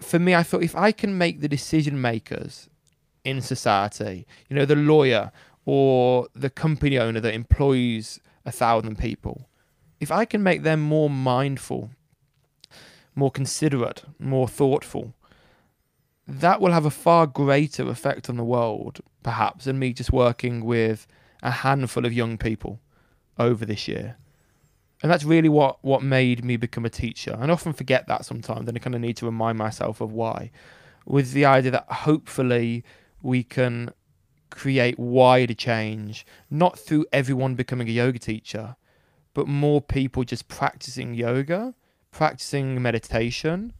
for 0.00 0.18
me, 0.18 0.34
I 0.34 0.42
thought 0.42 0.62
if 0.62 0.76
I 0.76 0.92
can 0.92 1.16
make 1.16 1.40
the 1.40 1.48
decision 1.48 2.00
makers 2.00 2.68
in 3.24 3.40
society, 3.40 4.26
you 4.48 4.56
know, 4.56 4.64
the 4.64 4.76
lawyer 4.76 5.32
or 5.64 6.28
the 6.34 6.50
company 6.50 6.98
owner 6.98 7.20
that 7.20 7.34
employs 7.34 8.20
a 8.44 8.52
thousand 8.52 8.98
people, 8.98 9.48
if 10.00 10.12
I 10.12 10.24
can 10.24 10.42
make 10.42 10.62
them 10.62 10.80
more 10.80 11.08
mindful, 11.08 11.90
more 13.14 13.30
considerate, 13.30 14.04
more 14.18 14.46
thoughtful, 14.46 15.14
that 16.28 16.60
will 16.60 16.72
have 16.72 16.84
a 16.84 16.90
far 16.90 17.26
greater 17.26 17.88
effect 17.88 18.28
on 18.28 18.36
the 18.36 18.44
world, 18.44 19.00
perhaps, 19.22 19.64
than 19.64 19.78
me 19.78 19.92
just 19.92 20.12
working 20.12 20.64
with 20.64 21.06
a 21.42 21.50
handful 21.50 22.04
of 22.04 22.12
young 22.12 22.36
people 22.36 22.80
over 23.38 23.64
this 23.64 23.88
year. 23.88 24.16
And 25.02 25.12
that's 25.12 25.24
really 25.24 25.48
what, 25.48 25.84
what 25.84 26.02
made 26.02 26.44
me 26.44 26.56
become 26.56 26.84
a 26.84 26.90
teacher. 26.90 27.36
I 27.38 27.48
often 27.48 27.72
forget 27.72 28.06
that 28.08 28.24
sometimes, 28.24 28.68
and 28.68 28.76
I 28.76 28.80
kind 28.80 28.94
of 28.94 29.00
need 29.00 29.16
to 29.18 29.26
remind 29.26 29.58
myself 29.58 30.00
of 30.00 30.12
why. 30.12 30.50
With 31.04 31.32
the 31.32 31.44
idea 31.44 31.70
that 31.72 31.86
hopefully 31.88 32.82
we 33.22 33.42
can 33.42 33.90
create 34.50 34.98
wider 34.98 35.54
change, 35.54 36.26
not 36.50 36.78
through 36.78 37.06
everyone 37.12 37.54
becoming 37.54 37.88
a 37.88 37.92
yoga 37.92 38.18
teacher, 38.18 38.76
but 39.34 39.46
more 39.46 39.82
people 39.82 40.24
just 40.24 40.48
practicing 40.48 41.14
yoga, 41.14 41.74
practicing 42.10 42.80
meditation, 42.80 43.74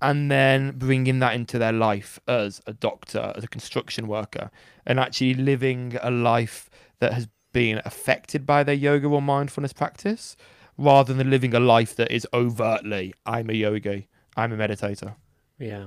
and 0.00 0.30
then 0.30 0.72
bringing 0.76 1.18
that 1.18 1.34
into 1.34 1.58
their 1.58 1.72
life 1.72 2.18
as 2.26 2.62
a 2.66 2.72
doctor, 2.72 3.32
as 3.36 3.44
a 3.44 3.48
construction 3.48 4.06
worker, 4.06 4.50
and 4.86 4.98
actually 4.98 5.34
living 5.34 5.98
a 6.02 6.10
life 6.10 6.70
that 7.00 7.12
has 7.12 7.28
been 7.56 7.80
affected 7.86 8.44
by 8.44 8.62
their 8.62 8.74
yoga 8.74 9.08
or 9.08 9.22
mindfulness 9.22 9.72
practice 9.72 10.36
rather 10.76 11.14
than 11.14 11.30
living 11.30 11.54
a 11.54 11.58
life 11.58 11.96
that 11.96 12.12
is 12.12 12.26
overtly, 12.34 13.14
I'm 13.24 13.48
a 13.48 13.54
yogi, 13.54 14.08
I'm 14.36 14.52
a 14.52 14.56
meditator. 14.58 15.14
Yeah. 15.58 15.86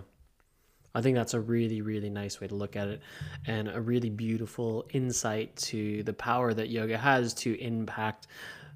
I 0.96 1.02
think 1.04 1.16
that's 1.16 1.36
a 1.36 1.40
really, 1.40 1.82
really 1.84 2.10
nice 2.10 2.42
way 2.42 2.48
to 2.48 2.56
look 2.56 2.76
at 2.76 2.88
it 2.88 3.02
and 3.46 3.70
a 3.70 3.80
really 3.80 4.10
beautiful 4.10 4.88
insight 4.94 5.56
to 5.58 6.02
the 6.02 6.14
power 6.14 6.56
that 6.56 6.70
yoga 6.70 6.98
has 6.98 7.36
to 7.36 7.54
impact 7.62 8.26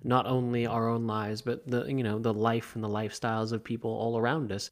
not 0.03 0.27
only 0.27 0.67
our 0.67 0.87
own 0.87 1.07
lives, 1.07 1.41
but 1.41 1.65
the, 1.65 1.85
you 1.85 2.03
know, 2.03 2.19
the 2.19 2.31
life 2.31 2.75
and 2.75 2.83
the 2.83 2.87
lifestyles 2.87 3.53
of 3.53 3.63
people 3.63 3.89
all 3.89 4.19
around 4.19 4.51
us. 4.51 4.69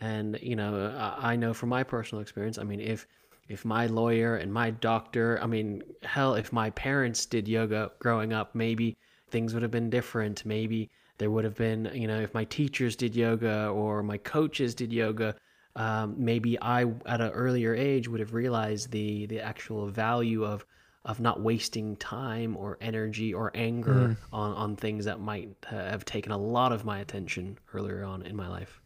And, 0.00 0.38
you 0.40 0.54
know, 0.54 0.94
I 1.18 1.34
know 1.34 1.52
from 1.52 1.70
my 1.70 1.82
personal 1.82 2.22
experience, 2.22 2.56
I 2.56 2.62
mean, 2.62 2.78
if, 2.78 3.08
if 3.48 3.64
my 3.64 3.86
lawyer 3.86 4.36
and 4.36 4.52
my 4.52 4.70
doctor, 4.70 5.38
I 5.42 5.46
mean, 5.46 5.82
hell, 6.02 6.34
if 6.34 6.52
my 6.52 6.70
parents 6.70 7.26
did 7.26 7.46
yoga 7.46 7.92
growing 7.98 8.32
up, 8.32 8.54
maybe 8.54 8.96
things 9.30 9.52
would 9.52 9.62
have 9.62 9.70
been 9.70 9.90
different. 9.90 10.46
Maybe 10.46 10.90
there 11.18 11.30
would 11.30 11.44
have 11.44 11.54
been, 11.54 11.90
you 11.94 12.06
know, 12.06 12.20
if 12.20 12.32
my 12.34 12.44
teachers 12.44 12.96
did 12.96 13.14
yoga 13.14 13.68
or 13.68 14.02
my 14.02 14.18
coaches 14.18 14.74
did 14.74 14.92
yoga, 14.92 15.36
um, 15.76 16.14
maybe 16.16 16.58
I, 16.60 16.84
at 17.06 17.20
an 17.20 17.30
earlier 17.32 17.74
age, 17.74 18.08
would 18.08 18.20
have 18.20 18.32
realized 18.32 18.90
the 18.90 19.26
the 19.26 19.40
actual 19.40 19.88
value 19.88 20.44
of 20.44 20.64
of 21.04 21.20
not 21.20 21.40
wasting 21.40 21.96
time 21.96 22.56
or 22.56 22.78
energy 22.80 23.34
or 23.34 23.50
anger 23.54 23.92
mm. 23.92 24.16
on 24.32 24.52
on 24.52 24.76
things 24.76 25.04
that 25.04 25.20
might 25.20 25.54
have 25.66 26.04
taken 26.04 26.32
a 26.32 26.38
lot 26.38 26.72
of 26.72 26.84
my 26.84 27.00
attention 27.00 27.58
earlier 27.72 28.04
on 28.04 28.22
in 28.22 28.36
my 28.36 28.48
life. 28.48 28.80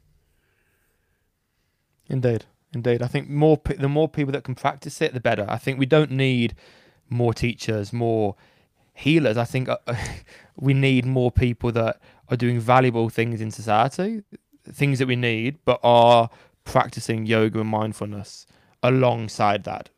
Indeed, 2.08 2.46
indeed. 2.72 3.02
I 3.02 3.06
think 3.06 3.28
more 3.28 3.60
the 3.64 3.88
more 3.88 4.08
people 4.08 4.32
that 4.32 4.44
can 4.44 4.54
practice 4.54 5.00
it, 5.00 5.14
the 5.14 5.20
better. 5.20 5.46
I 5.48 5.58
think 5.58 5.78
we 5.78 5.86
don't 5.86 6.10
need 6.10 6.54
more 7.08 7.32
teachers, 7.32 7.92
more 7.92 8.36
healers. 8.94 9.36
I 9.36 9.44
think 9.44 9.68
uh, 9.68 9.76
we 10.56 10.74
need 10.74 11.04
more 11.04 11.30
people 11.30 11.72
that 11.72 12.00
are 12.28 12.36
doing 12.36 12.60
valuable 12.60 13.08
things 13.08 13.40
in 13.40 13.50
society, 13.50 14.22
things 14.70 14.98
that 14.98 15.06
we 15.06 15.16
need, 15.16 15.58
but 15.64 15.80
are 15.82 16.30
practicing 16.64 17.24
yoga 17.24 17.60
and 17.60 17.68
mindfulness 17.70 18.46
alongside 18.82 19.64
that 19.64 19.88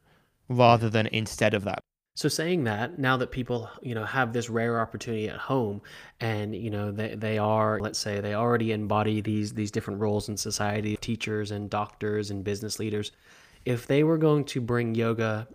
rather 0.49 0.89
than 0.89 1.07
instead 1.09 1.55
of 1.55 1.64
that. 1.64 1.83
So 2.21 2.29
saying 2.29 2.64
that, 2.64 2.99
now 2.99 3.16
that 3.16 3.31
people, 3.31 3.71
you 3.81 3.95
know, 3.95 4.05
have 4.05 4.35
this 4.35 4.51
rare 4.51 4.79
opportunity 4.79 5.31
at 5.31 5.39
home 5.39 5.81
and, 6.21 6.55
you 6.55 6.68
know, 6.68 6.93
they, 6.93 7.14
they 7.14 7.39
are, 7.39 7.81
let's 7.81 7.99
say 7.99 8.21
they 8.21 8.35
already 8.35 8.73
embody 8.73 9.23
these 9.23 9.55
these 9.55 9.71
different 9.71 10.01
roles 10.01 10.29
in 10.29 10.37
society, 10.37 10.99
teachers 10.99 11.51
and 11.51 11.71
doctors 11.71 12.31
and 12.31 12.45
business 12.45 12.79
leaders, 12.79 13.12
if 13.64 13.87
they 13.87 14.05
were 14.05 14.18
going 14.18 14.45
to 14.45 14.61
bring 14.61 14.95
yoga 14.95 15.49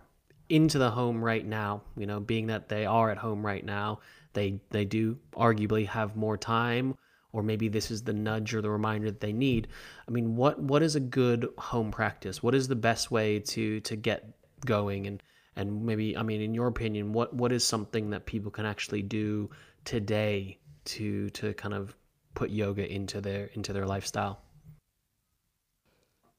into 0.48 0.76
the 0.76 0.90
home 0.90 1.22
right 1.22 1.46
now, 1.46 1.82
you 1.96 2.04
know, 2.04 2.18
being 2.18 2.48
that 2.48 2.68
they 2.68 2.84
are 2.84 3.12
at 3.12 3.18
home 3.18 3.46
right 3.46 3.64
now, 3.64 4.00
they 4.32 4.58
they 4.70 4.84
do 4.84 5.16
arguably 5.36 5.86
have 5.86 6.16
more 6.16 6.36
time 6.36 6.96
or 7.32 7.44
maybe 7.44 7.68
this 7.68 7.92
is 7.92 8.02
the 8.02 8.12
nudge 8.12 8.52
or 8.56 8.60
the 8.60 8.70
reminder 8.70 9.08
that 9.08 9.20
they 9.20 9.32
need. 9.32 9.68
I 10.08 10.10
mean, 10.10 10.34
what 10.34 10.58
what 10.58 10.82
is 10.82 10.96
a 10.96 11.00
good 11.00 11.48
home 11.58 11.92
practice? 11.92 12.42
What 12.42 12.56
is 12.56 12.66
the 12.66 12.74
best 12.74 13.12
way 13.12 13.38
to 13.38 13.78
to 13.82 13.94
get 13.94 14.24
going 14.64 15.06
and 15.06 15.22
and 15.56 15.84
maybe 15.84 16.16
i 16.16 16.22
mean 16.22 16.40
in 16.40 16.54
your 16.54 16.66
opinion 16.66 17.12
what 17.12 17.32
what 17.34 17.52
is 17.52 17.64
something 17.64 18.10
that 18.10 18.26
people 18.26 18.50
can 18.50 18.66
actually 18.66 19.02
do 19.02 19.50
today 19.84 20.58
to 20.84 21.30
to 21.30 21.52
kind 21.54 21.74
of 21.74 21.96
put 22.34 22.50
yoga 22.50 22.90
into 22.90 23.20
their 23.20 23.46
into 23.54 23.72
their 23.72 23.86
lifestyle? 23.86 24.40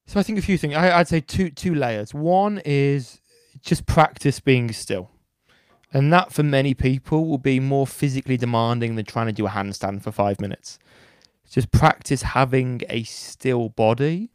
So 0.06 0.20
i 0.20 0.24
think 0.24 0.40
a 0.40 0.42
few 0.42 0.58
things. 0.58 0.76
I, 0.76 0.98
i'd 1.00 1.10
say 1.10 1.20
two 1.20 1.50
two 1.50 1.76
layers. 1.76 2.14
One 2.14 2.62
is 2.64 3.20
just 3.62 3.86
practice 3.86 4.40
being 4.40 4.72
still. 4.72 5.12
And 5.94 6.12
that 6.12 6.34
for 6.34 6.44
many 6.44 6.74
people 6.74 7.28
will 7.28 7.38
be 7.38 7.60
more 7.60 7.88
physically 7.88 8.38
demanding 8.38 8.96
than 8.96 9.06
trying 9.06 9.28
to 9.28 9.32
do 9.32 9.48
a 9.48 9.50
handstand 9.50 10.04
for 10.04 10.12
five 10.12 10.40
minutes. 10.40 10.80
Just 11.50 11.72
practice 11.72 12.24
having 12.24 12.82
a 12.90 13.04
still 13.04 13.70
body 13.70 14.32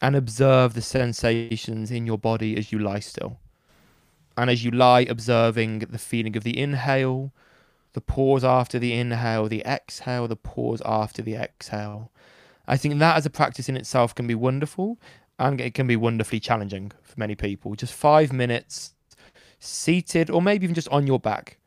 and 0.00 0.16
observe 0.16 0.72
the 0.72 0.80
sensations 0.80 1.90
in 1.90 2.06
your 2.06 2.16
body 2.16 2.56
as 2.56 2.72
you 2.72 2.78
lie 2.78 3.00
still 3.00 3.38
and 4.36 4.50
as 4.50 4.64
you 4.64 4.70
lie 4.70 5.00
observing 5.00 5.80
the 5.80 5.98
feeling 5.98 6.36
of 6.36 6.44
the 6.44 6.58
inhale, 6.58 7.32
the 7.92 8.00
pause 8.00 8.44
after 8.44 8.78
the 8.78 8.92
inhale, 8.92 9.48
the 9.48 9.62
exhale, 9.64 10.26
the 10.26 10.36
pause 10.36 10.82
after 10.84 11.22
the 11.22 11.34
exhale. 11.34 12.10
I 12.66 12.76
think 12.76 12.98
that 12.98 13.16
as 13.16 13.26
a 13.26 13.30
practice 13.30 13.68
in 13.68 13.76
itself 13.76 14.14
can 14.14 14.26
be 14.26 14.34
wonderful 14.34 14.98
and 15.38 15.60
it 15.60 15.74
can 15.74 15.86
be 15.86 15.96
wonderfully 15.96 16.40
challenging 16.40 16.92
for 17.02 17.14
many 17.16 17.34
people. 17.34 17.74
Just 17.74 17.92
five 17.92 18.32
minutes 18.32 18.94
seated 19.58 20.30
or 20.30 20.40
maybe 20.40 20.64
even 20.64 20.74
just 20.74 20.88
on 20.88 21.06
your 21.06 21.18
back, 21.18 21.58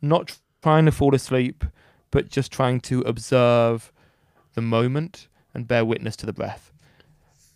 not 0.00 0.38
trying 0.62 0.84
to 0.84 0.92
fall 0.92 1.14
asleep, 1.14 1.64
but 2.10 2.28
just 2.28 2.52
trying 2.52 2.80
to 2.80 3.00
observe 3.02 3.92
the 4.54 4.62
moment 4.62 5.28
and 5.52 5.66
bear 5.66 5.84
witness 5.84 6.16
to 6.16 6.26
the 6.26 6.32
breath. 6.32 6.72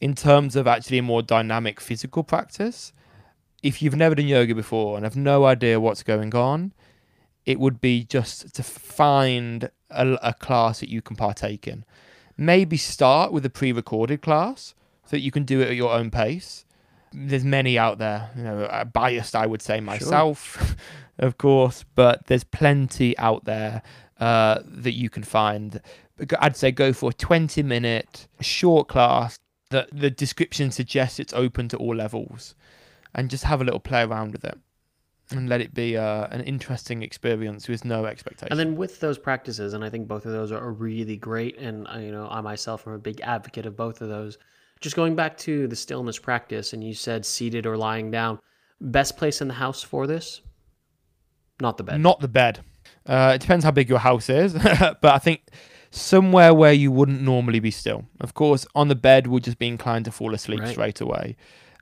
In 0.00 0.14
terms 0.14 0.56
of 0.56 0.66
actually 0.66 0.98
a 0.98 1.02
more 1.02 1.22
dynamic 1.22 1.80
physical 1.80 2.22
practice, 2.22 2.92
if 3.62 3.82
you've 3.82 3.96
never 3.96 4.14
done 4.14 4.28
yoga 4.28 4.54
before 4.54 4.96
and 4.96 5.04
have 5.04 5.16
no 5.16 5.44
idea 5.44 5.80
what's 5.80 6.02
going 6.02 6.34
on, 6.34 6.72
it 7.44 7.58
would 7.58 7.80
be 7.80 8.04
just 8.04 8.54
to 8.54 8.62
find 8.62 9.70
a, 9.90 10.18
a 10.22 10.34
class 10.34 10.80
that 10.80 10.88
you 10.88 11.02
can 11.02 11.16
partake 11.16 11.66
in. 11.66 11.84
Maybe 12.36 12.76
start 12.76 13.32
with 13.32 13.44
a 13.44 13.50
pre-recorded 13.50 14.22
class 14.22 14.74
so 15.04 15.10
that 15.10 15.20
you 15.20 15.30
can 15.30 15.44
do 15.44 15.60
it 15.60 15.68
at 15.68 15.76
your 15.76 15.92
own 15.92 16.10
pace. 16.10 16.64
There's 17.12 17.44
many 17.44 17.78
out 17.78 17.98
there, 17.98 18.30
you 18.36 18.44
know, 18.44 18.64
uh, 18.64 18.84
biased 18.84 19.34
I 19.34 19.46
would 19.46 19.62
say 19.62 19.80
myself, 19.80 20.58
sure. 20.58 20.76
of 21.26 21.38
course, 21.38 21.84
but 21.94 22.26
there's 22.26 22.44
plenty 22.44 23.16
out 23.18 23.44
there 23.44 23.82
uh, 24.20 24.60
that 24.64 24.92
you 24.92 25.08
can 25.08 25.22
find. 25.22 25.80
I'd 26.38 26.56
say 26.56 26.70
go 26.70 26.92
for 26.92 27.10
a 27.10 27.14
20 27.14 27.62
minute 27.62 28.28
short 28.40 28.88
class 28.88 29.38
that 29.70 29.88
the 29.90 30.10
description 30.10 30.70
suggests 30.70 31.18
it's 31.18 31.32
open 31.32 31.68
to 31.68 31.76
all 31.76 31.94
levels 31.94 32.54
and 33.18 33.28
just 33.28 33.42
have 33.42 33.60
a 33.60 33.64
little 33.64 33.80
play 33.80 34.02
around 34.02 34.30
with 34.30 34.44
it 34.44 34.56
and 35.32 35.48
let 35.48 35.60
it 35.60 35.74
be 35.74 35.96
uh, 35.96 36.28
an 36.28 36.40
interesting 36.42 37.02
experience 37.02 37.66
with 37.66 37.84
no 37.84 38.06
expectation. 38.06 38.52
And 38.52 38.60
then 38.60 38.76
with 38.76 39.00
those 39.00 39.18
practices, 39.18 39.74
and 39.74 39.84
I 39.84 39.90
think 39.90 40.06
both 40.06 40.24
of 40.24 40.30
those 40.30 40.52
are 40.52 40.70
really 40.70 41.16
great. 41.16 41.58
And 41.58 41.88
uh, 41.88 41.98
you 41.98 42.12
know, 42.12 42.28
I 42.30 42.40
myself 42.40 42.86
am 42.86 42.92
a 42.92 42.98
big 42.98 43.20
advocate 43.22 43.66
of 43.66 43.76
both 43.76 44.00
of 44.00 44.08
those. 44.08 44.38
Just 44.80 44.94
going 44.94 45.16
back 45.16 45.36
to 45.38 45.66
the 45.66 45.74
stillness 45.74 46.16
practice, 46.16 46.72
and 46.72 46.84
you 46.84 46.94
said 46.94 47.26
seated 47.26 47.66
or 47.66 47.76
lying 47.76 48.12
down. 48.12 48.38
Best 48.80 49.16
place 49.16 49.40
in 49.40 49.48
the 49.48 49.54
house 49.54 49.82
for 49.82 50.06
this? 50.06 50.40
Not 51.60 51.76
the 51.76 51.82
bed. 51.82 52.00
Not 52.00 52.20
the 52.20 52.28
bed. 52.28 52.60
Uh, 53.04 53.32
it 53.34 53.40
depends 53.40 53.64
how 53.64 53.72
big 53.72 53.88
your 53.88 53.98
house 53.98 54.30
is, 54.30 54.52
but 54.54 55.04
I 55.04 55.18
think 55.18 55.42
somewhere 55.90 56.54
where 56.54 56.72
you 56.72 56.92
wouldn't 56.92 57.20
normally 57.20 57.58
be 57.58 57.72
still. 57.72 58.04
Of 58.20 58.34
course, 58.34 58.64
on 58.76 58.86
the 58.86 58.94
bed, 58.94 59.26
we'll 59.26 59.40
just 59.40 59.58
be 59.58 59.66
inclined 59.66 60.04
to 60.04 60.12
fall 60.12 60.34
asleep 60.34 60.60
right. 60.60 60.68
straight 60.68 61.00
away. 61.00 61.36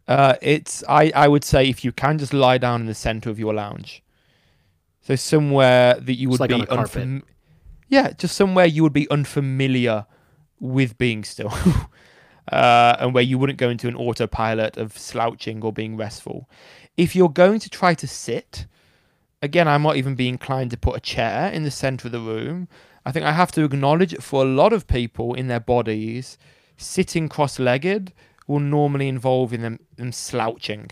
Uh, 0.08 0.34
it's 0.40 0.84
I, 0.88 1.10
I 1.14 1.28
would 1.28 1.44
say 1.44 1.68
if 1.68 1.84
you 1.84 1.92
can 1.92 2.18
just 2.18 2.32
lie 2.32 2.58
down 2.58 2.82
in 2.82 2.86
the 2.86 2.94
center 2.94 3.28
of 3.28 3.38
your 3.38 3.54
lounge, 3.54 4.02
so 5.00 5.16
somewhere 5.16 5.94
that 5.94 6.14
you 6.14 6.28
would 6.28 6.40
like 6.40 6.50
be 6.50 6.60
unfam- 6.62 7.22
yeah, 7.88 8.12
just 8.12 8.36
somewhere 8.36 8.66
you 8.66 8.82
would 8.82 8.92
be 8.92 9.08
unfamiliar 9.10 10.06
with 10.60 10.96
being 10.96 11.24
still, 11.24 11.52
uh, 12.52 12.96
and 13.00 13.14
where 13.14 13.22
you 13.22 13.38
wouldn't 13.38 13.58
go 13.58 13.68
into 13.68 13.88
an 13.88 13.96
autopilot 13.96 14.76
of 14.76 14.96
slouching 14.96 15.62
or 15.62 15.72
being 15.72 15.96
restful. 15.96 16.48
If 16.96 17.16
you're 17.16 17.28
going 17.28 17.60
to 17.60 17.70
try 17.70 17.94
to 17.94 18.06
sit, 18.06 18.66
again, 19.42 19.68
I 19.68 19.78
might 19.78 19.96
even 19.96 20.14
be 20.14 20.28
inclined 20.28 20.70
to 20.70 20.76
put 20.76 20.96
a 20.96 21.00
chair 21.00 21.50
in 21.50 21.62
the 21.64 21.70
center 21.70 22.08
of 22.08 22.12
the 22.12 22.20
room. 22.20 22.68
I 23.04 23.12
think 23.12 23.26
I 23.26 23.32
have 23.32 23.52
to 23.52 23.64
acknowledge 23.64 24.16
for 24.18 24.42
a 24.42 24.48
lot 24.48 24.72
of 24.72 24.86
people 24.86 25.34
in 25.34 25.48
their 25.48 25.60
bodies, 25.60 26.38
sitting 26.76 27.28
cross-legged 27.28 28.12
will 28.46 28.60
normally 28.60 29.08
involve 29.08 29.52
in 29.52 29.62
them, 29.62 29.80
them 29.96 30.12
slouching. 30.12 30.90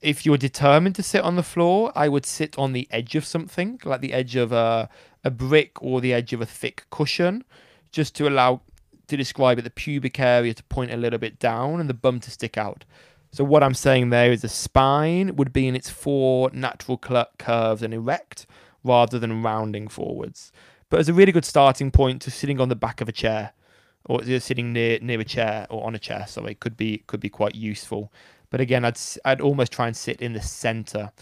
if 0.00 0.24
you're 0.24 0.36
determined 0.36 0.94
to 0.94 1.02
sit 1.02 1.22
on 1.22 1.36
the 1.36 1.42
floor, 1.42 1.92
I 1.94 2.08
would 2.08 2.26
sit 2.26 2.58
on 2.58 2.72
the 2.72 2.86
edge 2.90 3.16
of 3.16 3.24
something, 3.24 3.80
like 3.84 4.00
the 4.00 4.12
edge 4.12 4.36
of 4.36 4.52
a, 4.52 4.88
a 5.24 5.30
brick 5.30 5.82
or 5.82 6.00
the 6.00 6.12
edge 6.12 6.32
of 6.32 6.40
a 6.40 6.46
thick 6.46 6.84
cushion, 6.90 7.44
just 7.90 8.14
to 8.16 8.28
allow 8.28 8.60
to 9.08 9.16
describe 9.16 9.58
it 9.58 9.62
the 9.62 9.70
pubic 9.70 10.18
area 10.20 10.54
to 10.54 10.62
point 10.64 10.92
a 10.92 10.96
little 10.96 11.18
bit 11.18 11.38
down 11.38 11.80
and 11.80 11.90
the 11.90 11.94
bum 11.94 12.20
to 12.20 12.30
stick 12.30 12.56
out. 12.56 12.84
So 13.32 13.44
what 13.44 13.62
I'm 13.62 13.74
saying 13.74 14.10
there 14.10 14.30
is 14.30 14.42
the 14.42 14.48
spine 14.48 15.36
would 15.36 15.52
be 15.52 15.66
in 15.66 15.74
its 15.74 15.90
four 15.90 16.50
natural 16.52 17.00
cl- 17.04 17.28
curves 17.38 17.82
and 17.82 17.92
erect 17.92 18.46
rather 18.84 19.18
than 19.18 19.42
rounding 19.42 19.88
forwards. 19.88 20.52
But 20.90 21.00
as 21.00 21.08
a 21.08 21.14
really 21.14 21.32
good 21.32 21.44
starting 21.44 21.90
point 21.90 22.22
to 22.22 22.30
sitting 22.30 22.60
on 22.60 22.68
the 22.68 22.76
back 22.76 23.00
of 23.00 23.08
a 23.08 23.12
chair 23.12 23.52
or 24.06 24.22
sitting 24.40 24.72
near 24.72 24.98
near 25.00 25.20
a 25.20 25.24
chair 25.24 25.66
or 25.70 25.84
on 25.86 25.94
a 25.94 25.98
chair, 25.98 26.26
so 26.26 26.44
it 26.46 26.60
could 26.60 26.76
be 26.76 27.02
could 27.06 27.20
be 27.20 27.28
quite 27.28 27.54
useful. 27.54 28.12
But 28.50 28.60
again, 28.60 28.84
I'd 28.84 28.98
I'd 29.24 29.40
almost 29.40 29.72
try 29.72 29.86
and 29.86 29.96
sit 29.96 30.20
in 30.20 30.32
the 30.32 30.42
center 30.42 31.12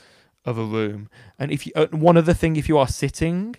of 0.44 0.58
a 0.58 0.64
room. 0.64 1.08
And 1.38 1.50
if 1.50 1.66
you 1.66 1.72
uh, 1.76 1.86
one 1.90 2.16
other 2.16 2.34
thing, 2.34 2.56
if 2.56 2.68
you 2.68 2.78
are 2.78 2.88
sitting, 2.88 3.56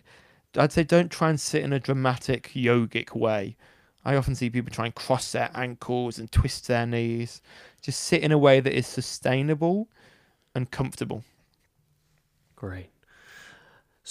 I'd 0.58 0.72
say 0.72 0.84
don't 0.84 1.12
try 1.12 1.30
and 1.30 1.40
sit 1.40 1.64
in 1.64 1.74
a 1.74 1.80
dramatic 1.80 2.52
yogic 2.54 3.16
way. 3.16 3.56
I 4.04 4.16
often 4.16 4.34
see 4.36 4.50
people 4.50 4.72
try 4.72 4.86
and 4.86 4.96
cross 4.96 5.32
their 5.32 5.52
ankles 5.54 6.18
and 6.18 6.32
twist 6.32 6.68
their 6.68 6.88
knees. 6.88 7.42
Just 7.82 8.02
sit 8.02 8.22
in 8.24 8.32
a 8.32 8.38
way 8.38 8.60
that 8.60 8.76
is 8.76 8.88
sustainable 8.88 9.90
and 10.56 10.70
comfortable. 10.72 11.24
Great. 12.56 12.90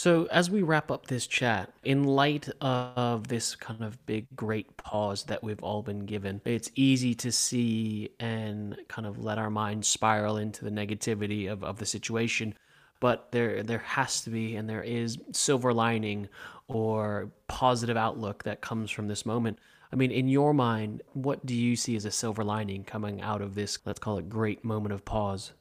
So, 0.02 0.26
as 0.30 0.50
we 0.50 0.62
wrap 0.62 0.90
up 0.90 1.08
this 1.08 1.26
chat, 1.26 1.74
in 1.84 2.04
light 2.04 2.48
of 2.62 3.28
this 3.28 3.54
kind 3.54 3.84
of 3.84 4.06
big, 4.06 4.28
great 4.34 4.78
pause 4.78 5.24
that 5.24 5.44
we've 5.44 5.62
all 5.62 5.82
been 5.82 6.06
given, 6.06 6.40
it's 6.46 6.70
easy 6.74 7.14
to 7.16 7.30
see 7.30 8.08
and 8.18 8.78
kind 8.88 9.06
of 9.06 9.22
let 9.22 9.36
our 9.36 9.50
minds 9.50 9.88
spiral 9.88 10.38
into 10.38 10.64
the 10.64 10.70
negativity 10.70 11.52
of, 11.52 11.62
of 11.62 11.76
the 11.76 11.84
situation. 11.84 12.54
But 12.98 13.30
there, 13.32 13.62
there 13.62 13.80
has 13.80 14.22
to 14.22 14.30
be, 14.30 14.56
and 14.56 14.70
there 14.70 14.82
is 14.82 15.18
silver 15.32 15.74
lining 15.74 16.30
or 16.66 17.30
positive 17.46 17.98
outlook 17.98 18.44
that 18.44 18.62
comes 18.62 18.90
from 18.90 19.06
this 19.06 19.26
moment. 19.26 19.58
I 19.92 19.96
mean, 19.96 20.12
in 20.12 20.28
your 20.28 20.54
mind, 20.54 21.02
what 21.12 21.44
do 21.44 21.54
you 21.54 21.76
see 21.76 21.94
as 21.94 22.06
a 22.06 22.10
silver 22.10 22.42
lining 22.42 22.84
coming 22.84 23.20
out 23.20 23.42
of 23.42 23.54
this, 23.54 23.78
let's 23.84 23.98
call 23.98 24.16
it 24.16 24.30
great 24.30 24.64
moment 24.64 24.94
of 24.94 25.04
pause? 25.04 25.52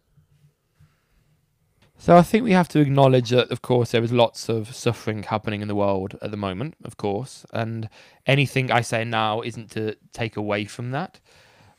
So 2.01 2.15
I 2.15 2.21
think 2.21 2.45
we 2.45 2.53
have 2.53 2.69
to 2.69 2.79
acknowledge 2.79 3.29
that, 3.31 3.51
of 3.51 3.61
course, 3.61 3.91
there 3.91 4.01
is 4.01 4.13
lots 4.13 4.47
of 4.47 4.73
suffering 4.73 5.23
happening 5.23 5.61
in 5.61 5.67
the 5.67 5.75
world 5.75 6.17
at 6.21 6.31
the 6.31 6.37
moment, 6.37 6.75
of 6.85 6.95
course, 6.95 7.45
and 7.51 7.89
anything 8.25 8.71
I 8.71 8.79
say 8.79 9.03
now 9.03 9.41
isn't 9.41 9.69
to 9.71 9.97
take 10.13 10.37
away 10.37 10.63
from 10.63 10.91
that. 10.91 11.19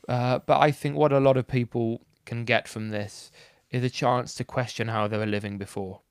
Uh, 0.07 0.37
but 0.37 0.59
I 0.59 0.69
think 0.69 0.95
what 0.95 1.11
a 1.11 1.19
lot 1.19 1.37
of 1.37 1.47
people 1.47 2.05
can 2.25 2.45
get 2.45 2.67
from 2.67 2.89
this 2.89 3.31
is 3.71 3.83
a 3.83 3.89
chance 3.89 4.35
to 4.35 4.43
question 4.43 4.89
how 4.89 5.07
they 5.07 5.17
were 5.17 5.25
living 5.25 5.57
before, 5.57 6.01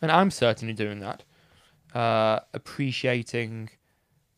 and 0.00 0.10
I'm 0.10 0.30
certainly 0.30 0.72
doing 0.72 1.00
that, 1.00 1.24
uh, 1.94 2.40
appreciating 2.54 3.68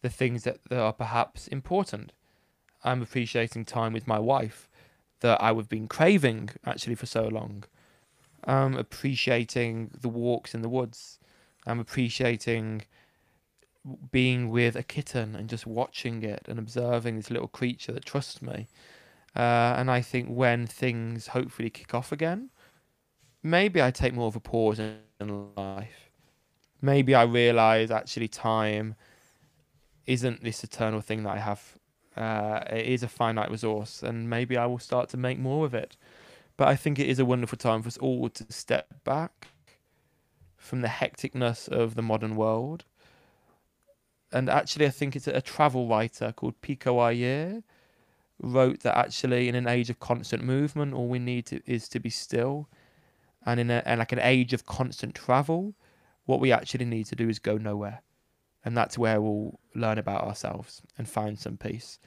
the 0.01 0.11
things 0.11 0.43
that, 0.43 0.59
that 0.69 0.81
are 0.81 0.93
perhaps 0.93 1.47
important. 1.47 2.11
I'm 2.83 3.01
appreciating 3.01 3.67
time 3.67 3.93
with 3.93 4.09
my 4.09 4.19
wife 4.19 4.69
that 5.21 5.41
I 5.41 5.55
have 5.55 5.69
been 5.69 5.87
craving 5.87 6.51
actually 6.67 6.97
for 6.97 7.07
so 7.07 7.29
long. 7.29 7.63
I'm 8.45 8.75
appreciating 8.75 9.91
the 10.01 10.09
walks 10.09 10.55
in 10.55 10.63
the 10.63 10.69
woods. 10.69 11.19
I'm 11.67 11.79
appreciating 11.79 12.83
being 14.11 14.49
with 14.49 14.77
a 14.77 14.83
kitten 14.83 15.35
and 15.35 15.49
just 15.49 15.67
watching 15.67 16.23
it 16.23 16.47
and 16.49 16.59
observing 16.59 17.17
this 17.17 17.31
little 17.31 17.49
creature 17.49 17.93
that 17.93 18.05
trusts 18.05 18.41
me. 18.41 18.69
Uh, 19.35 19.75
and 19.77 19.91
I 19.91 20.01
think 20.01 20.29
when 20.29 20.67
things 20.67 21.29
hopefully 21.29 21.71
kick 21.71 21.95
off 21.95 22.13
again, 22.13 22.51
maybe 23.43 23.83
I 23.83 23.91
take 23.91 24.15
more 24.15 24.29
of 24.29 24.37
a 24.37 24.41
pause 24.41 24.79
in 24.79 24.99
life. 25.57 26.11
Maybe 26.81 27.15
I 27.15 27.23
realize 27.23 27.91
actually 27.91 28.29
time 28.29 28.95
isn't 30.07 30.43
this 30.43 30.65
eternal 30.65 31.01
thing 31.01 31.23
that 31.23 31.37
I 31.37 31.39
have. 31.39 31.79
Uh, 32.17 32.61
it 32.71 32.87
is 32.87 33.03
a 33.03 33.09
finite 33.09 33.51
resource, 33.51 34.03
and 34.03 34.29
maybe 34.29 34.57
I 34.57 34.67
will 34.67 34.79
start 34.79 35.09
to 35.11 35.17
make 35.17 35.39
more 35.39 35.65
of 35.65 35.75
it. 35.75 35.97
But 36.57 36.69
I 36.69 36.77
think 36.77 36.99
it 36.99 37.09
is 37.09 37.19
a 37.19 37.25
wonderful 37.25 37.59
time 37.59 37.83
for 37.83 37.89
us 37.89 37.99
all 37.99 38.29
to 38.29 38.53
step 38.53 39.05
back 39.05 39.49
from 40.57 40.81
the 40.81 40.89
hecticness 40.89 41.69
of 41.69 41.95
the 41.95 42.03
modern 42.03 42.37
world. 42.37 42.85
And 44.33 44.49
actually, 44.49 44.87
I 44.87 44.91
think 44.91 45.17
it's 45.17 45.27
a 45.27 45.41
travel 45.41 45.89
writer 45.89 46.33
called 46.33 46.61
Pico 46.63 46.99
Iyer 46.99 47.63
wrote 48.41 48.81
that 48.81 48.97
actually, 48.97 49.49
in 49.49 49.55
an 49.55 49.69
age 49.69 49.91
of 49.91 50.01
constant 50.01 50.43
movement, 50.43 50.95
all 50.95 51.09
we 51.09 51.19
need 51.19 51.47
to, 51.47 51.61
is 51.71 51.89
to 51.91 52.01
be 52.01 52.11
still. 52.11 52.69
And 53.45 53.61
in 53.61 53.71
a 53.71 53.83
and 53.85 53.99
like 53.99 54.13
an 54.13 54.21
age 54.21 54.53
of 54.53 54.67
constant 54.67 55.15
travel, 55.15 55.75
what 56.27 56.41
we 56.41 56.53
actually 56.53 56.85
need 56.85 57.07
to 57.07 57.17
do 57.17 57.29
is 57.29 57.39
go 57.39 57.57
nowhere 57.57 58.03
and 58.65 58.77
that's 58.77 58.99
where 58.99 59.21
we'll 59.21 59.59
learn 59.75 59.99
about 59.99 60.25
ourselves 60.25 60.83
and 60.97 61.09
find 61.09 61.39
some 61.39 61.57
peace. 61.57 61.99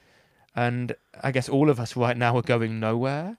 And 0.55 0.95
I 1.21 1.31
guess 1.31 1.49
all 1.49 1.69
of 1.69 1.79
us 1.79 1.95
right 1.95 2.15
now 2.15 2.37
are 2.37 2.41
going 2.41 2.79
nowhere, 2.79 3.37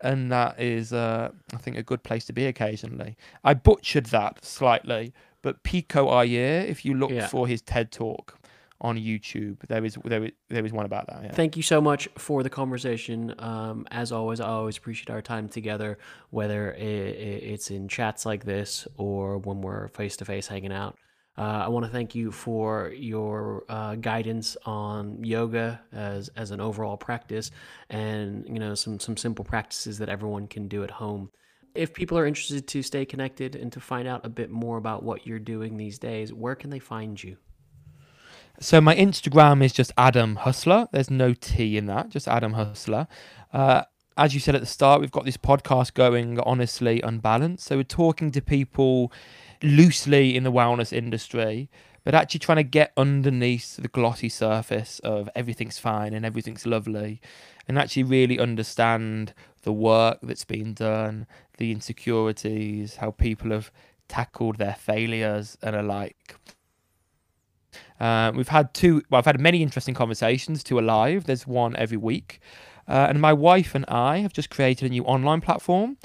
and 0.00 0.30
that 0.32 0.60
is, 0.60 0.92
uh, 0.92 1.30
I 1.52 1.56
think, 1.56 1.76
a 1.76 1.82
good 1.82 2.02
place 2.02 2.24
to 2.26 2.32
be 2.32 2.46
occasionally. 2.46 3.16
I 3.44 3.54
butchered 3.54 4.06
that 4.06 4.44
slightly, 4.44 5.14
but 5.42 5.62
Pico 5.62 6.08
Iyer, 6.08 6.64
if 6.66 6.84
you 6.84 6.94
look 6.94 7.10
yeah. 7.10 7.26
for 7.26 7.46
his 7.46 7.62
TED 7.62 7.92
talk, 7.92 8.38
on 8.80 8.98
YouTube. 8.98 9.56
There 9.68 9.84
is 9.84 9.96
there 10.04 10.24
is, 10.24 10.32
there 10.48 10.64
is 10.64 10.72
one 10.72 10.86
about 10.86 11.06
that. 11.06 11.22
Yeah. 11.22 11.32
Thank 11.32 11.56
you 11.56 11.62
so 11.62 11.80
much 11.80 12.08
for 12.18 12.42
the 12.42 12.50
conversation. 12.50 13.34
Um, 13.38 13.86
as 13.90 14.12
always, 14.12 14.40
I 14.40 14.48
always 14.48 14.76
appreciate 14.76 15.10
our 15.10 15.22
time 15.22 15.48
together, 15.48 15.98
whether 16.30 16.72
it's 16.72 17.70
in 17.70 17.88
chats 17.88 18.26
like 18.26 18.44
this 18.44 18.86
or 18.96 19.38
when 19.38 19.62
we're 19.62 19.88
face 19.88 20.16
to 20.18 20.24
face 20.24 20.46
hanging 20.46 20.72
out. 20.72 20.98
Uh, 21.38 21.64
I 21.64 21.68
want 21.68 21.84
to 21.84 21.92
thank 21.92 22.14
you 22.14 22.32
for 22.32 22.90
your 22.96 23.64
uh, 23.68 23.96
guidance 23.96 24.56
on 24.64 25.22
yoga 25.22 25.80
as, 25.92 26.30
as 26.36 26.50
an 26.50 26.60
overall 26.60 26.96
practice, 26.96 27.50
and 27.90 28.46
you 28.48 28.58
know 28.58 28.74
some 28.74 28.98
some 28.98 29.16
simple 29.16 29.44
practices 29.44 29.98
that 29.98 30.08
everyone 30.08 30.46
can 30.46 30.66
do 30.66 30.82
at 30.82 30.90
home. 30.90 31.30
If 31.74 31.92
people 31.92 32.16
are 32.16 32.26
interested 32.26 32.66
to 32.68 32.82
stay 32.82 33.04
connected 33.04 33.54
and 33.54 33.70
to 33.72 33.80
find 33.80 34.08
out 34.08 34.24
a 34.24 34.30
bit 34.30 34.50
more 34.50 34.78
about 34.78 35.02
what 35.02 35.26
you're 35.26 35.38
doing 35.38 35.76
these 35.76 35.98
days, 35.98 36.32
where 36.32 36.54
can 36.54 36.70
they 36.70 36.78
find 36.78 37.22
you? 37.22 37.36
So 38.58 38.80
my 38.80 38.96
Instagram 38.96 39.62
is 39.62 39.74
just 39.74 39.92
Adam 39.98 40.36
Husler. 40.36 40.88
There's 40.90 41.10
no 41.10 41.34
T 41.34 41.76
in 41.76 41.84
that, 41.86 42.08
just 42.08 42.26
Adam 42.26 42.54
Husler. 42.54 43.06
Uh, 43.52 43.82
as 44.16 44.32
you 44.32 44.40
said 44.40 44.54
at 44.54 44.62
the 44.62 44.66
start, 44.66 45.02
we've 45.02 45.10
got 45.10 45.26
this 45.26 45.36
podcast 45.36 45.92
going, 45.92 46.40
honestly 46.40 47.02
unbalanced. 47.02 47.66
So 47.66 47.76
we're 47.76 47.82
talking 47.82 48.30
to 48.32 48.40
people 48.40 49.12
loosely 49.62 50.36
in 50.36 50.42
the 50.44 50.52
wellness 50.52 50.92
industry, 50.92 51.68
but 52.04 52.14
actually 52.14 52.40
trying 52.40 52.56
to 52.56 52.62
get 52.62 52.92
underneath 52.96 53.76
the 53.76 53.88
glossy 53.88 54.28
surface 54.28 55.00
of 55.00 55.28
everything's 55.34 55.78
fine 55.78 56.14
and 56.14 56.24
everything's 56.24 56.66
lovely, 56.66 57.20
and 57.66 57.78
actually 57.78 58.04
really 58.04 58.38
understand 58.38 59.34
the 59.62 59.72
work 59.72 60.18
that's 60.22 60.44
been 60.44 60.72
done, 60.72 61.26
the 61.58 61.72
insecurities, 61.72 62.96
how 62.96 63.10
people 63.10 63.50
have 63.50 63.72
tackled 64.08 64.58
their 64.58 64.74
failures 64.74 65.58
and 65.62 65.74
alike. 65.74 66.36
Uh, 67.98 68.32
we've 68.34 68.48
had 68.48 68.72
two, 68.74 69.02
well, 69.10 69.18
I've 69.18 69.24
had 69.24 69.40
many 69.40 69.62
interesting 69.62 69.94
conversations, 69.94 70.62
two 70.62 70.78
alive. 70.78 71.24
There's 71.24 71.46
one 71.46 71.74
every 71.76 71.96
week. 71.96 72.40
Uh, 72.88 73.06
and 73.08 73.20
my 73.20 73.32
wife 73.32 73.74
and 73.74 73.84
I 73.86 74.18
have 74.18 74.32
just 74.32 74.50
created 74.50 74.86
a 74.86 74.90
new 74.90 75.02
online 75.04 75.40
platform 75.40 75.96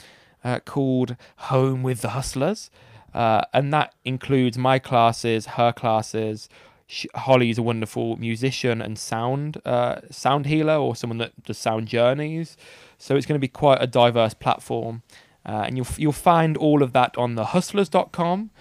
uh, 0.44 0.60
called 0.62 1.16
Home 1.38 1.84
with 1.84 2.02
the 2.02 2.10
Huslers. 2.10 2.70
Uh, 3.14 3.44
and 3.54 3.74
that 3.74 3.94
includes 4.06 4.58
my 4.58 4.80
classes, 4.80 5.46
her 5.46 5.72
classes. 5.72 6.50
She, 6.88 7.08
Holly 7.16 7.54
a 7.58 7.62
wonderful 7.62 8.18
musician 8.18 8.82
and 8.82 8.98
sound 9.00 9.62
uh, 9.66 10.02
sound 10.10 10.46
healer, 10.46 10.76
or 10.76 10.96
someone 10.96 11.20
that 11.20 11.44
does 11.44 11.58
sound 11.58 11.88
journeys. 11.88 12.58
So 12.98 13.16
it's 13.16 13.26
going 13.26 13.38
to 13.38 13.40
be 13.40 13.48
quite 13.48 13.82
a 13.82 13.88
diverse 13.88 14.34
platform, 14.34 15.04
uh, 15.46 15.64
and 15.66 15.78
you'll 15.78 15.88
you'll 15.98 16.12
find 16.12 16.58
all 16.58 16.84
of 16.84 16.94
that 16.94 17.18
on 17.18 17.36
the 17.36 17.46
huslers.com 17.46 18.52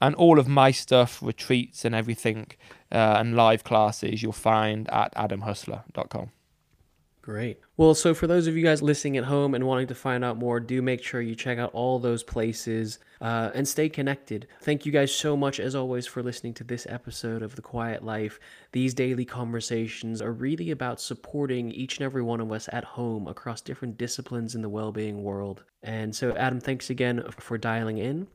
and 0.00 0.14
all 0.16 0.38
of 0.38 0.46
my 0.46 0.70
stuff, 0.70 1.22
retreats 1.22 1.84
and 1.84 1.94
everything, 1.94 2.48
uh, 2.92 3.16
and 3.18 3.34
live 3.34 3.64
classes 3.64 4.22
you'll 4.22 4.32
find 4.32 4.88
at 4.90 5.14
adamhusler.com. 5.14 6.30
Great. 7.22 7.58
Well, 7.78 7.94
so 7.94 8.14
for 8.14 8.26
those 8.26 8.46
of 8.46 8.56
you 8.56 8.64
guys 8.64 8.80
listening 8.80 9.18
at 9.18 9.24
home 9.24 9.54
and 9.54 9.66
wanting 9.66 9.88
to 9.88 9.94
find 9.94 10.24
out 10.24 10.38
more, 10.38 10.60
do 10.60 10.80
make 10.80 11.02
sure 11.02 11.20
you 11.20 11.34
check 11.34 11.58
out 11.58 11.74
all 11.74 11.98
those 11.98 12.22
places 12.22 12.98
uh, 13.20 13.50
and 13.54 13.68
stay 13.68 13.90
connected. 13.90 14.48
Thank 14.62 14.86
you 14.86 14.92
guys 14.92 15.14
so 15.14 15.36
much, 15.36 15.60
as 15.60 15.74
always, 15.74 16.06
for 16.06 16.22
listening 16.22 16.54
to 16.54 16.64
this 16.64 16.86
episode 16.88 17.42
of 17.42 17.54
The 17.54 17.60
Quiet 17.60 18.02
Life. 18.02 18.40
These 18.72 18.94
daily 18.94 19.26
conversations 19.26 20.22
are 20.22 20.32
really 20.32 20.70
about 20.70 21.02
supporting 21.02 21.70
each 21.70 21.98
and 21.98 22.06
every 22.06 22.22
one 22.22 22.40
of 22.40 22.50
us 22.50 22.66
at 22.72 22.84
home 22.84 23.28
across 23.28 23.60
different 23.60 23.98
disciplines 23.98 24.54
in 24.54 24.62
the 24.62 24.70
well 24.70 24.90
being 24.90 25.22
world. 25.22 25.64
And 25.82 26.16
so, 26.16 26.34
Adam, 26.34 26.60
thanks 26.60 26.88
again 26.88 27.24
for 27.38 27.58
dialing 27.58 27.98
in. 27.98 28.26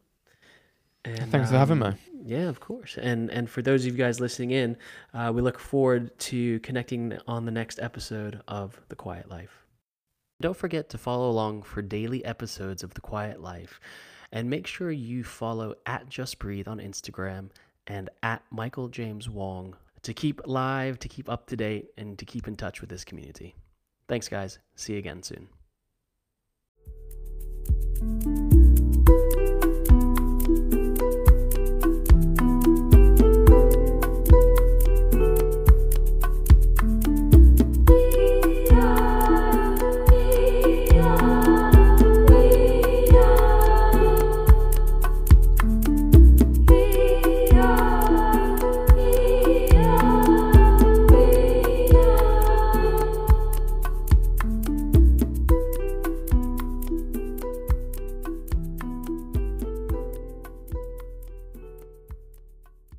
And, 1.04 1.32
Thanks 1.32 1.48
um, 1.48 1.54
for 1.54 1.58
having 1.58 1.82
um, 1.84 1.94
me. 1.94 1.98
Yeah, 2.24 2.48
of 2.50 2.60
course. 2.60 2.98
And 2.98 3.32
and 3.32 3.50
for 3.50 3.62
those 3.62 3.86
of 3.86 3.92
you 3.92 3.98
guys 3.98 4.20
listening 4.20 4.52
in, 4.52 4.78
uh, 5.14 5.32
we 5.34 5.42
look 5.42 5.58
forward 5.58 6.18
to 6.20 6.60
connecting 6.60 7.18
on 7.28 7.46
the 7.46 7.52
next 7.52 7.80
episode 7.80 8.42
of 8.48 8.80
The 8.90 8.96
Quiet 8.96 9.30
Life. 9.30 9.66
Don't 10.42 10.58
forget 10.58 10.90
to 10.90 10.98
follow 10.98 11.30
along 11.30 11.64
for 11.64 11.82
daily 11.82 12.24
episodes 12.26 12.84
of 12.84 12.94
The 12.94 13.02
Quiet 13.02 13.42
Life. 13.42 13.80
And 14.32 14.50
make 14.50 14.66
sure 14.66 14.92
you 14.92 15.24
follow 15.24 15.76
at 15.86 16.08
Just 16.10 16.40
Breathe 16.40 16.68
on 16.68 16.80
Instagram 16.80 17.50
and 17.88 18.10
at 18.24 18.44
Michael 18.50 18.88
James 18.88 19.28
Wong 19.30 19.76
to 20.04 20.14
keep 20.14 20.42
live, 20.46 21.00
to 21.00 21.10
keep 21.10 21.30
up 21.30 21.48
to 21.48 21.56
date, 21.56 21.90
and 21.98 22.18
to 22.18 22.26
keep 22.26 22.48
in 22.48 22.56
touch 22.56 22.82
with 22.82 22.90
this 22.90 23.04
community. 23.04 23.56
Thanks, 24.08 24.28
guys. 24.28 24.60
See 24.76 24.94
you 24.94 25.00
again 25.00 25.22
soon. 25.22 25.48